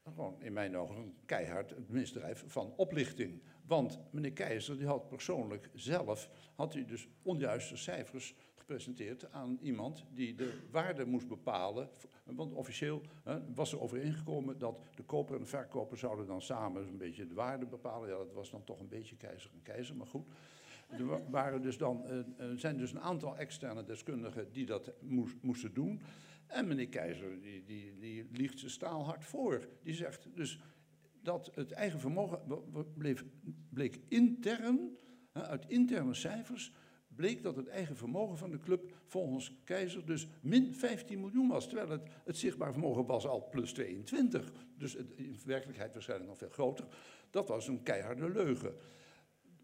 [0.06, 3.41] gewoon in mijn ogen, keihard het misdrijf van oplichting.
[3.66, 10.06] Want meneer Keizer die had persoonlijk zelf, had hij dus onjuiste cijfers gepresenteerd aan iemand
[10.14, 11.89] die de waarde moest bepalen.
[12.24, 16.88] Want officieel hè, was er overeengekomen dat de koper en de verkoper zouden dan samen
[16.88, 18.10] een beetje de waarde bepalen.
[18.10, 20.28] Ja, dat was dan toch een beetje keizer en keizer, maar goed.
[20.89, 25.74] Er waren dus dan, uh, zijn dus een aantal externe deskundigen die dat moest, moesten
[25.74, 26.01] doen.
[26.47, 29.67] En meneer Keizer, die, die, die liegt ze staalhard voor.
[29.83, 30.59] Die zegt dus
[31.21, 32.39] dat het eigen vermogen
[33.69, 34.97] bleek intern,
[35.31, 36.71] uit interne cijfers,
[37.07, 41.67] bleek dat het eigen vermogen van de club volgens Keizer dus min 15 miljoen was.
[41.67, 44.51] Terwijl het, het zichtbaar vermogen was al plus 22.
[44.77, 46.85] Dus het, in werkelijkheid waarschijnlijk nog veel groter.
[47.29, 48.75] Dat was een keiharde leugen.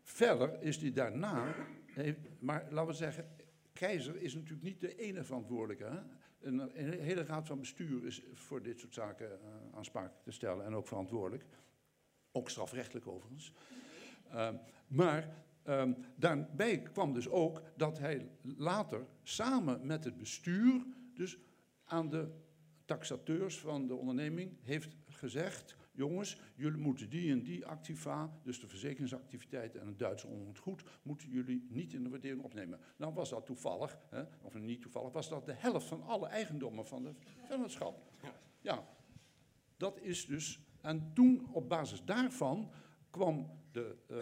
[0.03, 1.55] Verder is die daarna,
[2.39, 3.25] maar laten we zeggen,
[3.73, 5.84] Keizer is natuurlijk niet de enige verantwoordelijke.
[5.84, 5.99] Hè?
[6.42, 10.76] Een, hele raad van bestuur is voor dit soort zaken uh, aansprakelijk te stellen en
[10.76, 11.46] ook verantwoordelijk.
[12.32, 13.54] Ook strafrechtelijk overigens.
[14.34, 14.50] Uh,
[14.88, 21.38] maar Um, daarbij kwam dus ook dat hij later samen met het bestuur, dus
[21.84, 22.30] aan de
[22.86, 28.68] taxateurs van de onderneming, heeft gezegd: jongens, jullie moeten die en die activa, dus de
[28.68, 30.28] verzekeringsactiviteiten en het Duitse
[30.60, 32.80] goed, moeten jullie niet in de waardering opnemen.
[32.98, 36.88] Nou was dat toevallig, hè, of niet toevallig, was dat de helft van alle eigendommen
[36.88, 37.14] van de
[37.48, 38.12] vennootschap.
[38.62, 38.88] Ja,
[39.78, 40.60] dat is dus.
[40.82, 42.72] En toen op basis daarvan
[43.10, 44.18] kwam de, uh,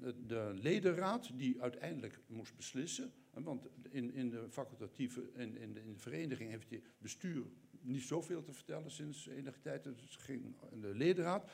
[0.00, 3.12] de, de, ledenraad die uiteindelijk moest beslissen.
[3.32, 7.46] Want in, in de facultatieve, in, in, de, in de vereniging heeft het bestuur
[7.80, 9.84] niet zoveel te vertellen sinds enige tijd.
[9.84, 11.50] Dus ging de ledenraad.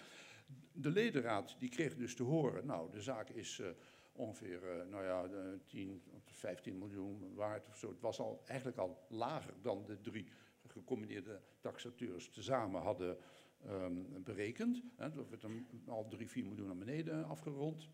[0.73, 3.67] De ledenraad die kreeg dus te horen, nou de zaak is uh,
[4.13, 5.29] ongeveer uh, nou ja,
[5.67, 7.89] 10 of 15 miljoen waard of zo.
[7.89, 10.29] Het was al, eigenlijk al lager dan de drie
[10.67, 13.19] gecombineerde taxateurs tezamen hadden
[13.67, 14.83] um, berekend.
[14.97, 15.47] Hè, dat werd
[15.87, 17.89] al 3, 4 miljoen naar beneden afgerond.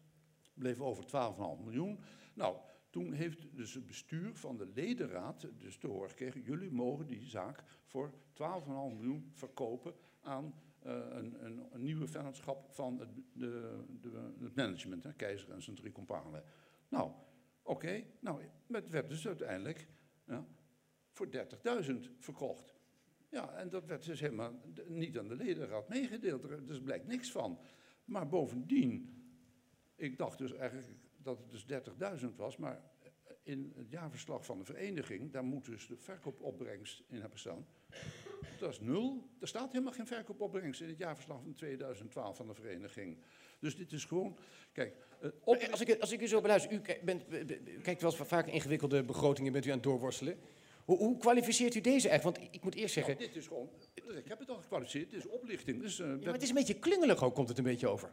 [0.54, 1.98] Bleef over 12,5 miljoen.
[2.34, 2.56] Nou,
[2.92, 6.42] Toen heeft dus het bestuur van de ledenraad dus te horen gekregen...
[6.42, 8.16] jullie mogen die zaak voor 12,5
[8.66, 15.12] miljoen verkopen aan eh, een, een, nieuwe vennootschap van het, de, de, het management, hè,
[15.12, 16.44] Keizer en zijn drie companen.
[16.88, 17.12] Nou,
[17.62, 19.88] oké, nou, het werd dus uiteindelijk
[20.26, 20.46] ja,
[21.10, 21.28] voor
[21.82, 22.74] 30.000 verkocht.
[23.28, 26.44] Ja, en dat werd dus helemaal niet aan de ledenraad meegedeeld.
[26.44, 27.58] Er dus blijkt niks van.
[28.04, 29.22] Maar bovendien,
[29.94, 31.66] ik dacht dus eigenlijk dat het dus
[32.20, 32.80] 30.000 was, maar
[33.42, 37.66] in het jaarverslag van de vereniging, daar moet dus de verkoopopbrengst in hebben staan.
[38.58, 39.28] Dat is nul.
[39.40, 43.18] Er staat helemaal geen verkoopopbrengst in het jaarverslag van 2012 van de vereniging.
[43.58, 44.36] Dus dit is gewoon,
[44.72, 44.94] kijk,
[45.44, 47.24] op, Als ik, als ik u zo beluister, u bent,
[47.82, 50.38] kijkt wel eens vaak ingewikkelde begrotingen, bent u aan het doorworstelen.
[50.84, 52.24] Hoe, hoe kwalificeert u deze echt?
[52.24, 55.18] Want ik moet eerst zeggen, Nou, dit is gewoon, ik heb het al gekwalificeerd, dit
[55.18, 55.80] is oplichting.
[55.80, 58.12] Dus, eh, ja, maar het is een beetje klungelig ook, komt het een beetje over.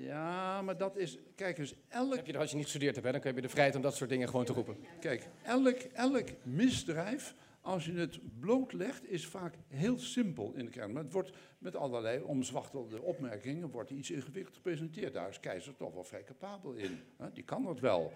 [0.00, 2.16] Ja, maar dat is, kijk eens, elk...
[2.16, 3.82] Heb je er, als je niet gestudeerd hebt, hè, dan heb je de vrijheid om
[3.82, 4.76] dat soort dingen gewoon te roepen.
[5.00, 10.92] Kijk, elk, elk misdrijf, als je het blootlegt, is vaak heel simpel in de kern.
[10.92, 15.12] Maar het wordt met allerlei omzwachtelde opmerkingen wordt iets ingewikkeld gepresenteerd.
[15.12, 17.00] Daar is Keizer toch wel vrij capabel in.
[17.16, 17.32] Hè?
[17.32, 18.12] Die kan dat wel.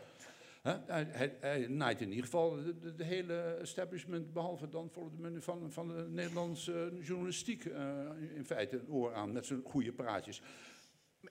[0.63, 0.77] Hè?
[0.87, 5.43] Hij, naait in ieder geval de, de, de hele establishment, behalve dan voor de menu
[5.43, 7.99] van, van de Nederlandse journalistiek, eh,
[8.35, 10.43] in feite een oor aan met zijn goede praatjes.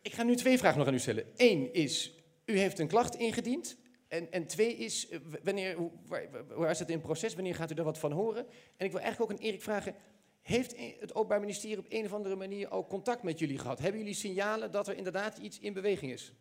[0.02, 1.26] Ik ga nu twee vragen nog aan u stellen.
[1.36, 2.14] Eén is,
[2.46, 3.78] u heeft een klacht ingediend.
[4.08, 7.34] En, en twee is, eh, wanneer, hoe, waar, waar is het in proces?
[7.34, 8.46] Wanneer gaat u er wat van horen?
[8.78, 9.96] En ik wil eigenlijk ook aan Erik vragen,
[10.41, 13.80] heeft het Openbaar Ministerie op een of andere manier ook contact met jullie gehad?
[13.80, 16.34] Hebben jullie signalen dat er inderdaad iets in beweging is?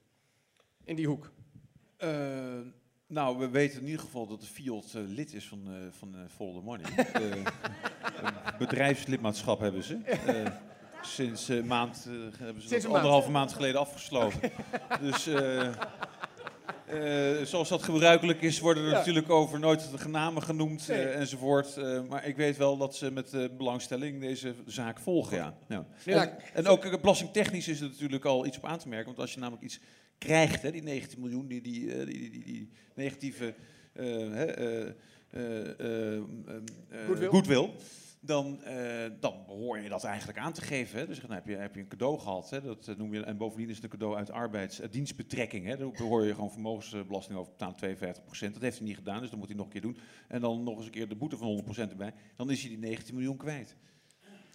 [0.85, 1.33] In die hoek?
[1.97, 2.61] Eh,
[3.07, 6.17] nou, we weten in ieder geval dat de Fiat eh, lid is van, eh van
[6.29, 6.87] Follow the Money.
[8.59, 10.01] Bedrijfslidmaatschap hebben ze.
[11.03, 12.95] Eh, sinds een maand eh, hebben ze dat maand.
[12.95, 14.41] anderhalve maand geleden afgesloten.
[15.03, 15.67] dus eh,
[16.87, 18.97] eh, zoals dat gebruikelijk is, worden er Ja.
[18.97, 21.07] natuurlijk over nooit de namen genoemd eh, Nee.
[21.07, 21.77] enzovoort.
[21.77, 25.37] Eh, maar ik weet wel dat ze met eh, belangstelling deze zaak volgen.
[25.37, 25.57] Ja.
[25.69, 25.87] Ja.
[26.05, 29.07] En, en ook eh, belastingtechnisch is er natuurlijk al iets op aan te merken.
[29.07, 29.81] Want als je namelijk iets
[30.19, 33.55] krijgt, hè, die 19 miljoen, die, die, eh, die, die, negatieve
[33.93, 34.89] eh, eh, eh,
[35.31, 36.23] eh, eh, eh,
[37.07, 37.29] Goodwill.
[37.29, 37.71] goodwill,
[38.25, 40.99] dan, eh, dan behoor je dat eigenlijk aan te geven.
[40.99, 41.07] Hè.
[41.07, 42.51] Dus dan heb je, heb je een cadeau gehad.
[42.51, 42.63] Hè.
[42.63, 45.67] Dat eh, noem je, en bovendien is het een cadeau uit arbeids, uit dienstbetrekking.
[45.67, 45.77] Hè.
[45.77, 49.39] Daar behoor je gewoon vermogensbelasting over betalen, 52% Dat heeft hij niet gedaan, dus dat
[49.39, 49.97] moet hij nog een keer doen.
[50.29, 52.15] En dan nog eens een keer de boete van 100% erbij.
[52.37, 53.77] Dan is hij die 19 miljoen kwijt.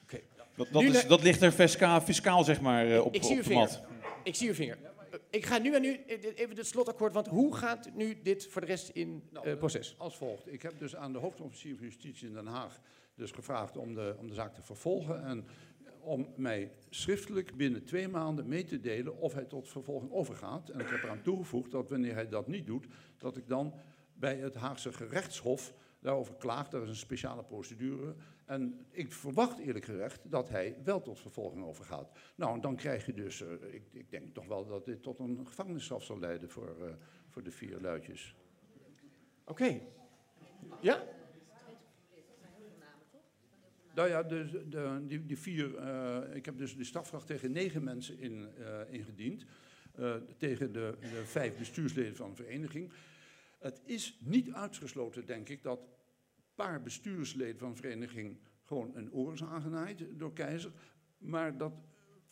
[0.04, 0.20] Oké.
[0.56, 3.32] Dat, dat, Nu is, dat ligt er fiscaal, fiscaal zeg maar, eh, op, ik zie
[3.32, 3.64] op uw de vinger.
[3.64, 3.82] mat.
[4.24, 4.78] Ik zie uw vinger.
[5.12, 8.22] Eh, Ik ga nu aan u eh, dit- even het slotakkoord, want hoe gaat nu
[8.24, 9.96] dit voor de rest in eh, proces?
[9.98, 10.54] Als volgt.
[10.54, 12.82] Ik heb dus aan de hoofdofficier van Justitie in Den Haag
[13.18, 15.24] dus gevraagd om de, om de zaak te vervolgen.
[15.24, 15.46] En
[16.00, 20.70] om mij schriftelijk binnen twee maanden mee te delen of hij tot vervolging overgaat.
[20.70, 22.88] En ik heb eraan toegevoegd dat wanneer hij dat niet doet,
[23.18, 23.74] dat ik dan
[24.14, 26.70] bij het Haagse gerechtshof daarover klaag.
[26.70, 28.16] Dat is een speciale procedure.
[28.46, 32.12] En ik verwacht eerlijk gezegd dat hij wel tot vervolging overgaat.
[32.36, 35.48] Nou, dan krijg je dus, eh, ik, ik denk toch wel dat dit tot een
[35.48, 36.94] gevangenisstraf zal leiden voor, eh,
[37.28, 38.36] voor de vier luidjes.
[39.46, 39.80] Oké.
[40.82, 41.04] Ja?
[43.98, 47.84] Nou ja, dus de, die, die vier, eh, ik heb dus de strafvraag tegen negen
[47.84, 49.46] mensen in, eh, ingediend.
[49.96, 52.92] eh, tegen de, de vijf bestuursleden van de vereniging.
[53.60, 59.14] Het is niet uitgesloten, denk ik, dat een paar bestuursleden van de vereniging gewoon een
[59.14, 60.72] oor is aangenaaid door Keizer.
[61.18, 61.74] Maar dat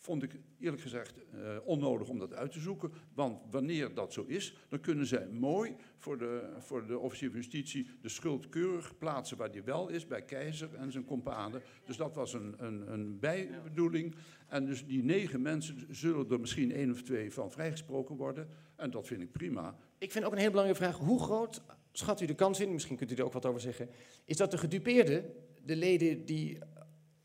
[0.06, 2.92] vond ik eerlijk gezegd eh, onnodig om dat uit te zoeken.
[3.14, 7.38] Want wanneer dat zo is, dan kunnen zij mooi voor de, voor de officier van
[7.38, 11.62] justitie de schuld keurig plaatsen waar die wel is, bij Keizer en zijn companen.
[11.84, 14.14] Dus dat was een, een, een bijbedoeling.
[14.48, 18.48] En dus die negen mensen zullen er misschien één of twee van vrijgesproken worden.
[18.76, 19.76] En dat vind ik prima.
[19.98, 20.98] Ik vind ook een hele belangrijke vraag.
[20.98, 23.88] Hoe groot schat u de kans in, misschien kunt u er ook wat over zeggen,
[24.24, 25.32] is dat de gedupeerden,
[25.64, 26.58] de leden die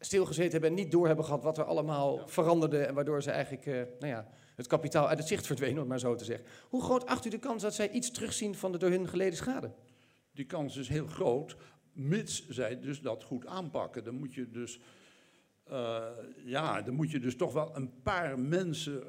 [0.06, 3.66] stilgezeten hebben en niet door hebben gehad wat er allemaal veranderde en waardoor ze eigenlijk
[3.66, 6.46] eh, nou ja, het kapitaal uit het zicht verdween, om het maar zo te zeggen.
[6.70, 9.38] Hoe groot acht u de kans dat zij iets terugzien van de door hun geleden
[9.38, 9.72] schade?
[10.34, 11.56] Die kans is heel groot,
[11.94, 14.04] mits zij dus dat goed aanpakken.
[14.04, 14.80] Dan moet je dus,
[15.64, 16.04] eh,
[16.44, 19.04] ja, dan moet je dus toch wel een paar mensen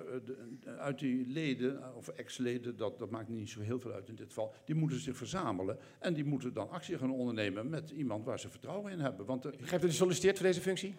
[0.64, 4.08] eh, uit die leden, eh, of ex-leden, dat, dat maakt niet zo heel veel uit
[4.08, 7.90] in dit geval, die moeten zich verzamelen en die moeten dan actie gaan ondernemen met
[7.90, 9.26] iemand waar ze vertrouwen in hebben.
[9.26, 10.94] Want er, dat u solliciteert voor deze functie?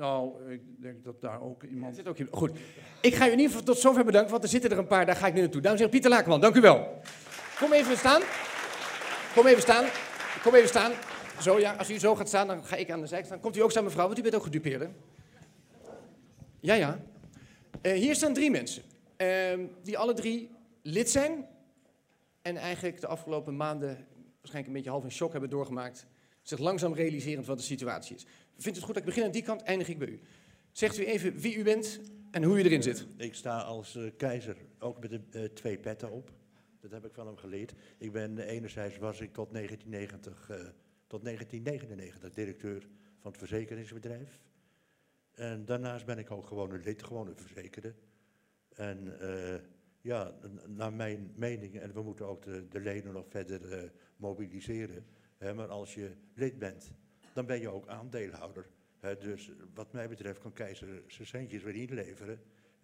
[0.00, 1.96] nou, ik denk dat daar ook iemand...
[1.96, 2.28] Zit ook in.
[2.30, 2.50] Goed.
[3.00, 5.06] Ik ga u in ieder geval tot zover bedanken, want er zitten er een paar,
[5.06, 5.60] daar ga ik nu naartoe.
[5.60, 7.00] Dames en heren, Pieter Lakenman, dank u wel.
[7.58, 8.22] Kom even staan.
[9.34, 9.84] Kom even staan.
[10.42, 10.92] Kom even staan.
[11.42, 13.40] Zo ja, als u zo gaat staan, dan ga ik aan de zijkant staan.
[13.40, 14.90] Komt u ook staan, mevrouw, want u bent ook gedupeerde.
[16.60, 17.00] Ja, ja.
[17.82, 18.82] Eh, hier staan drie mensen,
[19.16, 20.50] ehm, die alle drie
[20.82, 21.46] lid zijn
[22.42, 24.06] En eigenlijk de afgelopen maanden
[24.36, 26.06] waarschijnlijk een beetje half in shock hebben doorgemaakt.
[26.42, 28.26] Zich langzaam realiserend wat de situatie is.
[28.56, 30.20] Vindt het goed dat ik begin aan die kant, eindig ik bij u.
[30.72, 32.00] Zegt u even wie u bent
[32.30, 33.06] en hoe u erin zit.
[33.16, 36.30] Ik sta als eh, keizer ook met de eh, twee petten op.
[36.80, 37.74] Dat heb ik van hem geleerd.
[37.98, 40.56] Ik ben enerzijds was ik tot 1990, eh,
[41.10, 42.88] tot 1999 directeur
[43.18, 44.40] van het verzekeringsbedrijf.
[45.34, 47.94] En daarnaast ben ik ook gewoon een lid, gewoon een verzekerde.
[48.68, 49.60] En eh,
[50.00, 50.34] ja,
[50.66, 55.06] naar mijn mening, en we moeten ook de, de leden nog verder eh, mobiliseren.
[55.36, 56.92] Hè, maar als je lid bent,
[57.32, 58.66] dan ben je ook aandeelhouder.
[58.98, 62.40] Hè, dus wat mij betreft kan Keizer zijn centjes weer inleveren.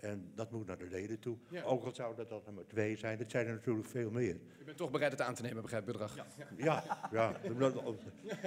[0.06, 1.36] En dat moet naar de leden toe.
[1.50, 1.62] Ja.
[1.62, 4.40] Ook al zou dat dan er maar twee zijn, dat zijn er natuurlijk veel meer.
[4.60, 6.16] U bent toch bereid het aan te nemen, begrijp ik, bedrag.
[6.16, 6.26] Ja.
[6.56, 7.40] Ja, ja.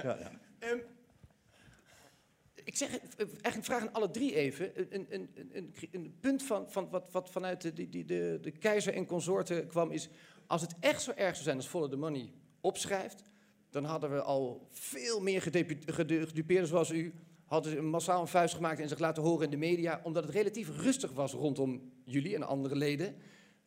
[0.02, 0.30] ja, ja.
[0.58, 0.78] Ehm,
[2.64, 4.94] ik zeg, eh, eigenlijk een vraag aan alle drie even.
[4.94, 8.50] Een, een, een, een, een punt van, van wat, wat vanuit de, die, de, de
[8.50, 10.08] keizer en consorten kwam is...
[10.46, 13.22] als het echt zo erg zou zijn als Follow the Money opschrijft...
[13.70, 17.14] dan hadden we al veel meer gedupeerden zoals u...
[17.50, 20.00] hadden ze massaal een vuist gemaakt en zich laten horen in de media...
[20.02, 23.16] omdat het relatief rustig was rondom jullie en andere leden...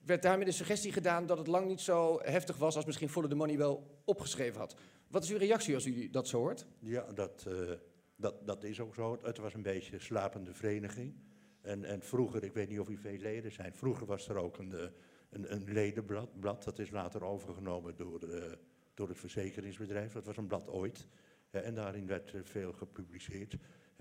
[0.06, 2.76] werd daarmee de suggestie gedaan dat het lang niet zo heftig was...
[2.76, 4.76] als misschien Follow the Money wel opgeschreven had.
[5.08, 6.66] Wat is uw reactie als u dat zo hoort?
[6.80, 7.72] Ja, dat, eh,
[8.16, 9.20] dat, dat is ook zo.
[9.22, 11.16] Het was een beetje een slapende vereniging.
[11.62, 14.58] En, en vroeger, ik weet niet of u veel leden zijn, vroeger was er ook
[14.58, 14.88] een, eh,
[15.30, 16.40] een, een ledenblad.
[16.40, 18.52] Blad, dat is later overgenomen door, eh,
[18.94, 20.14] door het verzekeringsbedrijf.
[20.14, 21.08] Dat was een blad ooit.
[21.62, 23.58] En daarin werd eh, veel gepubliceerd.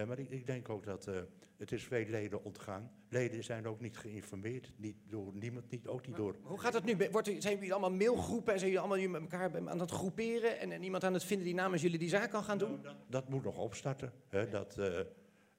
[0.07, 1.15] Maar ik, ik denk ook dat eh,
[1.57, 2.91] het is veel leden ontgaan.
[3.09, 4.73] Leden zijn ook niet geïnformeerd.
[4.77, 6.37] Niet door niemand, niet, ook niet door...
[6.43, 6.97] Hoe gaat het nu?
[7.11, 10.73] Wordt zijn jullie allemaal mailgroepen en zijn jullie allemaal met elkaar aan het groeperen en,
[10.73, 12.87] en iemand aan het vinden die namens jullie die zaak kan gaan doen?
[13.09, 14.13] Dat moet nog opstarten.
[14.29, 15.07] Hè, dat, eh, eh,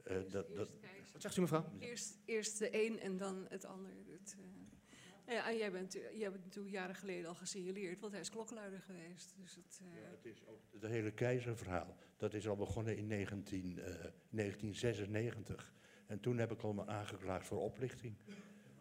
[0.04, 0.70] dat, dat,
[1.14, 1.66] Wat zegt u mevrouw?
[1.80, 3.92] Eerst, eerst de een en dan het ander.
[4.12, 4.73] Het, eh, nou ja,
[5.26, 9.36] en jij bent, jij bent natuurlijk jaren geleden al gesignaleerd, want hij is klokluider geweest.
[9.38, 11.96] Dus het, eh, Het is ook het hele keizerverhaal.
[12.18, 13.94] Dat is al begonnen in 19, eh,
[14.30, 15.74] 1996.
[16.08, 18.16] En toen heb ik al me aangeklaagd voor oplichting.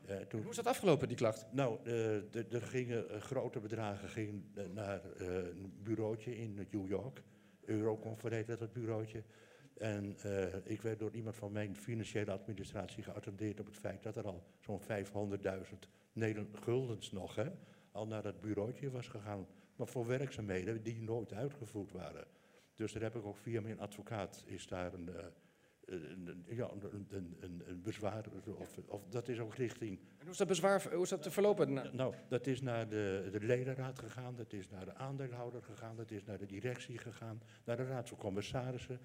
[0.07, 0.41] Eh, toen...
[0.41, 1.47] Hoe is dat afgelopen, die klacht?
[1.53, 6.55] Nou, eh, de- er gingen eh, grote bedragen gingen, eh, naar eh, een bureautje in
[6.71, 7.23] New York.
[7.65, 9.23] Euroconfer heette dat bureautje.
[9.79, 14.17] En eh, ik werd door iemand van mijn financiële administratie geattendeerd op het feit dat
[14.17, 15.79] er al zo'n 500.000
[16.13, 17.51] Nederland guldens nog hè,
[17.93, 19.47] al naar dat bureautje was gegaan.
[19.77, 22.27] Maar voor werkzaamheden die nooit uitgevoerd waren.
[22.75, 25.25] Dus daar heb ik ook via mijn advocaat is daar een, eh,
[25.85, 28.25] een, ja, een, een, een, een bezwaar.
[28.59, 31.31] Of, of dat is ook richting En hoe is dat bezwaar, hoe is dat te
[31.31, 31.73] verlopen?
[31.73, 35.97] Nou, nou, dat is naar de, de ledenraad gegaan, dat is naar de aandeelhouder gegaan,
[35.97, 39.01] dat is naar de directie gegaan, naar de raad van commissarissen.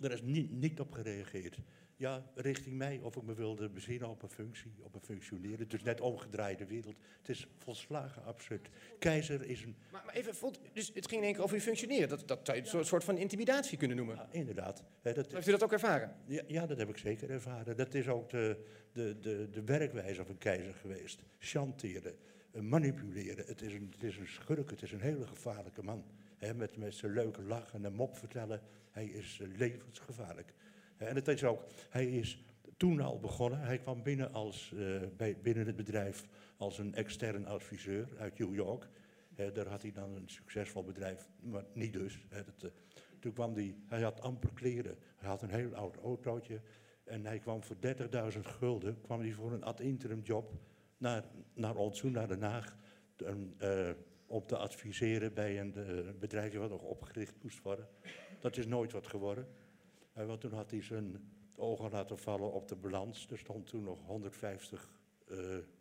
[0.00, 1.58] Er is niet, niet op gereageerd.
[1.96, 5.68] Ja, richting mij of ik me wilde bezinnen op een functie, op een functioneren.
[5.68, 6.96] Dus net omgedraaide wereld.
[7.18, 8.68] Het is volslagen absurd.
[8.98, 9.76] Keizer is een...
[9.92, 10.34] Maar, maar even,
[10.72, 12.08] dus het ging in één keer over u functioneren.
[12.08, 14.16] Dat, dat zou je een soort- soort van intimidatie kunnen noemen.
[14.16, 14.82] Ja, inderdaad.
[15.02, 16.16] Dat Heeft u dat ook ervaren?
[16.26, 17.76] Ja, ja, dat heb ik zeker ervaren.
[17.76, 21.22] Dat is ook de, de, de, de werkwijze van keizer geweest.
[21.38, 22.16] Chanteren,
[22.52, 23.46] eh, manipuleren.
[23.46, 26.04] Het is, een, het is een schurk, het is een hele gevaarlijke man.
[26.36, 28.60] Hè, met, met zijn leuke lach en een mop vertellen.
[28.94, 30.54] Hij is eh, levensgevaarlijk.
[30.96, 32.44] En het is ook, hij is
[32.76, 33.60] toen al begonnen.
[33.60, 36.26] Hij kwam binnen, als, eh, bij, binnen het bedrijf
[36.56, 38.88] als een extern adviseur uit New York.
[39.52, 42.26] Daar had hij dan een succesvol bedrijf, maar niet dus.
[42.28, 42.40] Eh,
[43.20, 44.98] toen kwam hij, hij had amper kleren.
[45.16, 46.60] Hij had een heel oud autootje.
[47.04, 50.52] En hij kwam voor 30.000 gulden, kwam hij voor een ad interim job
[50.98, 52.76] naar, naar ons naar Den Haag.
[54.26, 55.74] om te adviseren bij een
[56.18, 57.88] bedrijfje wat nog opgericht moest worden.
[58.44, 59.46] Dat is nooit wat geworden.
[60.12, 63.26] Want toen had hij zijn ogen laten vallen op de balans.
[63.30, 64.90] Er stond toen nog 150
[65.28, 65.38] eh,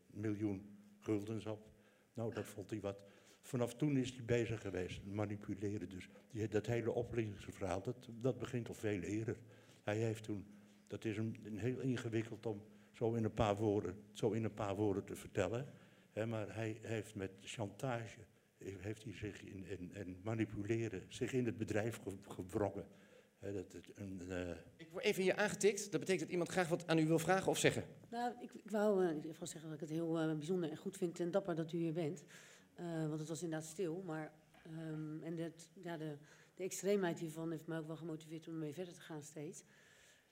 [0.07, 0.65] miljoen
[0.99, 1.67] guldens op.
[2.13, 3.03] Nou, dat vond hij wat.
[3.41, 6.09] Vanaf toen is hij bezig geweest, manipuleren dus.
[6.31, 9.37] Die, dat hele oplichtingsverhaal, dat, dat begint al veel eerder.
[9.83, 10.45] Hij heeft toen,
[10.87, 12.61] dat is een heel ingewikkeld om
[12.91, 15.67] zo in een paar woorden, zo in een paar woorden te vertellen.
[16.11, 18.19] Hè, maar hij heeft met chantage,
[18.79, 22.85] heeft hij zich in, in, in manipuleren, zich in het bedrijf ge, gewrongen.
[23.39, 25.81] Hè, dat, het een, eh, Ik word even hier aangetikt.
[25.91, 27.83] Dat betekent dat iemand graag wat aan u wil vragen of zeggen.
[28.09, 30.69] Nou, ik, ik wou eh, in ieder geval zeggen dat ik het heel eh, bijzonder
[30.69, 32.23] en goed vind en dapper dat u hier bent.
[32.75, 34.33] Eh, want het was inderdaad stil, maar
[34.63, 36.17] ehm, en dat, ja, de,
[36.55, 39.63] de extreemheid hiervan heeft mij ook wel gemotiveerd om ermee verder te gaan steeds.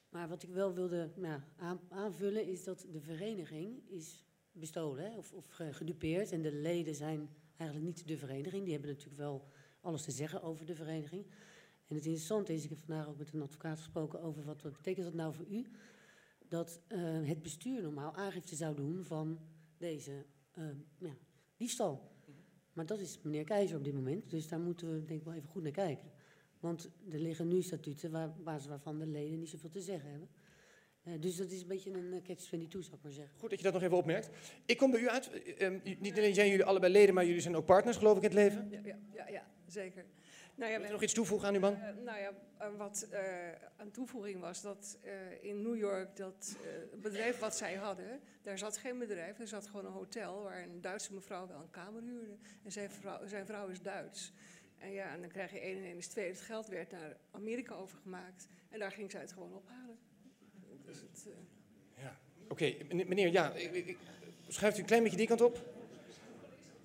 [0.10, 5.18] Maar wat ik wel wilde nou, aan, aanvullen is dat de vereniging is bestolen hè,
[5.18, 6.32] of, of ge- gedupeerd.
[6.32, 7.30] En de leden zijn
[7.61, 8.63] eigenlijk niet de vereniging.
[8.63, 9.47] Die hebben natuurlijk wel
[9.81, 11.25] alles te zeggen over de vereniging.
[11.88, 14.73] En het interessante is, ik heb vandaag ook met een advocaat gesproken over wat, wat
[14.73, 15.65] betekent dat nou voor u.
[16.47, 19.39] Dat eh, het bestuur normaal aangifte zou doen van
[19.77, 20.63] deze eh,
[20.97, 21.13] ja,
[21.57, 22.11] diefstal.
[22.73, 24.29] Maar dat is meneer Keizer op dit moment.
[24.29, 26.11] Dus daar moeten we denk ik wel even goed naar kijken.
[26.59, 30.29] Want er liggen nu statuten waar, waarvan de leden niet zoveel te zeggen hebben.
[31.03, 33.40] Eh, dus dat is een beetje een uh, catch-22, zou ik maar zeggen.
[33.40, 34.30] Goed dat je dat nog even opmerkt.
[34.65, 35.32] Ik kom bij u uit.
[35.32, 38.23] Eh, ehm, niet alleen zijn jullie allebei leden, maar jullie zijn ook partners, geloof ik,
[38.23, 38.68] in het leven.
[38.69, 40.06] Ja, ja, ja, ja zeker.
[40.56, 41.73] Nou ja, Wil je nog iets toevoegen aan uw man?
[41.73, 42.34] Uh, nou ja,
[42.78, 43.19] wat uh,
[43.78, 44.98] een toevoeging was dat
[45.41, 46.57] in New York dat
[47.02, 50.82] bedrijf wat zij hadden, daar zat geen bedrijf, er zat gewoon een hotel waar een
[50.82, 52.38] Duitse mevrouw wel een kamer huurde.
[52.64, 54.34] En zijn vrouw, zijn vrouw is Duits.
[54.78, 56.28] En ja, en dan krijg je 1 en 1 is 2.
[56.28, 59.90] Het geld werd naar Amerika overgemaakt en daar ging zij het gewoon ophalen.
[60.91, 61.27] Dus het,
[61.97, 62.19] ja.
[62.47, 63.97] Oké, okay, meneer, ja, ik, ik,
[64.47, 65.69] schuift u een klein beetje die kant op?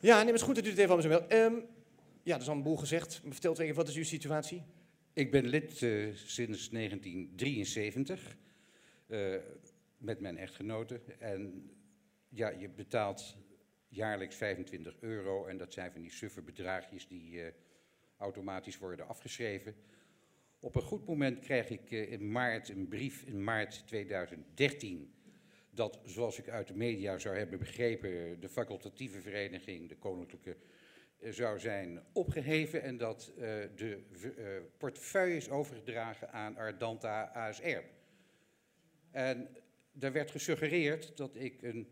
[0.00, 1.32] Ja, neem het is goed dat u het even allemaal zo wilt.
[1.32, 1.66] Um,
[2.22, 3.20] ja, dat is al een boel gezegd.
[3.22, 4.62] Maar vertel even, wat is uw situatie?
[5.12, 8.36] Ik ben lid uh, sinds 1973
[9.06, 9.36] uh,
[9.98, 11.00] met mijn echtgenote.
[11.18, 11.70] En
[12.28, 13.36] ja, je betaalt
[13.88, 15.46] jaarlijks 25 euro.
[15.46, 17.46] En dat zijn van die suffe bedragjes die uh,
[18.16, 19.74] automatisch worden afgeschreven.
[20.60, 25.14] Op een goed moment krijg ik in maart een brief, in maart 2013,
[25.70, 30.56] dat, zoals ik uit de media zou hebben begrepen, de facultatieve vereniging, de Koninklijke
[31.20, 33.40] zou zijn opgeheven en dat uh,
[33.76, 34.04] de
[34.38, 34.46] uh,
[34.78, 37.82] portefeuille is overgedragen aan Ardanta ASR.
[39.10, 39.48] En
[39.92, 41.88] daar werd gesuggereerd dat ik een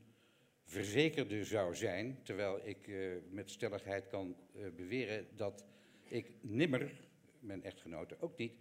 [0.65, 2.91] verzekerde zou zijn, terwijl ik
[3.31, 4.36] met stelligheid kan
[4.77, 5.65] beweren dat
[6.09, 7.09] ik nimmer,
[7.45, 8.53] mijn echtgenote ook niet,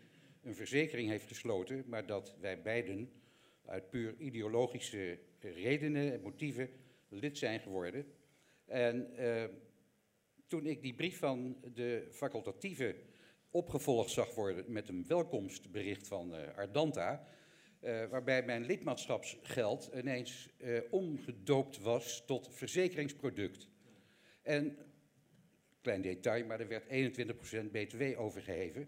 [0.41, 3.11] een verzekering heeft gesloten, maar dat wij beiden
[3.65, 6.69] uit puur ideologische redenen en motieven
[7.09, 8.05] lid zijn geworden.
[8.65, 9.13] En
[10.47, 12.95] toen ik die brief van de facultatieve
[13.53, 17.27] opgevolgd zag worden met een welkomstbericht van uh, Ardanta,
[17.81, 23.69] uh, waarbij mijn lidmaatschapsgeld ineens uh, omgedoopt was tot verzekeringsproduct.
[24.41, 24.77] En,
[25.83, 28.87] klein detail, maar er werd 21% btw overgeheven,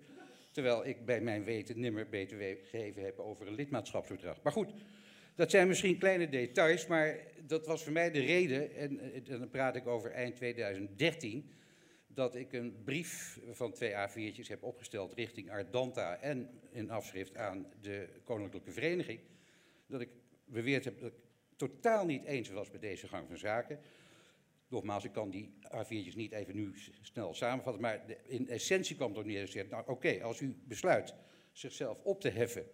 [0.52, 4.42] terwijl ik bij mijn weten nimmer btw gegeven heb over een lidmaatschapsbedrag.
[4.42, 4.74] Maar goed,
[5.36, 7.18] dat zijn misschien kleine details, maar
[7.48, 11.50] dat was voor mij de reden, en, en dan praat ik over eind 2013,
[12.08, 17.66] dat ik een brief van twee A4'tjes heb opgesteld richting Ardanta en in afschrift aan
[17.82, 19.20] de Koninklijke Vereniging.
[19.88, 20.10] Dat ik
[20.46, 21.18] beweerd heb dat ik
[21.56, 23.80] totaal niet eens was met deze gang van zaken.
[24.68, 29.18] Nogmaals, ik kan die A4'tjes niet even nu snel samenvatten, maar in essentie kwam het
[29.18, 29.66] er neer.
[29.70, 31.14] Nou, oké, als u besluit
[31.52, 32.66] zichzelf op te heffen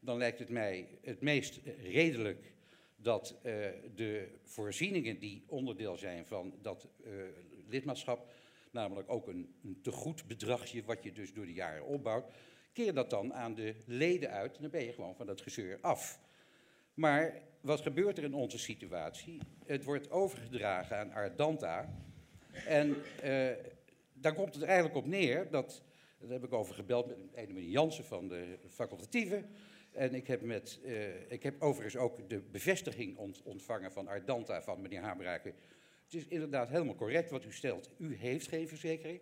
[0.00, 2.52] dan lijkt het mij het meest redelijk
[2.96, 3.42] dat uh,
[3.94, 7.12] de voorzieningen die onderdeel zijn van dat uh,
[7.68, 8.32] lidmaatschap,
[8.70, 12.32] namelijk ook een, een tegoed bedragje wat je dus door de jaren opbouwt,
[12.72, 15.78] keer dat dan aan de leden uit en dan ben je gewoon van dat gezeur
[15.80, 16.20] af.
[17.00, 19.40] Maar wat gebeurt er in onze situatie?
[19.66, 21.94] Het wordt overgedragen aan Ardanta
[22.66, 23.48] en uh,
[24.12, 25.82] daar komt het eigenlijk op neer dat,
[26.18, 29.44] daar heb ik over gebeld met een meneer Jansen van de facultatieve,
[29.92, 34.62] en ik heb, met, uh, ik heb overigens ook de bevestiging ont ontvangen van Ardanta
[34.62, 35.54] van meneer Habraken.
[36.04, 37.90] Het is inderdaad helemaal correct wat u stelt.
[37.98, 39.20] U heeft geen verzekering.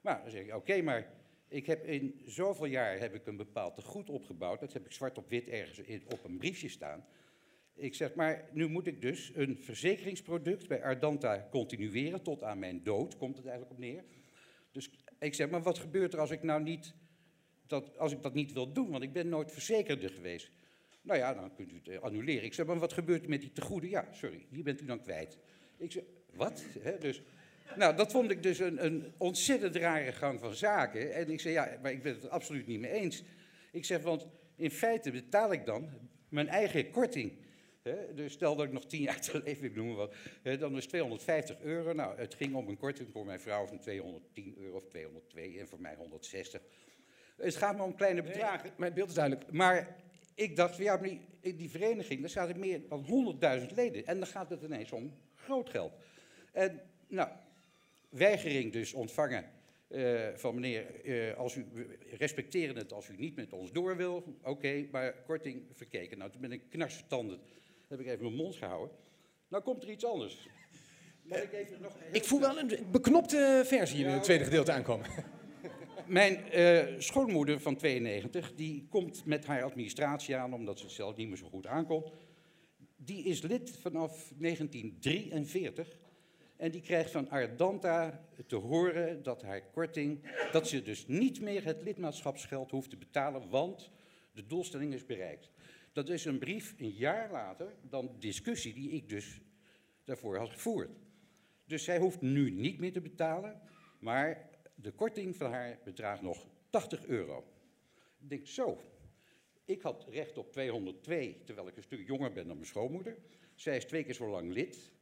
[0.00, 1.06] Maar dan zeg ik, oké, maar
[1.52, 4.60] ik heb in zoveel jaar heb ik een bepaald tegoed opgebouwd.
[4.60, 7.04] Dat heb ik zwart op wit ergens in, op een briefje staan.
[7.74, 12.82] Ik zeg, maar nu moet ik dus een verzekeringsproduct bij Ardanta continueren tot aan mijn
[12.82, 14.04] dood, komt het eigenlijk op neer.
[14.72, 16.94] Dus ik zeg, maar wat gebeurt er als ik nou niet
[17.66, 20.50] dat, als ik dat niet wil doen, want ik ben nooit verzekerde geweest.
[21.02, 22.44] Nou ja, dan kunt u het eh, annuleren.
[22.44, 23.90] Ik zeg, maar wat gebeurt er met die tegoeden?
[23.90, 25.38] Ja, sorry, die bent u dan kwijt.
[25.76, 26.04] Ik zeg,
[26.34, 26.64] wat?
[27.00, 27.22] dus,
[27.76, 31.14] nou, dat vond ik dus een, een ontzettend rare gang van zaken.
[31.14, 33.22] En ik zei, ja, maar ik ben het er absoluut niet mee eens.
[33.72, 34.26] Ik zeg, want
[34.56, 35.90] in feite betaal ik dan
[36.28, 37.32] mijn eigen korting.
[37.82, 40.58] He, dus stel dat ik nog tien jaar te leven, ik noem maar wat, he,
[40.58, 41.92] dan is 250 euro.
[41.92, 45.68] Nou, het ging om een korting voor mijn vrouw van 210 euro of 202 en
[45.68, 46.62] voor mij 160.
[47.36, 48.64] Het gaat maar om kleine bedragen.
[48.64, 49.52] Nee, mijn beeld is duidelijk.
[49.52, 49.96] Maar
[50.34, 54.06] ik dacht, ja, die, die vereniging, daar zaten meer dan 100.000 leden.
[54.06, 55.92] En dan gaat het ineens om groot geld.
[56.52, 57.28] En nou,
[58.12, 59.44] weigering dus ontvangen
[59.88, 61.66] uh, van meneer, uh, als u,
[62.16, 66.18] respecteren het als u niet met ons door wil, oké, okay, maar korting verkeken.
[66.18, 67.40] Nou, toen ben ik knarsetanden,
[67.88, 68.96] heb ik even mijn mond gehouden.
[69.48, 70.48] Nou komt er iets anders.
[71.22, 71.96] Mag ik even nog...
[72.12, 75.06] Ik voel wel een beknopte versie in het tweede gedeelte aankomen.
[76.06, 81.16] Mijn uh, schoonmoeder van 92, die komt met haar administratie aan, omdat ze het zelf
[81.16, 82.10] niet meer zo goed aankomt.
[82.96, 85.98] Die is lid vanaf 1943
[86.62, 90.20] en die krijgt van Ardanta te horen dat haar korting,
[90.52, 93.90] dat ze dus niet meer het lidmaatschapsgeld hoeft te betalen, want
[94.32, 95.50] de doelstelling is bereikt.
[95.92, 99.40] Dat is een brief een jaar later dan de discussie die ik dus
[100.04, 100.90] daarvoor had gevoerd.
[101.64, 103.60] Dus zij hoeft nu niet meer te betalen,
[103.98, 107.44] maar de korting van haar bedraagt nog 80 euro.
[108.20, 108.80] Ik denk zo,
[109.64, 113.16] ik had recht op 202, terwijl ik een stuk jonger ben dan mijn schoonmoeder.
[113.54, 114.92] Zij is twee keer zo lang lid.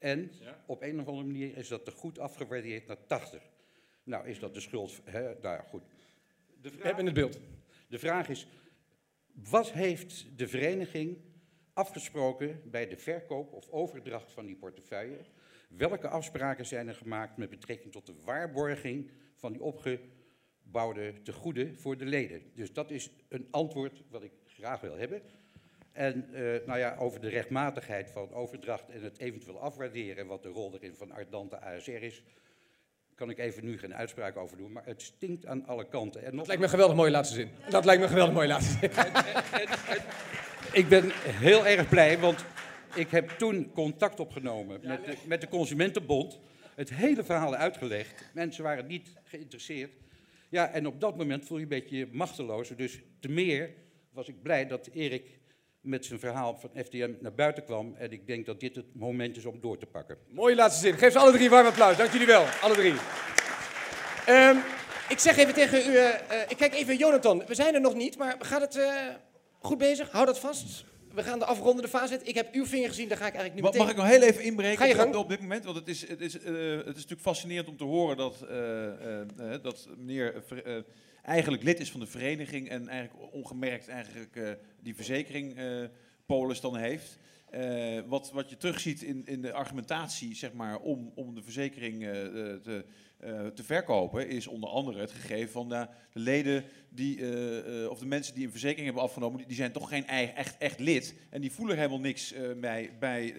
[0.00, 0.30] En
[0.66, 3.42] op een of andere manier is dat te goed afgewaardeerd naar 80.
[4.02, 5.00] Nou, is dat de schuld?
[5.04, 5.22] Hè?
[5.22, 5.82] Nou ja, goed.
[6.60, 7.40] De vraag, hebben het beeld.
[7.88, 8.46] De vraag is,
[9.32, 11.18] wat heeft de vereniging
[11.72, 15.18] afgesproken bij de verkoop of overdracht van die portefeuille?
[15.68, 21.96] Welke afspraken zijn er gemaakt met betrekking tot de waarborging van die opgebouwde tegoeden voor
[21.96, 22.42] de leden?
[22.54, 25.22] Dus dat is een antwoord wat ik graag wil hebben.
[25.92, 30.48] En eh, nou ja, over de rechtmatigheid van overdracht en het eventueel afwaarderen, wat de
[30.48, 32.22] rol erin van Ardante ASR is,
[33.14, 36.24] kan ik even nu geen uitspraak over doen, maar het stinkt aan alle kanten.
[36.24, 37.50] En nog Dat lijkt me een geweldig mooie laatste zin.
[37.70, 38.90] Dat lijkt me een geweldig mooie laatste zin.
[40.72, 42.44] Ik ben heel erg blij, want
[42.94, 46.40] ik heb toen contact opgenomen met de, met de Consumentenbond.
[46.74, 48.30] Het hele verhaal uitgelegd.
[48.34, 49.90] Mensen waren niet geïnteresseerd.
[50.48, 52.68] Ja, en op dat moment voel je een beetje machteloos.
[52.68, 53.70] Dus te meer
[54.12, 55.39] was ik blij dat Erik
[55.80, 57.94] met zijn verhaal van FDM naar buiten kwam.
[57.98, 60.16] En ik denk dat dit het moment is om door te pakken.
[60.28, 60.98] Mooie laatste zin.
[60.98, 61.96] Geef ze alle drie een warm applaus.
[61.96, 62.94] Dank jullie wel, alle drie.
[64.26, 64.56] Ehm,
[65.08, 67.42] ik zeg even tegen u, eh, eh, ik kijk even Jonathan.
[67.46, 68.94] We zijn er nog niet, maar gaat het eh,
[69.58, 70.10] goed bezig?
[70.10, 70.84] Hou dat vast.
[71.14, 72.20] We gaan de afrondende fase in.
[72.22, 73.86] Ik heb uw vinger gezien, daar ga ik eigenlijk nu Mag, meteen...
[73.86, 75.14] mag ik nog heel even inbreken Ga je op, gang.
[75.14, 75.64] op dit moment?
[75.64, 78.86] Want het is, het, is, eh, het is natuurlijk fascinerend om te horen dat, eh,
[78.86, 80.42] eh, eh, dat meneer
[81.22, 85.84] eigenlijk lid is van de vereniging en eigenlijk ongemerkt eigenlijk eh, die verzekering eh,
[86.26, 87.18] polis dan heeft.
[87.50, 92.00] Eh, wat, wat je terugziet in, in de argumentatie zeg maar, om, om de verzekering
[92.62, 92.84] te,
[93.54, 97.16] te verkopen, is onder andere het gegeven van nou, de leden die,
[97.90, 101.14] of de mensen die een verzekering hebben afgenomen, die, zijn toch geen echt, echt lid.
[101.30, 103.34] En die voelen helemaal niks bij, bij,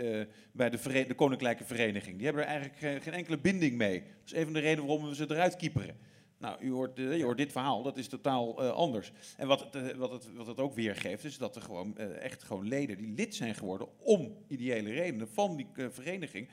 [0.52, 2.16] bij de, de Koninklijke Vereniging.
[2.16, 4.00] Die hebben er eigenlijk geen, geen enkele binding mee.
[4.00, 5.96] Dat is een van de redenen waarom we ze eruit kieperen.
[6.42, 9.12] Nou, u hoort, eh, je hoort dit verhaal, dat is totaal eh, anders.
[9.38, 12.44] En wat het, eh, wat, het, wat het ook weergeeft, is dat er gewoon echt
[12.44, 16.50] gewoon leden die lid zijn geworden om ideële redenen van die vereniging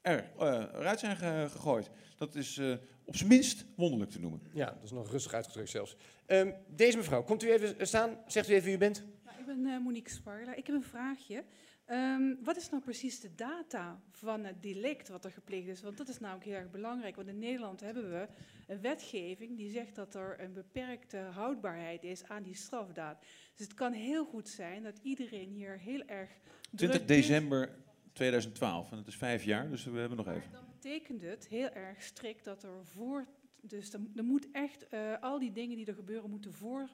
[0.00, 1.90] er, eh, eruit zijn ge- gegooid.
[2.16, 2.74] Dat is eh,
[3.04, 4.40] op zijn minst wonderlijk te noemen.
[4.52, 5.96] Ja, dat is nog rustig uitgedrukt zelfs.
[6.26, 8.18] Ehm, deze mevrouw, komt u even staan?
[8.26, 9.04] Zegt u even wie u bent?
[9.24, 10.54] Nou, ik ben eh, Monique Sparla.
[10.54, 11.44] Ik heb een vraagje.
[11.84, 15.82] Ehm, wat is nou precies de data van het delict wat er gepleegd is?
[15.82, 17.16] Want dat is namelijk heel erg belangrijk.
[17.16, 18.28] Want in Nederland hebben we
[18.68, 23.20] een wetgeving die zegt dat er een beperkte houdbaarheid is aan die strafdaad.
[23.54, 26.30] Dus het kan heel goed zijn dat iedereen hier heel erg.
[26.76, 27.06] 20 druk is.
[27.06, 27.70] december
[28.12, 30.52] 2012, en het is vijf jaar, dus we hebben nog even.
[30.52, 33.26] Dan betekent het heel erg strikt dat er voor.
[33.60, 34.88] Dus er, er moet echt.
[34.88, 36.88] eh, al die dingen die er gebeuren, moeten voor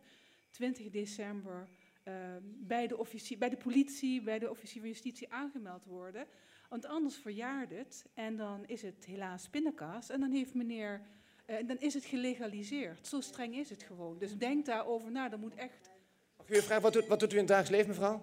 [0.50, 1.68] 20 december.
[2.02, 6.26] eh, bij, de officie, bij de politie, bij de officier van justitie aangemeld worden.
[6.68, 10.10] Want anders verjaart het en dan is het helaas pindakaas.
[10.10, 11.00] En dan heeft meneer.
[11.44, 13.06] Eh, dan is het gelegaliseerd.
[13.06, 14.18] Zo streng is het gewoon.
[14.18, 15.28] Dus denk daarover na.
[15.28, 15.90] Dat moet echt
[16.36, 18.22] Mag u vragen, wat doet, wat doet u in het dagelijks leven, mevrouw?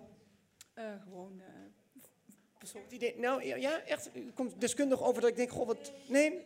[0.74, 1.42] eh, gewoon.
[2.74, 5.92] eh, idee, nou ja, echt, u komt deskundig over dat ik denk, goh, wat...
[6.08, 6.40] Nee?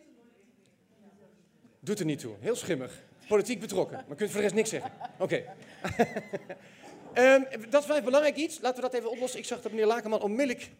[1.80, 2.34] Doet er niet toe.
[2.40, 3.04] Heel schimmig.
[3.28, 4.04] Politiek betrokken.
[4.06, 4.92] Maar kunt voor de rest niks zeggen.
[5.18, 5.44] Oké.
[7.12, 8.60] Ehm, dat is wel even belangrijk iets.
[8.60, 9.38] Laten we dat even oplossen.
[9.38, 10.70] Ik zag dat meneer Lakenman onmiddellijk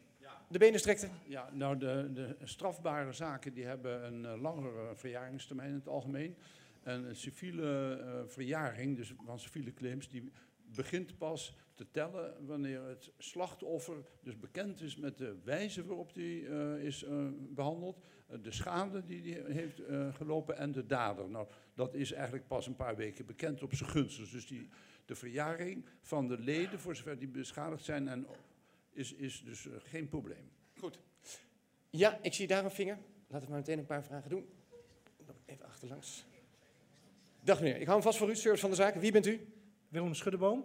[0.49, 1.09] de benen strekte.
[1.27, 6.37] Ja, nou, de, de strafbare zaken die hebben een eh, langere verjaringstermijn in het algemeen.
[6.83, 10.33] En een civiele eh, verjaring, dus van civiele claims, die
[10.75, 16.49] begint pas te tellen wanneer het slachtoffer dus bekend is met de wijze waarop die
[16.49, 19.81] eh, is eh, behandeld, eh, de schade die die heeft
[20.13, 21.29] gelopen en de dader.
[21.29, 24.33] Nou, dat is eigenlijk pas een paar weken bekend op zijn gunst.
[24.33, 24.69] Dus die,
[25.05, 28.27] de verjaring van de leden, voor zover die beschadigd zijn, en
[28.97, 30.51] is, is dus eh, geen probleem.
[30.79, 30.99] Goed.
[31.91, 32.99] Ja, ik zie daar een vinger.
[33.29, 34.49] Laten we maar meteen een paar vragen doen.
[35.27, 36.27] Nog Even achterlangs.
[37.43, 39.01] Dag meneer, ik hou hem vast voor u, service van de zaken.
[39.01, 39.53] Wie bent u?
[39.89, 40.65] Willem Schuddeboom.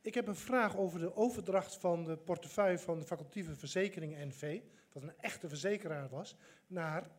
[0.00, 4.60] Ik heb een vraag over de overdracht van de portefeuille van de facultieve verzekering NV,
[4.92, 6.36] wat een echte verzekeraar was,
[6.66, 7.10] naar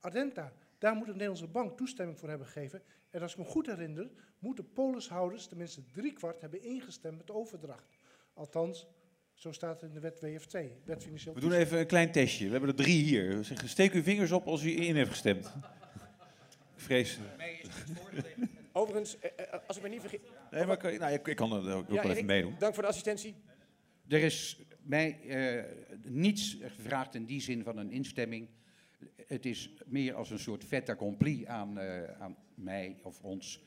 [0.00, 0.52] Ardenta.
[0.78, 2.82] Daar moet de Nederlandse bank toestemming voor hebben gegeven.
[3.10, 7.96] En als ik me goed herinner, moeten polishouders tenminste driekwart hebben ingestemd met de overdracht.
[8.34, 8.86] Althans,
[9.38, 10.52] zo staat het in de wet WFT,
[10.84, 12.44] wet financieel We doen even een klein testje.
[12.44, 13.56] We hebben er drie hier.
[13.64, 15.46] Steek uw vingers op als u in heeft gestemd.
[16.76, 17.18] Ik vrees.
[18.72, 20.20] Overigens, eh, eh, als ik me niet vergis...
[20.50, 22.54] Nee, maar ik, nou, ik, ik kan er ook Ja, wel even meedoen.
[22.58, 23.34] Dank voor de assistentie.
[24.08, 25.64] Er is mij eh,
[26.02, 28.48] niets gevraagd in die zin van een instemming.
[29.26, 33.60] Het is meer als een soort fait accompli aan, eh, aan mij of ons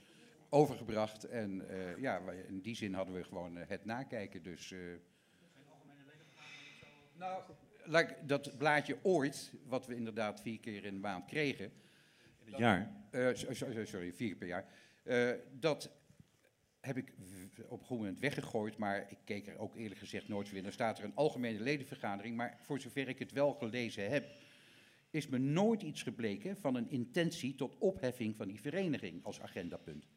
[0.52, 1.23] overgebracht.
[1.23, 4.43] En eh, ja, in die zin hadden we gewoon eh, het nakijken.
[4.43, 4.80] Dus, eh,
[7.22, 7.43] Nou,
[8.26, 11.65] dat blaadje ooit, wat we inderdaad vier keer in de maand kregen.
[11.65, 12.91] In het jaar?
[13.11, 14.65] Eh, so- so- sorry, vier keer per jaar.
[15.03, 15.91] Eh, dat
[16.80, 20.48] heb ik op een gegeven moment weggegooid, maar ik keek er ook eerlijk gezegd nooit
[20.48, 20.57] weer.
[20.57, 20.64] in.
[20.64, 24.30] Dan staat er een algemene ledenvergadering, maar voor zover ik het wel gelezen heb,
[25.10, 30.07] is me nooit iets gebleken van een intentie tot opheffing van die vereniging als agendapunt.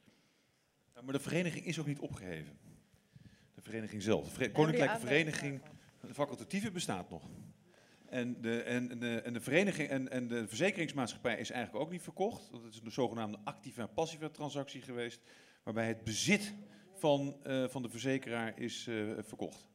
[0.94, 2.58] Ja, maar de vereniging is ook niet opgeheven.
[3.54, 4.36] De vereniging zelf.
[4.36, 5.60] De Koninklijke Vereniging,
[6.06, 7.22] de facultatieve bestaat nog.
[8.08, 12.02] En de, en, de, en de vereniging en, en de verzekeringsmaatschappij is eigenlijk ook niet
[12.02, 12.50] verkocht.
[12.52, 15.20] Dat is een zogenaamde actieve en passieve transactie geweest,
[15.62, 16.54] waarbij het bezit
[16.94, 19.68] van, eh, van de verzekeraar is eh, verkocht.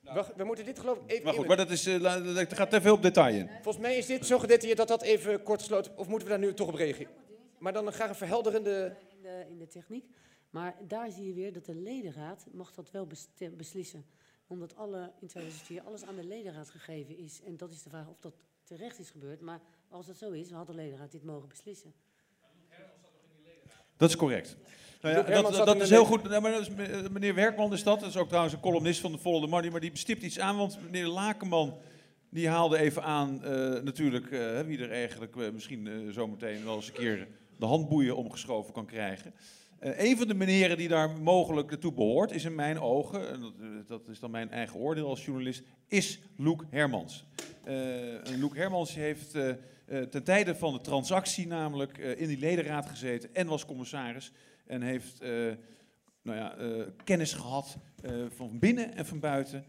[0.00, 1.24] Wacht, we moeten dit geloof ik even...
[1.24, 3.48] Maar goed, maar dat is, eh, la- dat gaat te veel op detail in.
[3.62, 5.98] Volgens mij is dit zo gedetailleerd dat dat even kort gesloten...
[5.98, 7.12] Of moeten we daar nu toch op reageren?
[7.58, 8.96] Maar dan graag een verhelderende...
[9.10, 10.04] in de, in de techniek.
[10.50, 13.06] Maar daar zie je weer dat de ledenraad mag dat wel
[13.56, 14.04] beslissen.
[14.46, 17.40] Omdat alle, in 2004 alles aan de ledenraad gegeven is.
[17.46, 19.40] En dat is de vraag of dat terecht is gebeurd.
[19.40, 21.92] Maar als dat zo is, had de ledenraad dit mogen beslissen.
[23.96, 24.56] Dat is correct.
[25.00, 26.22] Nou ja, dat, dat is heel le- goed.
[26.22, 28.00] Nou, maar dat is, eh, meneer Werkman is dat.
[28.00, 29.70] Dat is ook trouwens een columnist van de the Money.
[29.70, 31.78] Maar die stipt iets aan, want meneer Lakenman...
[32.28, 36.74] die haalde even aan, eh, natuurlijk, eh, wie er eigenlijk eh, misschien eh, zometeen wel
[36.74, 39.34] eens een keer de handboeien omgeschoven kan krijgen.
[39.84, 43.40] Eh, een van de meneren die daar mogelijk toe behoort, is in mijn ogen, en
[43.40, 47.24] dat, eh, dat is dan mijn eigen oordeel als journalist, is Loek Hermans.
[47.64, 47.74] Eh
[48.38, 49.30] Loek Hermans heeft
[50.10, 54.32] ten tijde van de transactie namelijk in die ledenraad gezeten en was commissaris.
[54.66, 55.18] En heeft
[56.22, 56.56] nou ja,
[57.04, 59.64] kennis gehad eh, van binnen en van buiten.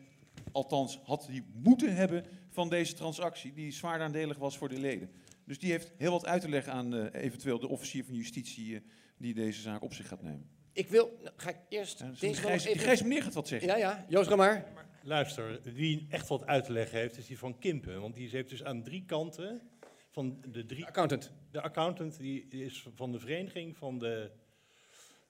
[0.51, 5.09] Althans, had hij moeten hebben van deze transactie, die zwaar aandelig was voor de leden.
[5.45, 8.81] Dus die heeft heel wat uit te leggen aan eventueel de officier van justitie
[9.17, 10.49] die deze zaak op zich gaat nemen.
[10.73, 11.17] Ik wil...
[11.21, 11.99] nou, ga ik eerst...
[11.99, 13.67] Ja, dus deze even- meneer gaat wat zeggen.
[13.67, 14.05] Ja, ja.
[14.09, 14.65] Joost Ramaar.
[15.03, 18.01] Luister, wie echt wat uit te leggen heeft, is die van Kimpen.
[18.01, 19.61] Want die heeft dus aan drie kanten
[20.09, 20.85] van de drie...
[20.85, 21.31] accountant.
[21.51, 24.31] De accountant, die is van de vereniging, van de,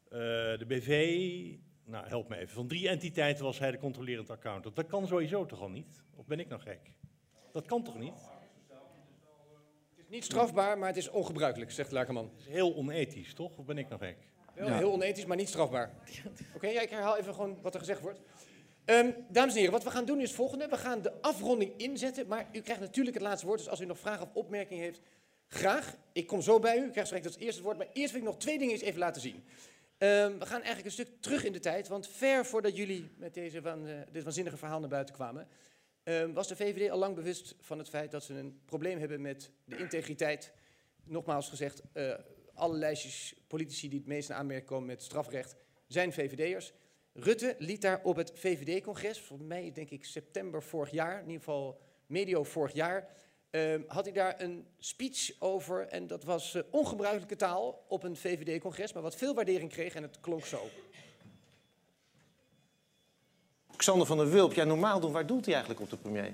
[0.04, 0.20] eh,
[0.60, 1.18] de BV...
[1.88, 2.54] Nou, help me even.
[2.54, 4.76] Van drie entiteiten was hij de controlerend accountant.
[4.76, 6.04] Dat kan sowieso toch al niet?
[6.16, 6.92] Of ben ik nog gek?
[7.52, 8.35] Dat kan toch niet?
[10.16, 12.32] Niet strafbaar, maar het is ongebruikelijk, zegt Lakerman.
[12.32, 13.58] Het is heel onethisch, toch?
[13.58, 14.18] Of ben ik nog gek?
[14.54, 15.92] Wel Heel onethisch, maar niet strafbaar.
[16.56, 18.20] Oké, ja, ik herhaal even gewoon wat er gezegd wordt.
[18.86, 20.68] Ehm, dames en heren, wat we gaan doen is het volgende.
[20.68, 23.60] We gaan de afronding inzetten, maar u krijgt natuurlijk het laatste woord.
[23.60, 25.02] Dus als u nog vragen of opmerkingen heeft,
[25.48, 25.96] graag.
[26.12, 27.78] Ik kom zo bij u, u krijgt straks het eerste woord.
[27.78, 29.44] Maar eerst wil ik nog twee dingen eens even laten zien.
[29.98, 33.34] Ehm, we gaan eigenlijk een stuk terug in de tijd, want ver voordat jullie met
[33.34, 35.48] deze waan, eh, dit waanzinnige verhaal naar buiten kwamen,
[36.06, 39.22] ehm, was de VVD al lang bewust van het feit dat ze een probleem hebben
[39.22, 40.52] met de integriteit.
[41.04, 42.14] Nogmaals gezegd, eh,
[42.54, 45.56] alle lijstjes politici die het meest in aanmerking komen met strafrecht
[45.88, 46.74] zijn VVD'ers.
[47.14, 51.38] Rutte liet daar op het VVD-congres, volgens mij denk ik september vorig jaar, in ieder
[51.38, 53.10] geval medio vorig jaar,
[53.50, 55.88] ehm, had hij daar een speech over.
[55.88, 60.04] En dat was eh, ongebruikelijke taal op een VVD-congres, maar wat veel waardering kreeg en
[60.04, 60.70] het klonk zo.
[63.76, 66.34] Xander van der Wulp, ja, normaal doen, waar doelt hij eigenlijk op de premier?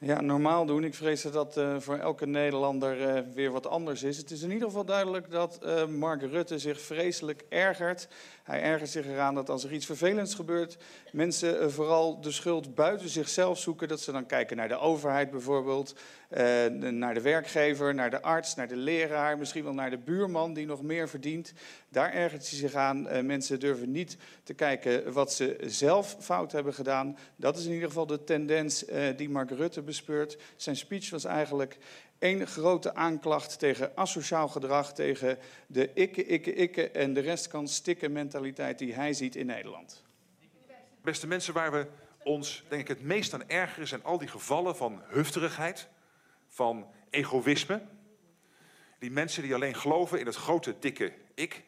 [0.00, 0.84] Ja, normaal doen.
[0.84, 4.16] Ik vrees dat dat eh, voor elke Nederlander eh, weer wat anders is.
[4.16, 8.08] Het is in ieder geval duidelijk dat eh, Mark Rutte zich vreselijk ergert.
[8.48, 10.76] Hij ergert zich eraan dat als er iets vervelends gebeurt,
[11.12, 13.88] mensen eh, vooral de schuld buiten zichzelf zoeken.
[13.88, 15.94] Dat ze dan kijken naar de overheid bijvoorbeeld,
[16.28, 20.54] eh, naar de werkgever, naar de arts, naar de leraar, misschien wel naar de buurman
[20.54, 21.52] die nog meer verdient.
[21.88, 23.08] Daar ergert hij zich aan.
[23.08, 27.16] Eh, mensen durven niet te kijken wat ze zelf fout hebben gedaan.
[27.36, 28.84] Dat is in ieder geval de tendens
[29.16, 30.38] die Mark Rutte bespeurt.
[30.56, 31.78] Zijn speech was eigenlijk
[32.18, 37.68] één grote aanklacht tegen asociaal gedrag, tegen de ikke, ikke, ikke en de rest kan
[37.68, 40.02] stikken mentaliteit die hij ziet in Nederland.
[41.02, 41.86] Beste mensen, waar we
[42.24, 45.88] ons denk ik het meest aan ergeren zijn al die gevallen van hufterigheid,
[46.48, 47.82] van egoïsme.
[48.98, 51.62] Die mensen die alleen geloven in het grote, dikke ik.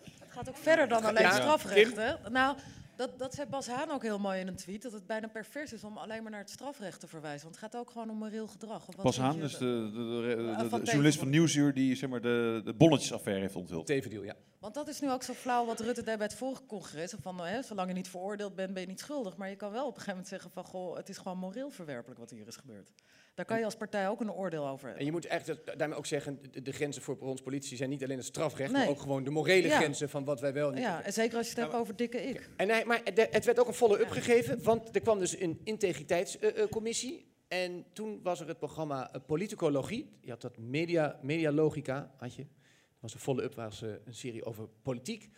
[0.00, 1.96] Het gaat ook verder dan alleen Ja, strafrecht.
[1.96, 2.30] Hè?
[2.30, 2.56] Nou,
[3.02, 4.82] dat, dat zei Bas Haan ook heel mooi in een tweet.
[4.82, 7.42] Dat het bijna pervers is om alleen maar naar het strafrecht te verwijzen.
[7.42, 8.88] Want het gaat ook gewoon om moreel gedrag.
[8.88, 11.96] Of wat Bas Haan is de, de, de, de- Ah, van journalist van Nieuwsuur die
[11.96, 13.86] zeg maar, de, de bonnetjesaffaire heeft onthuld.
[13.86, 14.34] Tevendeal, ja.
[14.58, 17.14] Want dat is nu ook zo flauw wat Rutte deed bij het vorige congres.
[17.20, 19.36] Van, hè, zolang je niet veroordeeld bent, ben je niet schuldig.
[19.36, 20.64] Maar je kan wel op een gegeven moment zeggen van...
[20.64, 22.90] Goh, het is gewoon moreel verwerpelijk wat hier is gebeurd.
[23.34, 24.98] Daar kan je als partij ook een oordeel over hebben.
[24.98, 28.16] En je moet dat- daarmee ook zeggen, de, grenzen voor ons politie zijn niet alleen
[28.16, 28.80] het strafrecht, Nee.
[28.80, 29.76] maar ook gewoon de morele Ja.
[29.76, 32.22] grenzen van wat wij wel niet Ja, en zeker als je het hebt over dikke
[32.22, 32.48] ik.
[32.56, 33.00] En hij, maar
[33.30, 37.30] het werd ook een follow-up gegeven, want er kwam dus een integriteitscommissie.
[37.48, 40.10] en toen was er het programma eh, Politicologie.
[40.20, 42.42] Je had dat media, Medialogica, had je.
[42.42, 45.28] Dat was een follow-up, was eh, een serie over politiek.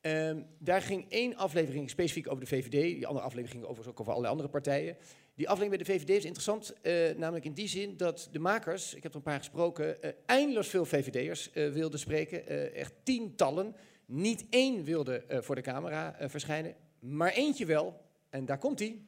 [0.00, 2.70] Ehm, daar ging één aflevering specifiek over de VVD.
[2.70, 4.96] Die andere aflevering ging overigens ook over allerlei andere partijen.
[5.34, 8.94] Die aflevering bij de VVD is interessant, eh, namelijk in die zin dat de makers,
[8.94, 12.46] ik heb er een paar gesproken, eh, eindeloos veel VVD'ers eh, wilden spreken.
[12.46, 13.74] eh, echt tientallen.
[14.06, 18.00] Niet één wilde eh, voor de camera eh, verschijnen, maar eentje wel.
[18.30, 18.98] En daar komt hij.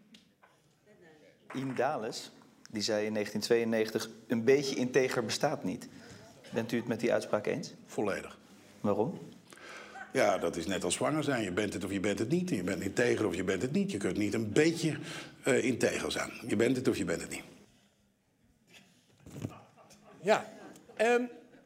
[1.55, 2.31] Ian Dales,
[2.71, 5.89] die zei in 1992, een beetje integer bestaat niet.
[6.53, 7.75] Bent u het met die uitspraak eens?
[7.87, 8.39] Volledig.
[8.81, 9.19] Waarom?
[10.13, 11.43] Ja, dat is net als zwanger zijn.
[11.43, 12.49] Je bent het of je bent het niet.
[12.51, 13.91] Je bent integer of je bent het niet.
[13.91, 14.99] Je kunt niet een beetje
[15.45, 16.31] eh integer zijn.
[16.47, 17.43] Je bent het of je bent het niet.
[20.23, 20.53] Ja,
[20.95, 21.23] ehm,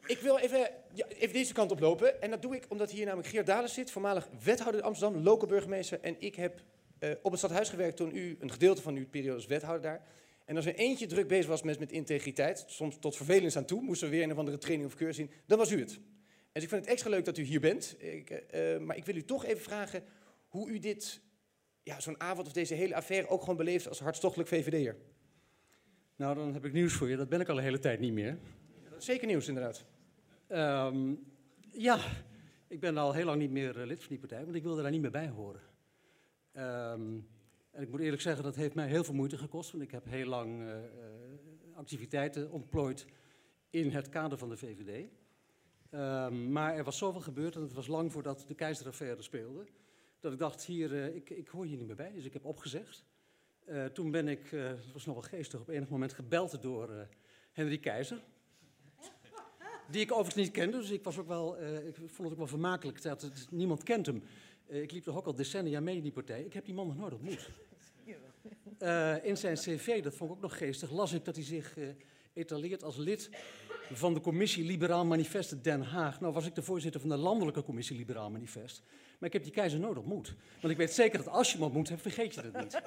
[0.07, 0.71] ik wil even,
[1.33, 2.23] deze kant op lopen.
[2.23, 6.01] En dat doe ik omdat hier namelijk Geert Dalen zit, voormalig wethouder Amsterdam, lokale burgemeester.
[6.01, 6.63] En ik heb
[6.99, 10.03] eh, op het stadhuis gewerkt toen u een gedeelte van uw periode als wethouder daar.
[10.45, 14.09] En als er eentje druk bezig was met, integriteit, soms tot vervelens aan toe, moesten
[14.09, 15.99] we weer een of andere training of cursus zien, dan was u het.
[16.53, 17.97] Dus ik vind het extra leuk dat u hier bent.
[17.99, 20.05] Ik, eh, maar ik wil u toch even vragen
[20.49, 21.21] hoe u dit,
[21.89, 24.97] ja, zo'n avond of deze hele affaire ook gewoon beleeft als hartstochtelijk VVD'er.
[26.17, 27.17] Nou, dan heb ik nieuws voor je.
[27.17, 28.39] Dat ben ik al een hele tijd niet meer.
[28.99, 29.85] Zeker nieuws, inderdaad.
[30.47, 31.15] Ehm,
[31.73, 31.99] ja,
[32.69, 34.83] ik ben al heel lang niet meer eh, lid van die partij, want ik wilde
[34.83, 35.61] daar niet meer bij horen.
[36.53, 37.19] Ehm,
[37.71, 40.05] en ik moet eerlijk zeggen, dat heeft mij heel veel moeite gekost, want ik heb
[40.05, 40.83] heel lang eh, eh,
[41.75, 43.07] activiteiten ontplooid
[43.71, 45.09] in het kader van de VVD.
[45.91, 49.67] Ehm, maar er was zoveel gebeurd en het was lang voordat de keizeraffaire speelde,
[50.21, 52.45] dat ik dacht, hier, eh, ik, ik hoor hier niet meer bij, dus ik heb
[52.45, 53.05] opgezegd.
[53.65, 57.09] Eh, toen ben ik, eh het was nog wel geestig, op enig moment gebeld door
[57.53, 58.21] Henry Keizer.
[59.91, 62.47] Die ik overigens niet kende, dus ik, was ook wel, ik vond het ook wel
[62.47, 64.23] vermakelijk dat het, niemand kent hem.
[64.67, 66.43] Ik liep toch ook al decennia mee in die partij.
[66.43, 67.51] Ik heb die man nog nooit ontmoet.
[69.23, 71.77] In zijn cv, dat vond ik ook nog geestig, las ik dat hij zich
[72.33, 73.31] etaleert als lid
[73.93, 76.21] van de commissie Liberaal Manifest Den Haag.
[76.21, 78.83] Nou was ik de voorzitter van de landelijke commissie Liberaal Manifest.
[79.19, 80.35] Maar ik heb die keizer nooit ontmoet.
[80.61, 82.81] Want ik weet zeker dat als je hem ontmoet hebt, vergeet je het niet.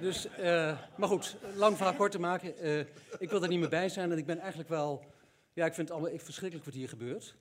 [0.00, 2.58] Dus, eh, maar goed, lang verhaal kort te maken.
[2.58, 2.78] eh,
[3.18, 5.04] ik wil er niet meer bij zijn en ik ben eigenlijk wel...
[5.52, 7.34] Ja, ik vind het allemaal verschrikkelijk wat hier gebeurt.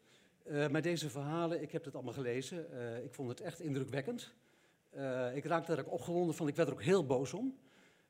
[0.44, 2.66] Eh, maar deze verhalen, ik heb het allemaal gelezen.
[3.04, 4.34] ik vond het echt indrukwekkend.
[5.34, 6.48] Ik raakte er ook opgewonden van.
[6.48, 7.58] Ik werd er ook heel boos om.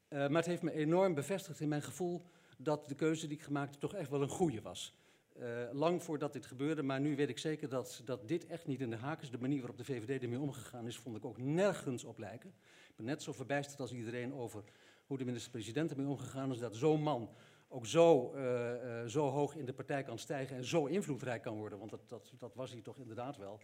[0.09, 2.21] Maar het heeft me enorm bevestigd in mijn gevoel
[2.57, 4.95] dat de keuze die ik gemaakt toch echt wel een goede was.
[5.39, 8.81] Eh, lang voordat dit gebeurde, maar nu weet ik zeker dat, dat dit echt niet
[8.81, 9.31] in de haak is.
[9.31, 12.49] De manier waarop de VVD ermee omgegaan is, vond ik ook nergens op lijken.
[12.89, 14.63] Ik ben net zo verbijsterd als iedereen over
[15.05, 16.59] hoe de minister-president ermee omgegaan is.
[16.59, 17.29] Dat zo'n man
[17.67, 21.57] ook zo, eh, eh, zo hoog in de partij kan stijgen en zo invloedrijk kan
[21.57, 23.59] worden, want dat, dat, dat was hij toch inderdaad wel,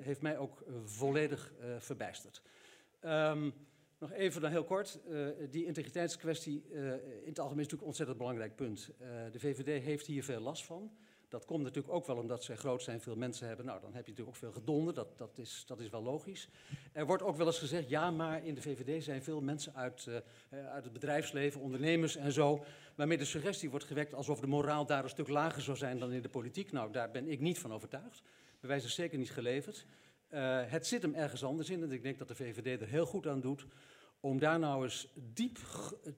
[0.00, 2.42] heeft mij ook volledig verbijsterd.
[3.00, 3.50] Ehm,
[4.00, 7.86] nog even dan heel kort, eh, die integriteitskwestie eh, in het algemeen is natuurlijk een
[7.86, 8.90] ontzettend belangrijk punt.
[8.98, 10.90] Eh, de VVD heeft hier veel last van.
[11.28, 13.66] Dat komt natuurlijk ook wel omdat zij groot zijn, veel mensen hebben.
[13.66, 16.48] Nou, dan heb je natuurlijk ook veel gedonder, dat, dat, is, dat is wel logisch.
[16.92, 20.08] Er wordt ook wel eens gezegd, ja, maar in de VVD zijn veel mensen uit,
[20.50, 22.64] uit het bedrijfsleven, ondernemers en zo,
[22.94, 26.12] waarmee de suggestie wordt gewekt alsof de moraal daar een stuk lager zou zijn dan
[26.12, 26.72] in de politiek.
[26.72, 28.22] Nou, daar ben ik niet van overtuigd.
[28.60, 29.86] Bewijs is zeker niet geleverd.
[30.68, 33.26] Het zit hem ergens anders in en ik denk dat de VVD er heel goed
[33.26, 33.66] aan doet
[34.20, 35.58] om daar nou eens diep,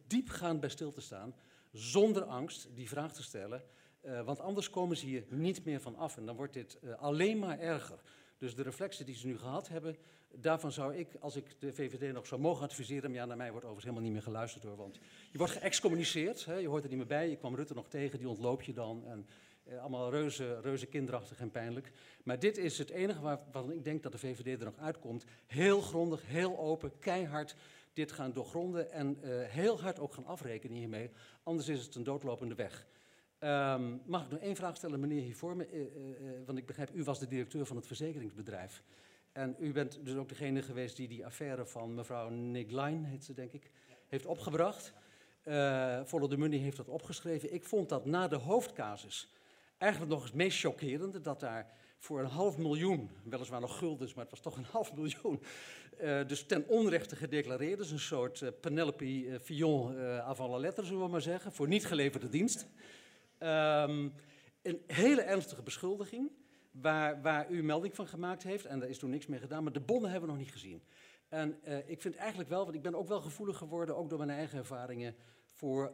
[0.06, 1.34] diepgaand bij stil te staan,
[1.72, 3.62] zonder angst die vraag te stellen.
[4.00, 6.94] Eh, want anders komen ze hier niet meer van af en dan wordt dit eh,
[6.94, 7.98] alleen maar erger.
[8.38, 9.96] Dus de reflexen die ze nu gehad hebben,
[10.34, 13.50] daarvan zou ik, als ik de VVD nog zou mogen adviseren, maar ja, naar mij
[13.50, 14.98] wordt overigens helemaal niet meer geluisterd hoor, want
[15.30, 18.18] je wordt geëxcommuniceerd, hè, je hoort er niet meer bij, je kwam Rutte nog tegen,
[18.18, 19.26] die ontloop je dan en
[19.64, 21.92] eh, allemaal reuze, reuze kinderachtig en pijnlijk.
[22.22, 25.24] Maar dit is het enige waar- waarvan ik denk dat de VVD er nog uitkomt,
[25.46, 27.54] heel grondig, heel open, keihard
[27.92, 31.10] dit gaan doorgronden en eh, heel hard ook gaan afrekenen hiermee,
[31.42, 32.86] anders is het een doodlopende weg.
[33.38, 35.66] Ehm, mag ik nog één vraag stellen, meneer hier voor me?
[35.66, 35.86] Eh, eh,
[36.46, 38.82] want ik begrijp, u was de directeur van het verzekeringsbedrijf.
[39.32, 43.34] En u bent dus ook degene geweest die die affaire van mevrouw Niglijn, heet ze
[43.34, 43.70] denk ik,
[44.08, 44.92] heeft opgebracht.
[45.42, 47.54] Eh Volle de Munny heeft dat opgeschreven.
[47.54, 49.32] Ik vond dat na de hoofdcasus
[49.78, 54.22] eigenlijk nog het meest chockerende, dat daar voor een half miljoen, weliswaar nog guldens, maar
[54.22, 55.42] het was toch een half miljoen,
[56.02, 57.78] eh, dus ten onrechte gedeclareerd.
[57.78, 61.68] Dus een soort eh, Penelope eh, Fillon avant la lettre, zullen we maar zeggen, voor
[61.68, 62.66] niet geleverde dienst.
[63.38, 64.08] Ehm,
[64.62, 66.30] een hele ernstige beschuldiging,
[66.70, 68.64] waar, waar u melding van gemaakt heeft.
[68.64, 70.82] En daar is toen niks mee gedaan, maar de bonnen hebben we nog niet gezien.
[71.28, 74.30] En ik vind eigenlijk wel, want ik ben ook wel gevoelig geworden, ook door mijn
[74.30, 75.14] eigen ervaringen,
[75.52, 75.92] voor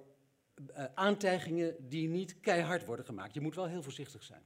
[0.94, 3.34] aantijgingen die niet keihard worden gemaakt.
[3.34, 4.42] Je moet wel heel voorzichtig zijn.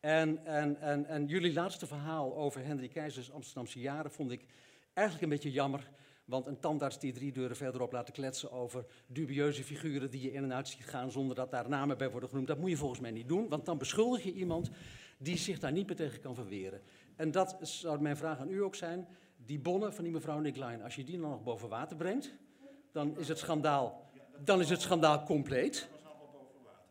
[0.00, 4.46] En, en, en, en jullie laatste verhaal over Henry Keizers Amsterdamse jaren vond ik
[4.92, 5.90] eigenlijk een beetje jammer.
[6.24, 10.42] Want een tandarts die drie deuren verderop laten kletsen over dubieuze figuren die je in
[10.42, 13.00] en uit ziet gaan zonder dat daar namen bij worden genoemd, dat moet je volgens
[13.00, 13.48] mij niet doen.
[13.48, 14.70] Want dan beschuldig je iemand
[15.18, 16.80] die zich daar niet meer tegen kan verweren.
[17.16, 19.08] En dat zou mijn vraag aan u ook zijn.
[19.36, 22.34] Die bonnen van die mevrouw Nick Line, als je die dan nog boven water brengt,
[22.92, 24.10] dan is het schandaal,
[24.44, 25.88] dan is het schandaal compleet.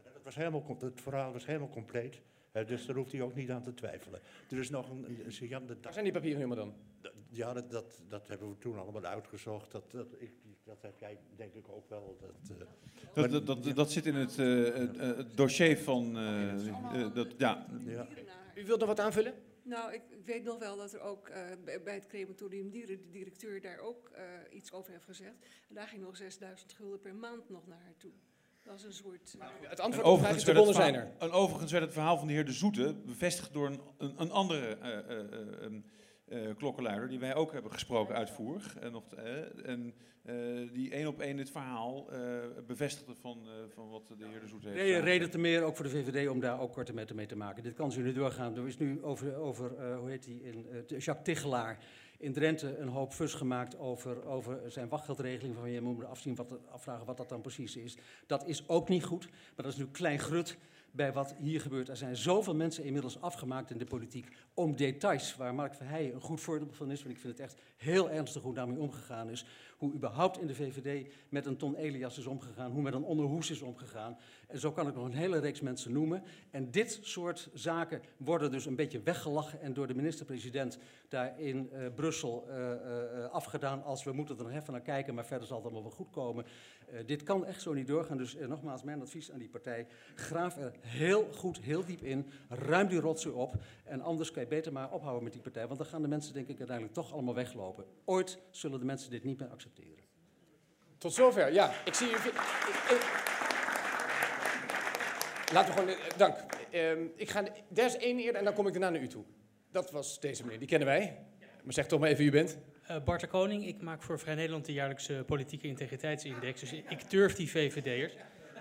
[0.03, 2.21] Dat was helemaal, het verhaal was helemaal compleet.
[2.51, 4.19] hè, dus daar hoeft hij ook niet aan te twijfelen.
[4.49, 5.05] Er is nog een...
[5.05, 6.75] een, een Waar zijn die papieren helemaal dan?
[7.29, 9.71] Ja, dat, dat, dat hebben we toen allemaal uitgezocht.
[9.71, 10.31] Dat, dat, ik,
[10.63, 12.17] dat heb jij denk ik ook wel.
[12.19, 12.65] Dat, eh,
[13.15, 16.13] maar- Dat, dat, dat, dat zit in het, eh, eh, dossier van...
[17.13, 17.65] dat, ja.
[18.55, 19.33] U wilt nog wat aanvullen?
[19.63, 21.43] Nou, ik, ik weet nog wel dat er ook eh,
[21.83, 25.35] bij, het crematorium Dieren de directeur daar ook eh, iets over heeft gezegd.
[25.69, 28.11] En daar ging nog 6000 gulden per maand nog naar haar toe.
[28.63, 29.35] Dat is een soort...
[29.61, 31.11] Het antwoord op de vraag is, de bonnen zijn er.
[31.19, 34.31] En overigens werd het verhaal van de heer De Zoete bevestigd door een, een, een
[34.31, 35.79] andere eh,
[36.31, 38.77] eh, klokkenluider, die wij ook hebben gesproken uitvoerig.
[38.77, 40.35] En, nog, eh, en eh,
[40.73, 42.09] die één op één dit verhaal
[42.67, 43.37] bevestigde van,
[43.73, 46.29] van wat de heer De Zoete heeft Nee, reden te meer, ook voor de VVD,
[46.29, 47.63] om daar ook korte metten mee te maken.
[47.63, 48.57] Dit kan zo nu doorgaan.
[48.57, 51.77] Er is nu over, over hoe heet die, in, Jacques Tichelaar
[52.17, 55.55] in Drenthe een hoop fus gemaakt over, over zijn wachtgeldregeling.
[55.55, 57.97] Van je moet me afzien wat, afvragen wat dat dan precies is.
[58.27, 60.57] Dat is ook niet goed, maar dat is nu klein grut
[60.91, 61.89] bij wat hier gebeurt.
[61.89, 66.21] Er zijn zoveel mensen inmiddels afgemaakt in de politiek om details, waar Mark Verheijen een
[66.21, 67.03] goed voorbeeld van is.
[67.03, 69.45] Want ik vind het echt heel ernstig hoe daarmee omgegaan is.
[69.77, 73.49] Hoe überhaupt in de VVD met een Ton Elias is omgegaan, hoe met een onderhoes
[73.49, 74.17] is omgegaan.
[74.47, 76.23] En zo kan ik nog een hele reeks mensen noemen.
[76.51, 80.77] En dit soort zaken worden dus een beetje weggelachen en door de minister-president
[81.09, 85.13] daar in eh, Brussel eh, eh, afgedaan als we moeten er nog even naar kijken,
[85.13, 86.45] maar verder zal het allemaal wel goed komen.
[86.91, 88.17] Eh, dit kan echt zo niet doorgaan.
[88.17, 89.87] Dus eh, nogmaals, mijn advies aan die partij.
[90.15, 92.29] Graaf er heel goed, heel diep in.
[92.49, 93.53] Ruim die rotzooi op.
[93.83, 95.67] En anders kan je beter maar ophouden met die partij.
[95.67, 97.85] Want dan gaan de mensen denk ik uiteindelijk toch allemaal weglopen.
[98.05, 100.03] Ooit zullen de mensen dit niet meer accepteren.
[100.97, 101.71] Tot zover, ja.
[101.85, 102.11] Ik zie u.
[105.53, 105.87] Laten we gewoon.
[105.87, 106.35] eh, dank.
[106.71, 107.45] Ehm, ik ga,
[107.75, 109.23] er is één eerder en dan kom ik daarna naar u toe.
[109.71, 111.25] Dat was deze meneer, die kennen wij.
[111.63, 112.57] Maar zeg toch maar even wie u bent.
[112.91, 116.59] Eh, Bart de Koning, ik maak voor Vrij Nederland de jaarlijkse politieke integriteitsindex.
[116.59, 118.13] Dus ik durf die VVD'ers.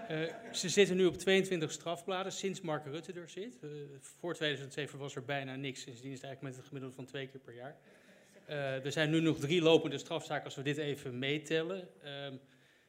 [0.09, 3.59] Eh, ze zitten nu op 22 strafbladen sinds Mark Rutte er zit.
[3.62, 3.69] Eh,
[4.01, 5.81] voor 2007 was er bijna niks.
[5.81, 7.77] Sindsdien is het eigenlijk met een gemiddelde van twee keer per jaar.
[8.85, 11.89] Er zijn nu nog drie lopende strafzaken als we dit even meetellen.
[12.02, 12.36] Ehm,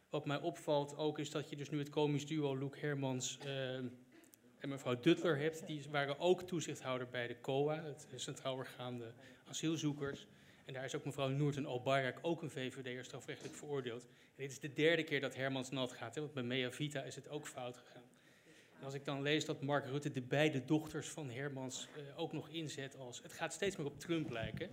[0.09, 3.85] wat mij opvalt ook is dat je dus nu het komisch duo Loek Hermans ehm,
[4.59, 5.67] en mevrouw Duttler hebt.
[5.67, 9.01] Die waren ook toezichthouder bij de COA, het Centraal Orgaan
[9.45, 10.27] Asielzoekers.
[10.65, 14.03] En daar is ook mevrouw Noorten Albayrak, ook een VVD'er, strafrechtelijk veroordeeld.
[14.03, 17.01] En dit is de derde keer dat Hermans nat gaat, hè, want bij Mea Vita
[17.01, 18.03] is het ook fout gegaan.
[18.79, 22.33] En als ik dan lees dat Mark Rutte de beide dochters van Hermans eh, ook
[22.33, 23.21] nog inzet als...
[23.21, 24.69] Het gaat steeds meer op Trump lijken.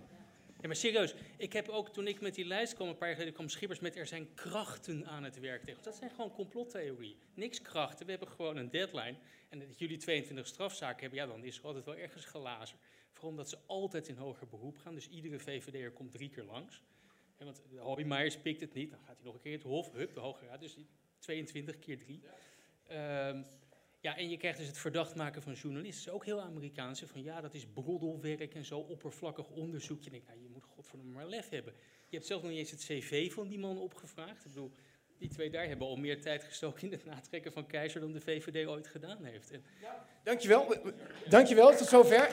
[0.61, 3.15] Ja, maar serieus, ik heb ook toen ik met die lijst kwam, een paar jaar
[3.15, 5.83] geleden kwam Schippers met er zijn krachten aan het werk tegen.
[5.83, 7.15] Dat zijn gewoon complottheorieën.
[7.33, 9.15] Niks krachten, we hebben gewoon een deadline.
[9.49, 12.77] En dat jullie 22 strafzaken hebben, ja, dan is er altijd wel ergens glazer.
[13.27, 14.93] Omdat ze altijd in hoger beroep gaan.
[14.93, 16.83] Dus iedere VVD'er komt drie keer langs.
[17.37, 19.91] En want de Hoijmaiers pikt het niet, dan gaat hij nog een keer het Hof,
[19.91, 20.59] hup, de Hoge Raad.
[20.59, 20.87] Dus die
[21.19, 22.21] 22 keer drie.
[22.87, 23.43] Ehm,
[24.01, 26.13] ja, en je krijgt dus het verdacht maken van journalisten.
[26.13, 26.99] Ook heel Amerikaans.
[26.99, 30.03] hè, Van ja, dat is broddelwerk en zo oppervlakkig onderzoek.
[30.03, 31.73] Je denkt, nou, je moet godverdomme maar lef hebben.
[32.09, 34.45] Je hebt zelf nog niet eens het cv van die man opgevraagd.
[34.45, 34.71] Ik bedoel,
[35.17, 38.21] die twee daar hebben al meer tijd gestoken in het natrekken van Keizer dan de
[38.21, 39.51] VVD ooit gedaan heeft.
[39.51, 39.63] En
[40.23, 40.75] Dankjewel.
[41.29, 42.29] Dankjewel, tot zover.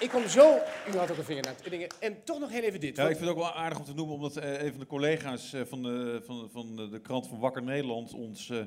[0.00, 0.58] Ik kom zo.
[0.94, 1.88] U had ook een vinger naar het dingen.
[2.00, 2.96] En toch nog heel even dit.
[2.96, 4.80] Ja, want- ik vind het ook wel aardig om te noemen, omdat eh, een van
[4.80, 8.60] de collega's eh, van, de, van, van de, de krant van Wakker Nederland ons eh,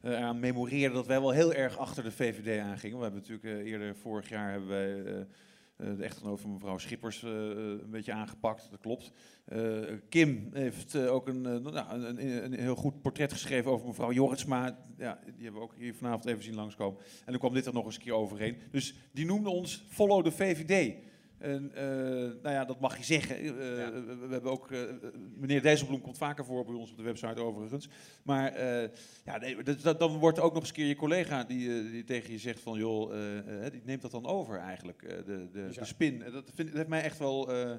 [0.00, 2.96] eh, aan memoreerde dat wij wel heel erg achter de VVD aangingen.
[2.96, 5.26] We hebben natuurlijk eh, eerder vorig jaar hebben wij
[5.78, 9.12] de echtgenoot van mevrouw Schippers eh, eh, een beetje aangepakt, dat klopt.
[9.44, 9.60] Eh,
[10.08, 14.12] Kim heeft eh, ook een, eh, nou, een, een heel goed portret geschreven over mevrouw
[14.12, 14.78] Jorritsma.
[14.96, 17.00] Ja, die hebben we ook hier vanavond even zien langskomen.
[17.00, 18.56] En dan kwam dit er nog eens een keer overheen.
[18.70, 20.94] Dus die noemde ons Follow the VVD.
[21.38, 21.84] En, eh,
[22.42, 23.36] nou ja, dat mag je zeggen.
[23.36, 24.80] Eh, we, we hebben ook, eh,
[25.36, 27.88] meneer Dijsselbloem komt vaker voor bij ons op de website overigens.
[28.22, 28.60] Maar
[29.24, 32.04] ja, nee, dat, dat- dan wordt ook nog eens een keer je collega die, die
[32.04, 32.78] tegen je zegt van...
[32.78, 33.12] joh,
[33.70, 36.18] die neemt dat dan over eigenlijk, de, de, de spin.
[36.32, 37.78] Dat, vind, dat heeft mij echt wel ge-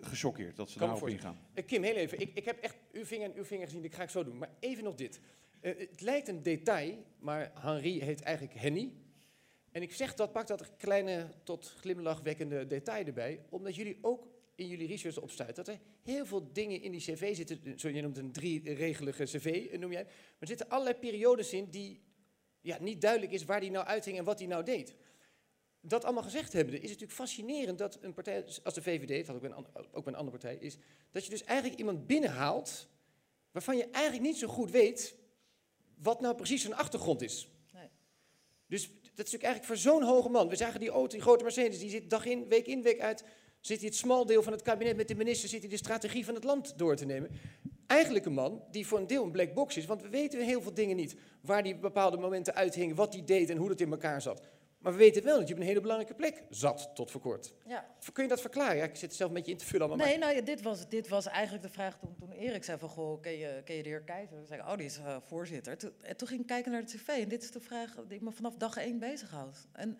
[0.00, 1.36] gechoqueerd dat ze Kan me daarop ingaan.
[1.66, 2.20] Kim, heel even.
[2.20, 3.82] Ik, ik heb echt uw vinger en uw vinger gezien.
[3.82, 4.38] Dat ga ik zo doen.
[4.38, 5.20] Maar even nog dit.
[5.60, 8.92] Het lijkt een detail, maar Henri heet eigenlijk Henny.
[9.72, 13.44] En ik zeg dat, pak dat kleine tot glimlachwekkende detail erbij.
[13.48, 17.36] Omdat jullie ook in jullie research opstuit dat er heel veel dingen in die cv
[17.36, 17.78] zitten.
[17.78, 20.02] Zo, je noemt een drieregelige cv, eh, noem jij.
[20.02, 22.02] Maar er zitten allerlei periodes in die
[22.60, 24.94] ja, niet duidelijk is waar die nou uithing en wat die nou deed.
[25.80, 29.36] Dat allemaal gezegd hebbende is het natuurlijk fascinerend dat een partij als de VVD, dat
[29.36, 30.76] ook een, ook een andere partij, is
[31.10, 32.88] dat je dus eigenlijk iemand binnenhaalt
[33.50, 35.16] waarvan je eigenlijk niet zo goed weet
[35.94, 37.48] wat nou precies zijn achtergrond is.
[37.72, 37.88] Nee.
[38.66, 40.48] Dus Dat is natuurlijk eigenlijk voor zo'n hoge man.
[40.48, 43.24] We zagen die auto, die grote Mercedes, die zit dag in, week in, week uit.
[43.60, 46.34] Zit hij het smaldeel van het kabinet met de minister, zit hij de strategie van
[46.34, 47.30] het land door te nemen.
[47.86, 50.62] Eigenlijk een man die voor een deel een black box is, want we weten heel
[50.62, 51.16] veel dingen niet.
[51.40, 54.42] Waar die bepaalde momenten uithing, wat hij deed en hoe dat in elkaar zat.
[54.82, 57.54] Maar we weten wel dat je op een hele belangrijke plek zat tot voor kort.
[57.66, 57.86] Ja.
[58.12, 58.76] Kun je dat verklaren?
[58.76, 59.86] Ja, ik zit zelf een beetje in te vullen.
[59.88, 62.64] allemaal, Nee, maar- nou ja, dit was, dit was eigenlijk de vraag toen, toen Erik
[62.64, 64.36] zei van, goh, ken je, ken je de heer Keizer?
[64.36, 65.78] Toen zei ik, oh, die is eh, voorzitter.
[65.78, 68.22] Toen, en toen ging ik kijken naar de tv en dit is de vraag die
[68.22, 69.66] me vanaf dag één bezighoudt.
[69.72, 69.98] En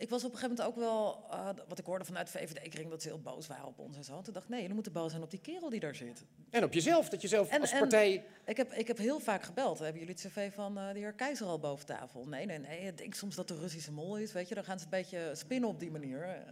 [0.00, 2.90] ik was op een gegeven moment ook wel, eh, wat ik hoorde vanuit de VVD-kring,
[2.90, 4.20] dat ze heel boos waren op ons en zo.
[4.20, 6.24] Toen dacht ik, nee, jullie moeten boos zijn op die kerel die daar zit.
[6.50, 8.24] En op jezelf, dat je zelf En, als en partij...
[8.44, 9.78] ik, heb, ik heb heel vaak gebeld.
[9.78, 12.26] Hebben jullie het cv van eh, de heer Keizer al boven tafel?
[12.26, 12.80] Nee, nee, nee.
[12.80, 14.54] Ik denk soms dat de Russische mol is, weet je.
[14.54, 16.44] Dan gaan ze een beetje spinnen op die manier.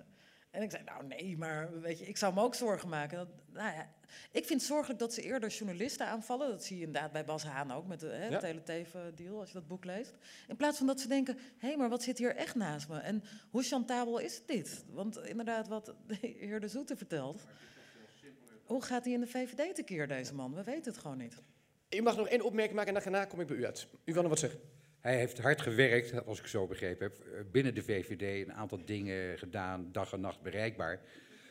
[0.58, 3.18] En ik zei, nou nee, maar weet je, ik zou me ook zorgen maken.
[3.18, 3.88] Dat, nou ja,
[4.30, 6.48] ik vind het zorgelijk dat ze eerder journalisten aanvallen.
[6.48, 8.38] Dat zie je inderdaad bij Bas Haan ook met de hè, Ja.
[8.38, 10.14] Teleteven-deal, als je dat boek leest.
[10.48, 12.98] In plaats van dat ze denken, hé, maar wat zit hier echt naast me?
[12.98, 14.84] En hoe chantabel is dit?
[14.88, 17.44] Want inderdaad, wat de heer De Zoete vertelt...
[18.64, 20.54] Hoe gaat hij in de VVD tekeer, deze man?
[20.54, 21.42] We weten het gewoon niet.
[21.88, 23.88] Je mag nog één opmerking maken en daarna kom ik bij u uit.
[24.04, 24.60] U wil nog wat zeggen?
[25.00, 28.84] Hij heeft hard gewerkt, als ik zo begrepen heb, eh, binnen de VVD, een aantal
[28.84, 31.00] dingen gedaan, dag en nacht bereikbaar.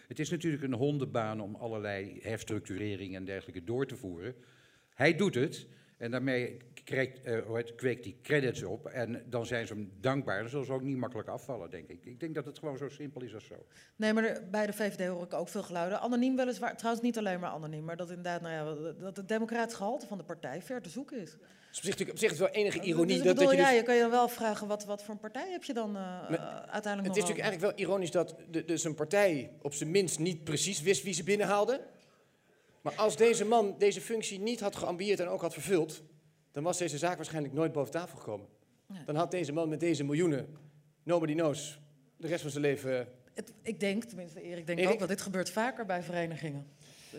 [0.07, 4.35] Het is natuurlijk een hondenbaan om allerlei herstructureringen en dergelijke door te voeren.
[4.93, 5.67] Hij doet het
[5.97, 10.39] en daarmee krijgt, eh, kweekt hij credits op en dan zijn ze hem dankbaar.
[10.39, 12.05] Dan zullen ze ook niet makkelijk afvallen, denk ik.
[12.05, 13.65] Ik denk dat het gewoon zo simpel is als zo.
[13.95, 15.99] Nee, maar bij de VVD hoor ik ook veel geluiden.
[15.99, 19.75] Anoniem weliswaar, trouwens niet alleen maar anoniem, maar dat inderdaad, nou ja, dat het democratisch
[19.75, 21.37] gehalte van de partij ver te zoeken is.
[21.81, 23.63] Dus op zich, op zich is wel enige ironie Dus ik dat, bedoel, dat je
[23.63, 23.79] ja, dus...
[23.79, 25.93] je kan je dan wel vragen, wat, wat voor een partij heb je dan eh,
[25.93, 29.73] Maar eh, uiteindelijk Het is natuurlijk eigenlijk wel ironisch dat de, dus een partij op
[29.73, 31.81] zijn minst niet precies wist wie ze binnenhaalde.
[32.81, 36.03] Maar als deze man deze functie niet had geambieerd en ook had vervuld,
[36.51, 38.47] dan was deze zaak waarschijnlijk nooit boven tafel gekomen.
[39.05, 40.57] Dan had deze man met deze miljoenen,
[41.03, 41.79] nobody knows,
[42.17, 42.99] de rest van zijn leven...
[42.99, 44.89] eh, Het- ik denk, tenminste Erik Erik?
[44.89, 46.67] ook, dat dit gebeurt vaker bij verenigingen.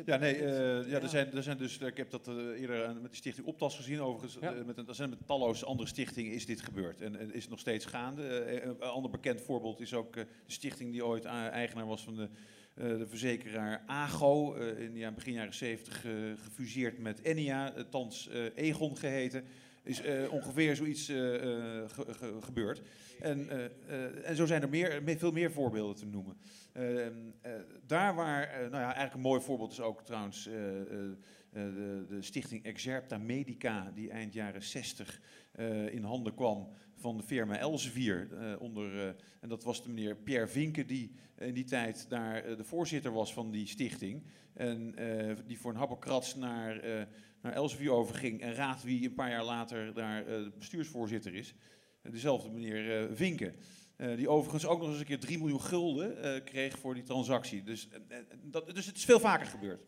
[0.07, 3.03] Ja, nee, eh, ja, er, zijn, er zijn dus, ik heb dat eh, eerder aan-
[3.03, 4.55] met de stichting Optas gezien, overigens, Ja.
[4.55, 7.41] eh, met, een- er zijn met talloze andere stichtingen is dit gebeurd en, en is
[7.41, 8.29] het nog steeds gaande.
[8.29, 12.15] Eh, een ander bekend voorbeeld is ook eh, de stichting die ooit eigenaar was van
[12.17, 12.29] de,
[12.75, 16.13] eh, de verzekeraar AGO, eh, in ja, begin jaren 70 eh,
[16.43, 19.45] gefuseerd met Enia, eh, thans eh, Egon geheten.
[19.89, 22.83] Is eh, ongeveer zoiets ge- gebeurd.
[23.21, 23.49] En,
[24.25, 26.37] en zo zijn er meer, me- veel meer voorbeelden te noemen.
[26.73, 27.53] Ehm, eh,
[27.87, 31.17] daar waar, nou ja, eigenlijk een mooi voorbeeld is ook trouwens de,
[32.09, 35.21] de stichting Exerpta Medica, die eind jaren 60
[35.53, 38.29] eh, in handen kwam van de firma Elsevier.
[38.59, 43.13] onder, en dat was de meneer Pierre Vinke, die in die tijd daar de voorzitter
[43.13, 44.23] was van die stichting.
[44.55, 44.95] En
[45.47, 46.81] die voor een happenkrats naar,
[47.49, 48.41] naar Elsevier overging.
[48.41, 51.55] En raad wie een paar jaar later daar eh, de bestuursvoorzitter is.
[52.03, 53.53] Eh, dezelfde meneer eh, Vinke.
[53.97, 57.63] Eh, die overigens ook nog eens een keer 3 miljoen gulden kreeg voor die transactie.
[57.63, 57.89] Dus,
[58.43, 59.81] dat, dus het is veel vaker gebeurd.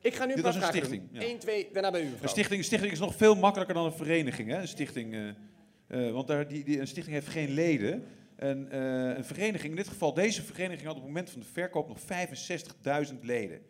[0.00, 1.10] Ik ga nu Dit was een stichting.
[1.10, 1.20] doen.
[1.20, 1.28] ja.
[1.28, 2.10] Eén, twee, daarna bij u.
[2.22, 4.50] Een stichting, stichting is nog veel makkelijker dan een vereniging.
[4.50, 4.60] Hè?
[4.60, 5.34] Een, stichting,
[5.88, 8.04] want daar, die, die, een stichting heeft geen leden.
[8.36, 8.76] En
[9.16, 11.98] een vereniging, in dit geval deze vereniging, had op het moment van de verkoop nog
[13.10, 13.60] 65.000 leden.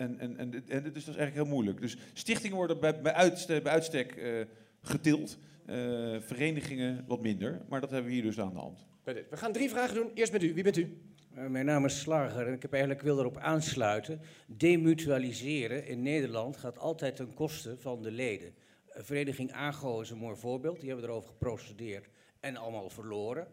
[0.00, 1.80] En, en, en, en dit is dus eigenlijk heel moeilijk.
[1.80, 4.40] Dus stichtingen worden bij, bij, uitstek, bij uitstek eh,
[4.82, 5.38] getild.
[5.66, 5.76] Eh,
[6.20, 7.60] verenigingen wat minder.
[7.68, 8.86] Maar dat hebben we hier dus aan de hand.
[9.04, 10.10] We gaan drie vragen doen.
[10.14, 10.54] Eerst met u.
[10.54, 11.00] Wie bent u?
[11.34, 14.20] Eh, Mijn naam is Slager en ik heb eigenlijk wil erop aansluiten.
[14.46, 18.54] Demutualiseren in Nederland gaat altijd ten koste van de leden.
[18.86, 20.80] Vereniging AGO is een mooi voorbeeld.
[20.80, 22.08] Die hebben erover geprocedeerd
[22.40, 23.46] en allemaal verloren.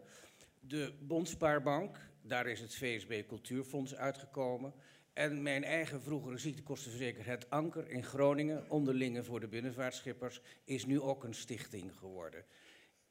[0.60, 4.72] De Bondspaarbank, daar is het VSB Cultuurfonds uitgekomen.
[5.18, 11.00] En mijn eigen vroegere ziektekostenverzekeraar Het Anker in Groningen, onderlinge voor de binnenvaartschippers, is nu
[11.00, 12.44] ook een stichting geworden.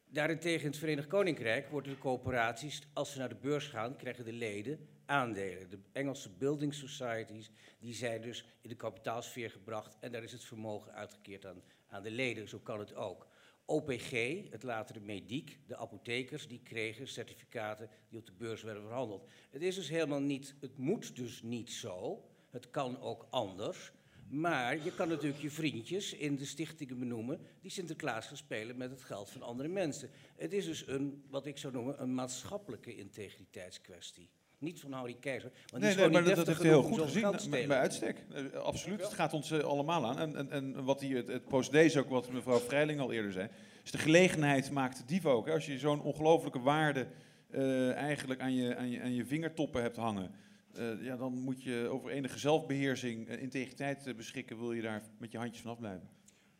[0.05, 4.25] Daarentegen in het Verenigd Koninkrijk worden de coöperaties, als ze naar de beurs gaan, krijgen
[4.25, 5.69] de leden aandelen.
[5.69, 10.45] De Engelse building societies, die zijn dus in de kapitaalsfeer gebracht en daar is het
[10.45, 12.47] vermogen uitgekeerd aan, aan de leden.
[12.47, 13.27] Zo kan het ook.
[13.69, 14.11] OPG,
[14.49, 19.29] het latere Mediek, de apothekers, die kregen certificaten die op de beurs werden verhandeld.
[19.49, 22.23] Het is dus helemaal niet, het moet dus niet zo.
[22.49, 23.91] Het kan ook anders.
[24.29, 28.91] Maar je kan natuurlijk je vriendjes in de stichtingen benoemen die Sinterklaas gaan spelen met
[28.91, 30.09] het geld van andere mensen.
[30.35, 34.29] Het is dus een, wat ik zou noemen, een maatschappelijke integriteitskwestie.
[34.59, 36.69] Niet van Harry Keizer, want die Nee, is nee, gewoon maar niet dat, heeft hij
[36.69, 38.23] heel goed gezien, bij, uitstek.
[38.33, 40.19] Eh, absoluut, het gaat ons eh, allemaal aan.
[40.19, 43.31] En, en, en wat hier, het, het procedé is ook wat mevrouw Vrijling al eerder
[43.31, 43.47] zei.
[43.81, 45.45] Dus de gelegenheid maakt de dief ook.
[45.47, 45.53] Hè.
[45.53, 47.07] Als je zo'n ongelofelijke waarde
[47.49, 50.31] eh, eigenlijk aan je, aan, je, aan je vingertoppen hebt hangen...
[50.73, 54.59] eh, ja, dan moet je over enige zelfbeheersing, eh, integriteit beschikken...
[54.59, 56.09] wil je daar met je handjes vanaf blijven.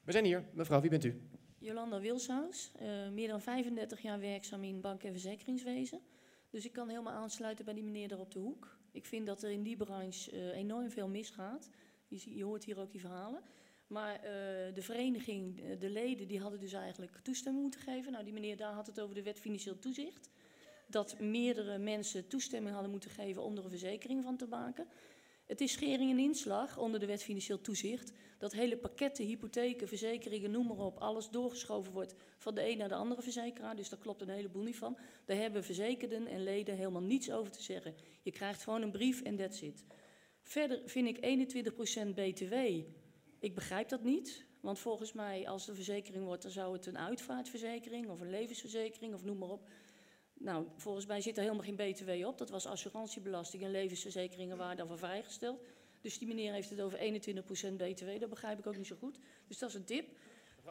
[0.03, 0.43] We zijn hier.
[0.53, 1.21] Mevrouw, wie bent u?
[1.59, 5.99] Jolanda Wilshuis, eh, meer dan 35 jaar werkzaam in bank- en verzekeringswezen.
[6.49, 8.77] Dus ik kan helemaal aansluiten bij die meneer daar op de hoek.
[8.91, 11.69] Ik vind dat er in die branche eh, enorm veel misgaat.
[12.07, 13.41] Je, je hoort hier ook die verhalen.
[13.87, 14.21] Maar eh,
[14.73, 18.11] de vereniging, eh, de leden, die hadden dus eigenlijk toestemming moeten geven.
[18.11, 20.29] Nou, die meneer daar had het over de wet financieel toezicht.
[20.87, 24.87] Dat meerdere mensen toestemming hadden moeten geven om er een verzekering van te maken.
[25.45, 28.11] Het is schering en inslag onder de wet financieel toezicht.
[28.37, 32.89] Dat hele pakketten, hypotheken, verzekeringen, noem maar op, alles doorgeschoven wordt van de een naar
[32.89, 33.75] de andere verzekeraar.
[33.75, 34.97] Dus daar klopt een heleboel niet van.
[35.25, 37.95] Daar hebben verzekerden en leden helemaal niets over te zeggen.
[38.21, 39.83] Je krijgt gewoon een brief en that's it.
[40.41, 41.17] Verder vind ik
[42.05, 42.53] 21% BTW.
[43.39, 44.45] Ik begrijp dat niet.
[44.61, 49.13] Want volgens mij, als de verzekering wordt, dan zou het een uitvaartverzekering of een levensverzekering
[49.13, 49.67] of noem maar op.
[50.33, 52.37] Nou, volgens mij zit er helemaal geen BTW op.
[52.37, 55.61] Dat was assurantiebelasting en levensverzekeringen waren daarvan vrijgesteld.
[56.01, 57.01] Dus die meneer heeft het over 21%
[57.75, 58.19] BTW.
[58.19, 59.19] Dat begrijp ik ook niet zo goed.
[59.47, 60.07] Dus dat is een tip.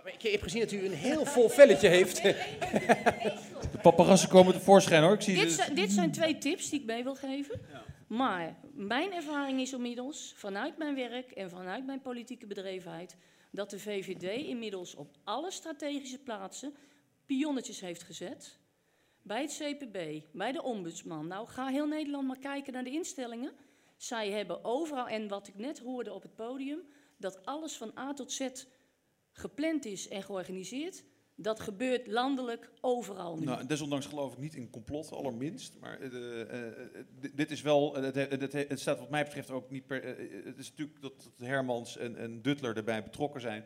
[0.04, 2.22] Ik heb gezien dat u een heel vol velletje heeft.
[2.22, 5.14] De paparazzen komen tevoorschijn hoor.
[5.14, 7.60] Ik zie Dit zijn, dit zijn twee tips die ik mee wil geven.
[8.06, 13.16] Maar mijn ervaring is inmiddels, vanuit mijn werk en vanuit mijn politieke bedrevenheid,
[13.50, 16.74] dat de VVD inmiddels op alle strategische plaatsen
[17.26, 18.58] pionnetjes heeft gezet.
[19.22, 21.26] Bij het CPB, bij de ombudsman.
[21.26, 23.52] Nou, ga heel Nederland maar kijken naar de instellingen.
[23.96, 26.80] Zij hebben overal, en wat ik net hoorde op het podium,
[27.16, 28.48] dat alles van A tot Z
[29.32, 31.04] gepland is en georganiseerd.
[31.38, 33.44] Dat gebeurt landelijk overal nu.
[33.44, 35.76] Nou, desondanks geloof ik niet in complot, allerminst.
[35.80, 37.04] Maar eh, eh, eh,
[37.34, 40.04] dit- is wel, het, het, staat wat mij betreft ook niet per...
[40.44, 43.64] het is natuurlijk dat Hermans en, en Duttler erbij betrokken zijn.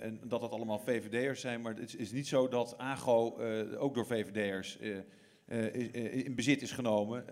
[0.00, 1.60] en dat dat allemaal VVD'ers zijn.
[1.60, 3.38] Maar het is, niet zo dat AGO
[3.76, 4.78] ook door VVD'ers
[6.24, 7.24] in bezit is genomen.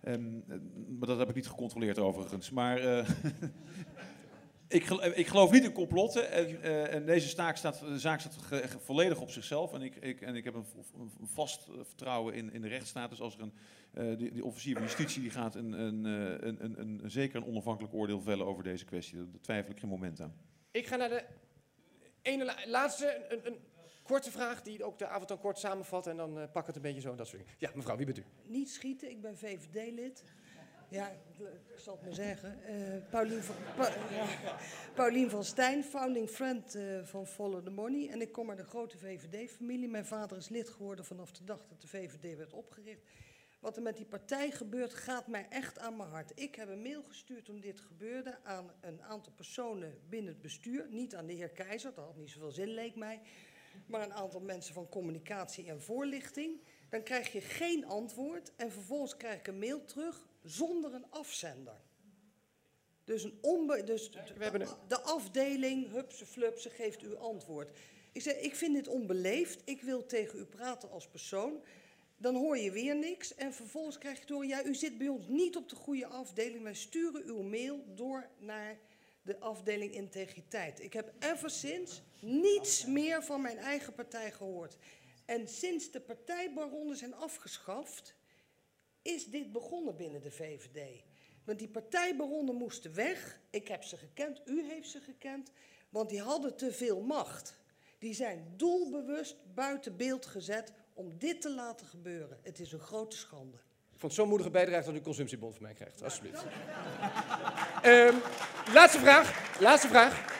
[0.00, 0.56] Eh, ehm, eh,
[0.98, 2.50] maar dat heb ik niet gecontroleerd overigens.
[2.50, 2.78] Maar...
[2.78, 3.08] eh,
[4.68, 8.36] Ik, ik geloof niet in complotten en, eh, en deze zaak staat, de zaak staat
[8.84, 9.72] volledig op zichzelf.
[9.72, 10.64] En ik, ik, en ik heb een,
[10.98, 13.10] een vast eh, vertrouwen in, in de rechtsstaat.
[13.10, 13.52] Dus als er een,
[13.92, 18.62] eh, die, officier van justitie die gaat een, een, zeker een onafhankelijk oordeel vellen over
[18.62, 19.16] deze kwestie.
[19.16, 20.34] Daar twijfel ik geen moment aan.
[20.70, 21.24] Ik ga naar de
[22.22, 23.56] ene la- laatste, een
[24.08, 26.06] korte vraag die ook de avond dan kort samenvat.
[26.06, 27.54] En dan eh, pak het een beetje zo en dat soort dingen.
[27.58, 28.24] Ja, mevrouw, wie bent u?
[28.42, 30.24] Niet schieten, ik ben VVD-lid.
[30.90, 32.64] Ja, ik zal het maar zeggen.
[32.64, 33.54] Eh Paulien, van,
[34.10, 34.26] ja,
[34.94, 38.08] Paulien van Stijn, founding friend eh, van Follow the Money.
[38.10, 39.88] En ik kom uit een grote VVD-familie.
[39.88, 43.02] Mijn vader is lid geworden vanaf de dag dat de VVD werd opgericht.
[43.60, 46.32] Wat er met die partij gebeurt, gaat mij echt aan mijn hart.
[46.34, 50.86] Ik heb een mail gestuurd toen dit gebeurde aan een aantal personen binnen het bestuur.
[50.90, 53.20] Niet aan de heer Keizer, dat had niet zoveel zin, leek mij.
[53.86, 56.60] Maar een aantal mensen van communicatie en voorlichting.
[56.88, 61.80] Dan krijg je geen antwoord en vervolgens krijg ik een mail terug zonder een afzender.
[63.04, 67.70] Dus, een onbe dus de, de afdeling, hupse flupse, geeft u antwoord.
[68.12, 71.62] Ik zeg, ik vind dit onbeleefd, ik wil tegen u praten als persoon.
[72.16, 75.28] Dan hoor je weer niks en vervolgens krijg je door, ja, u zit bij ons
[75.28, 76.62] niet op de goede afdeling.
[76.62, 78.78] Wij sturen uw mail door naar
[79.28, 80.80] de afdeling integriteit.
[80.80, 84.76] Ik heb ever sinds niets meer van mijn eigen partij gehoord.
[85.24, 88.14] En sinds de partijbaronnen zijn afgeschaft,
[89.02, 91.02] is dit begonnen binnen de VVD.
[91.44, 93.40] Want die partijbaronnen moesten weg.
[93.50, 95.50] Ik heb ze gekend, u heeft ze gekend.
[95.88, 97.58] Want die hadden te veel macht.
[97.98, 102.38] Die zijn doelbewust buiten beeld gezet om dit te laten gebeuren.
[102.42, 103.58] Het is een grote schande.
[104.00, 106.02] Ik zo'n moedige bijdrage dat u een consumptiebon van mij krijgt.
[106.02, 106.44] Alsjeblieft.
[107.82, 108.14] Ehm,
[108.72, 109.60] laatste vraag.
[109.60, 110.36] Laatste vraag.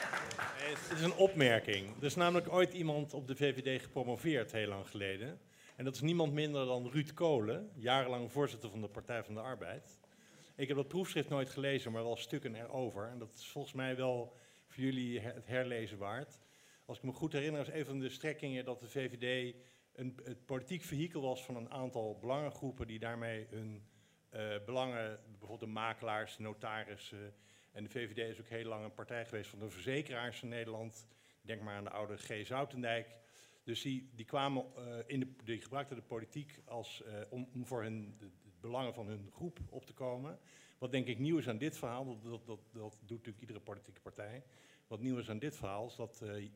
[0.88, 1.96] Het is een opmerking.
[1.98, 5.40] Er is namelijk ooit iemand op de VVD gepromoveerd, heel lang geleden.
[5.76, 9.40] En dat is niemand minder dan Ruud Kolen, jarenlang voorzitter van de Partij van de
[9.40, 9.98] Arbeid.
[10.56, 13.08] Ik heb dat proefschrift nooit gelezen, maar wel stukken erover.
[13.08, 14.36] En dat is volgens mij wel
[14.66, 16.38] voor jullie het herlezen waard.
[16.84, 19.54] Als ik me goed herinner, is een van de strekkingen dat de VVD
[19.98, 23.82] een, het politiek vehikel was van een aantal belangengroepen die daarmee hun
[24.28, 27.34] eh, belangen, bijvoorbeeld de makelaars, notarissen.
[27.72, 31.06] En de VVD is ook heel lang een partij geweest van de verzekeraars in Nederland.
[31.42, 32.46] Denk maar aan de oude G.
[32.46, 33.16] Zoutendijk.
[33.62, 37.66] Dus die, die kwamen eh, in de, die gebruikten de politiek als, eh, om, om
[37.66, 40.38] voor hun, de, de belangen van hun groep op te komen.
[40.78, 43.60] Wat denk ik nieuw is aan dit verhaal, dat, dat, dat, dat doet natuurlijk iedere
[43.60, 44.42] politieke partij.
[44.88, 46.50] Wat nieuw is aan dit verhaal is dat eh, eh,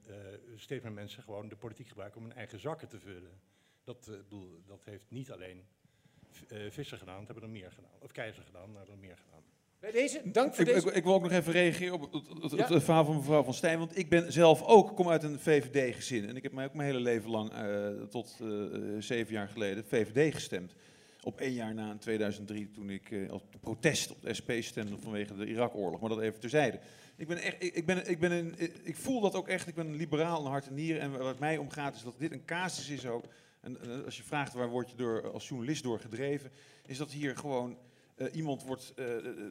[0.56, 3.40] steeds meer mensen gewoon de politiek gebruiken om hun eigen zakken te vullen.
[3.84, 5.64] Dat, eh, bedoel, dat heeft niet alleen
[6.48, 7.90] eh, Visser gedaan, dat hebben er meer gedaan.
[7.98, 9.42] Of Keizer gedaan, maar hebben er meer gedaan.
[9.80, 10.88] Bij deze, dank voor Ik, deze.
[10.88, 12.80] ik, ik wil ook nog even reageren op het, het, het Ja.
[12.80, 13.78] verhaal van mevrouw Van Stijn.
[13.78, 16.28] Want ik ben zelf ook, kom uit een VVD-gezin.
[16.28, 18.48] En ik heb mij ook mijn hele leven lang, eh, tot eh,
[18.98, 20.74] zeven jaar geleden, VVD gestemd.
[21.22, 24.98] Op één jaar na in 2003, toen ik eh, als protest op de SP stemde
[24.98, 26.00] vanwege de Irak-oorlog.
[26.00, 26.78] Maar dat even terzijde.
[27.16, 29.68] Ik, ben echt, ik, ben, ik, ben een, ik voel dat ook echt.
[29.68, 31.02] Ik ben een liberaal in hart en nieren.
[31.02, 33.24] En wat mij omgaat is dat dit een casus is ook.
[33.60, 36.50] En eh, als je vraagt waar word je door, als journalist door gedreven,
[36.86, 37.78] is dat hier gewoon
[38.14, 39.06] eh, iemand wordt, eh,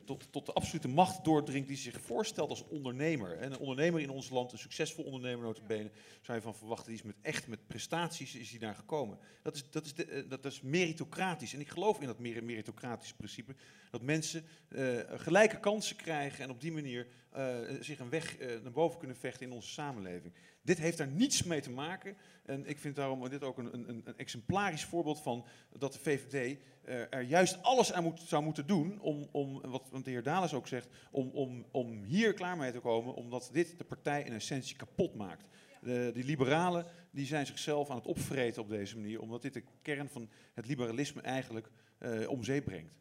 [0.05, 3.37] tot, tot de absolute macht doordringt die zich voorstelt als ondernemer.
[3.37, 6.95] En een ondernemer in ons land, een succesvol ondernemer notabene, zou je van verwachten, die
[6.95, 9.17] is met, echt met prestaties is die daar gekomen.
[9.41, 11.53] Dat is, dat, is eh, dat is meritocratisch.
[11.53, 13.55] En ik geloof in dat mer- meritocratische principe,
[13.91, 18.47] dat mensen eh, gelijke kansen krijgen en op die manier eh, zich een weg eh,
[18.61, 20.33] naar boven kunnen vechten in onze samenleving.
[20.61, 22.17] Dit heeft daar niets mee te maken.
[22.51, 25.45] En ik vind daarom dit ook een, een, een exemplarisch voorbeeld van
[25.77, 29.89] dat de VVD eh, er juist alles aan moet, zou moeten doen om, om wat,
[30.03, 33.77] de heer Dales ook zegt, om, om, om hier klaar mee te komen, omdat dit
[33.77, 35.45] de partij in essentie kapot maakt.
[35.81, 39.63] De, die liberalen die zijn zichzelf aan het opvreten op deze manier, omdat dit de
[39.81, 42.93] kern van het liberalisme eigenlijk eh, om zeep brengt.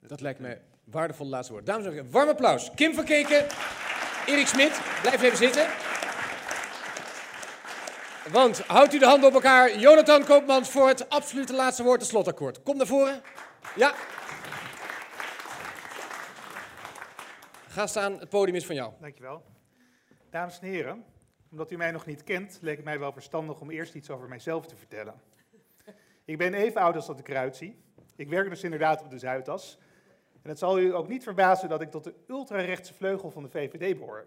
[0.00, 1.66] Dat lijkt mij waardevol laatste woord.
[1.66, 2.74] Dames en heren, warm applaus.
[2.74, 5.66] Kim van Erik Smit, blijf even zitten.
[8.32, 9.78] Want houdt u de handen op elkaar.
[9.78, 12.62] Jonathan Koopmans voor het absolute laatste woord, het slotakkoord.
[12.62, 13.22] Kom naar voren.
[13.76, 13.94] Ja.
[17.66, 18.92] Ga staan, het podium is van jou.
[19.00, 19.44] Dankjewel.
[20.30, 21.04] Dames en heren,
[21.50, 24.28] omdat u mij nog niet kent, leek het mij wel verstandig om eerst iets over
[24.28, 25.20] mijzelf te vertellen.
[26.24, 27.82] Ik ben even oud als dat ik eruit zie.
[28.16, 29.78] Ik werk dus inderdaad op de Zuidas.
[30.42, 33.48] En het zal u ook niet verbazen dat ik tot de ultrarechtse vleugel van de
[33.48, 34.26] VVD behoor.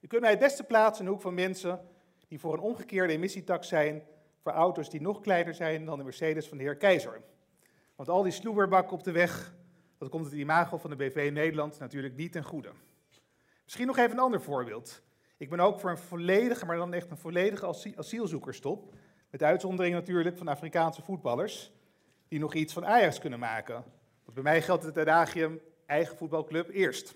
[0.00, 1.80] U kunt mij het beste plaatsen in de hoek van mensen
[2.28, 4.02] die voor een omgekeerde emissietax zijn
[4.46, 7.20] voor auto's die nog kleiner zijn dan de Mercedes van de heer Keizer.
[7.96, 9.54] Want al die sloeberbakken op de weg,
[9.98, 12.70] dat komt het imago van de BV Nederland natuurlijk niet ten goede.
[13.64, 15.02] Misschien nog even een ander voorbeeld.
[15.36, 18.94] Ik ben ook voor een volledige, maar dan echt een volledige asie- asielzoekerstop.
[19.30, 21.72] Met uitzondering natuurlijk van Afrikaanse voetballers,
[22.28, 23.74] die nog iets van Ajax kunnen maken.
[24.22, 27.14] Want bij mij geldt het adagium, eigen voetbalclub eerst.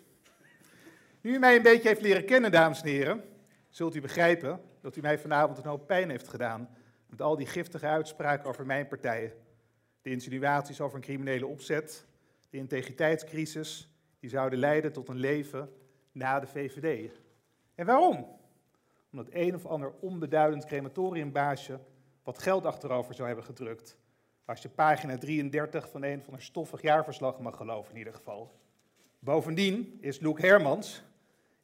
[1.21, 3.25] Nu u mij een beetje heeft leren kennen, dames en heren,
[3.69, 6.69] zult u begrijpen dat u mij vanavond een hoop pijn heeft gedaan
[7.07, 9.35] met al die giftige uitspraken over mijn partij.
[10.03, 12.07] De insinuaties over een criminele opzet,
[12.51, 13.89] de integriteitscrisis,
[14.19, 15.73] die zouden leiden tot een leven
[16.13, 17.11] na de VVD.
[17.75, 18.39] En waarom?
[19.13, 21.81] Omdat een of ander onbeduidend crematoriumbaasje
[22.23, 23.99] wat geld achterover zou hebben gedrukt.
[24.45, 28.59] Als je pagina 33 van een van een stoffig jaarverslag mag geloven in ieder geval.
[29.19, 31.03] Bovendien is Loek Hermans,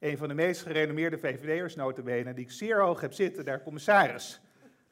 [0.07, 4.41] een van de meest gerenommeerde VVD'ers notabene, die ik zeer hoog heb zitten, daar commissaris.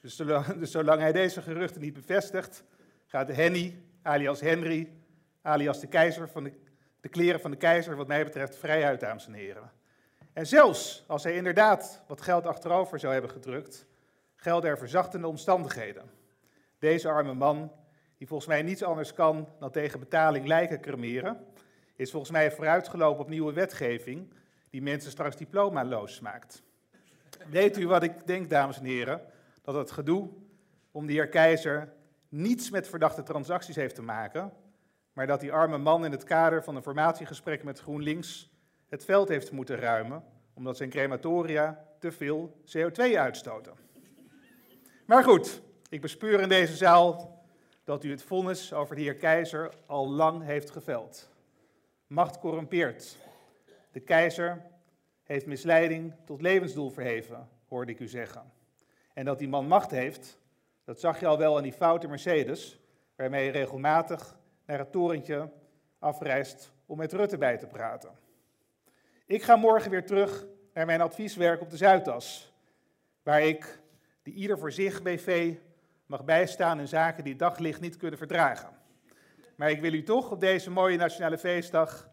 [0.00, 2.64] Dus zolang, dus zolang hij deze geruchten niet bevestigt,
[3.06, 4.92] gaat Henny, alias Henry,
[5.42, 6.52] alias de keizer van de,
[7.00, 9.70] de kleren van de keizer, wat mij betreft, vrij uit, dames en heren.
[10.32, 13.86] En zelfs als hij inderdaad wat geld achterover zou hebben gedrukt,
[14.36, 16.10] gelden er verzachtende omstandigheden.
[16.78, 17.72] Deze arme man,
[18.18, 21.46] die volgens mij niets anders kan dan tegen betaling lijken cremeren,
[21.96, 24.32] is volgens mij vooruitgelopen op nieuwe wetgeving
[24.74, 26.62] die mensen straks diplomaloos maakt.
[27.50, 29.20] Weet u wat ik denk, dames en heren?
[29.62, 30.28] Dat het gedoe
[30.90, 31.92] om de heer Keizer
[32.28, 34.52] niets met verdachte transacties heeft te maken,
[35.12, 38.50] maar dat die arme man in het kader van een formatiegesprek met GroenLinks
[38.88, 40.24] het veld heeft moeten ruimen,
[40.54, 43.72] omdat zijn crematoria te veel CO2 uitstoten.
[45.06, 47.38] Maar goed, ik bespeur in deze zaal
[47.84, 51.30] dat u het vonnis over de heer Keizer al lang heeft geveld.
[52.06, 53.16] Macht corrumpeert.
[53.94, 54.62] De keizer
[55.22, 58.52] heeft misleiding tot levensdoel verheven, hoorde ik u zeggen.
[59.12, 60.38] En dat die man macht heeft,
[60.84, 62.80] dat zag je al wel aan die foute Mercedes,
[63.16, 65.52] waarmee je regelmatig naar het torentje
[65.98, 68.10] afreist om met Rutte bij te praten.
[69.26, 72.52] Ik ga morgen weer terug naar mijn advieswerk op de Zuidas,
[73.22, 73.80] waar ik
[74.22, 75.54] de ieder voor zich BV
[76.06, 78.68] mag bijstaan in zaken die daglicht niet kunnen verdragen.
[79.56, 82.12] Maar ik wil u toch op deze mooie nationale feestdag,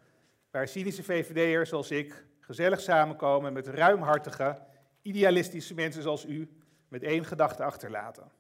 [0.51, 4.57] waar cynische VVD'ers zoals ik gezellig samenkomen met ruimhartige,
[5.01, 6.49] idealistische mensen zoals u,
[6.87, 8.31] met één gedachte achterlaten.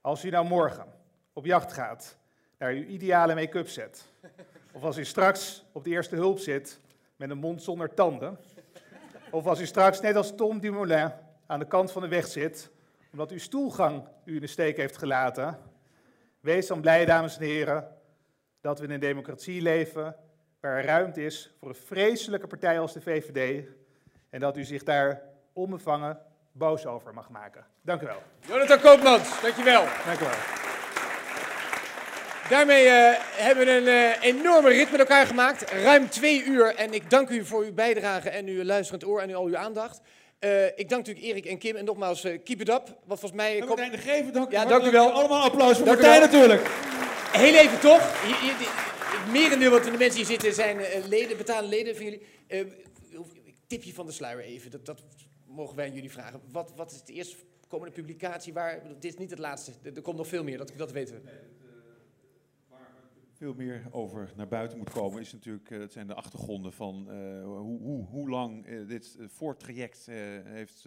[0.00, 0.86] Als u nou morgen
[1.32, 2.18] op jacht gaat
[2.58, 4.04] naar uw ideale make-up set,
[4.72, 6.80] of als u straks op de eerste hulp zit
[7.16, 8.38] met een mond zonder tanden,
[9.30, 11.12] of als u straks net als Tom Dumoulin
[11.46, 12.70] aan de kant van de weg zit,
[13.12, 15.58] omdat uw stoelgang u in de steek heeft gelaten,
[16.40, 17.88] wees dan blij, dames en heren,
[18.60, 20.16] dat we in een democratie leven
[20.64, 23.64] waar er ruimte is voor een vreselijke partij als de VVD
[24.30, 25.22] en dat u zich daar
[25.52, 26.18] onbevangen
[26.52, 27.66] boos over mag maken.
[27.82, 28.22] Dank u wel.
[28.40, 29.84] Jonathan Koopmans, dankjewel.
[30.06, 30.34] Dank u wel.
[32.48, 35.70] Daarmee eh, hebben we een eh, enorme rit met elkaar gemaakt.
[35.70, 36.74] Ruim twee uur.
[36.74, 40.00] En ik dank u voor uw bijdrage en uw luisterend oor en al uw aandacht.
[40.38, 41.76] Eh, ik dank natuurlijk Erik en Kim.
[41.76, 42.86] En nogmaals, eh, keep it up.
[43.04, 43.62] Wat volgens mij...
[43.66, 45.10] Martijn de Geven, dank Ja, dank u wel.
[45.12, 46.30] Allemaal applaus voor Dank Martijn wel.
[46.30, 46.68] natuurlijk.
[47.32, 48.22] Heel even toch.
[48.26, 48.93] Hier, hier, die- het
[49.32, 52.22] merendeel wat de mensen hier zitten zijn eh, leden, betalende leden van jullie.
[52.46, 52.66] Eh,
[53.66, 54.70] tipje van de sluier even.
[54.70, 55.02] Dat, dat
[55.46, 56.40] mogen wij aan jullie vragen.
[56.50, 57.36] Wat, wat is de eerste
[57.68, 58.82] komende publicatie waar...
[59.00, 59.72] Dit is niet het laatste.
[59.94, 61.30] Er, komt nog veel meer, dat, dat weten we.
[63.32, 67.10] veel meer over naar buiten moet komen, is natuurlijk, eh, het zijn de achtergronden van
[67.10, 70.86] eh, hoe, hoe, hoe lang eh, dit eh, voortraject eh, heeft,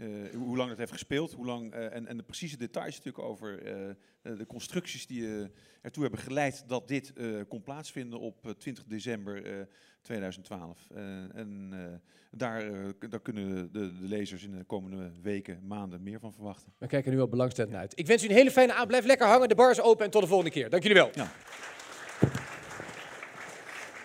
[0.00, 0.06] eh,
[0.36, 3.62] hoe lang het heeft gespeeld, hoe lang, eh, en, en de precieze details natuurlijk over
[3.62, 5.50] eh, de constructies die
[5.82, 7.12] ertoe hebben geleid dat dit
[7.48, 9.66] kon plaatsvinden op eh, 20 december eh,
[10.02, 10.86] 2012.
[10.94, 11.02] Eh,
[11.34, 11.72] en
[12.30, 12.70] daar,
[13.10, 16.72] daar kunnen de, de lezers in de komende weken, maanden meer van verwachten.
[16.78, 17.98] We kijken nu al belangstellend naar uit.
[17.98, 18.88] Ik wens u een hele fijne avond.
[18.88, 19.48] Blijf lekker hangen.
[19.48, 20.70] De bar is open en tot de volgende keer.
[20.70, 21.10] Dank jullie wel.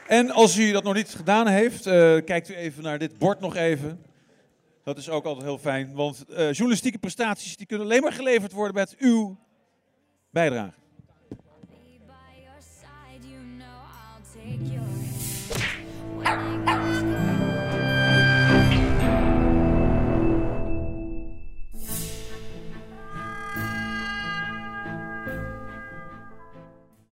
[0.07, 1.83] En als u dat nog niet gedaan heeft,
[2.23, 3.99] kijkt u even naar dit bord nog even.
[4.85, 8.51] Dat is ook altijd heel fijn, want eh, journalistieke prestaties die kunnen alleen maar geleverd
[8.51, 9.37] worden met uw
[10.29, 10.84] bijdrage.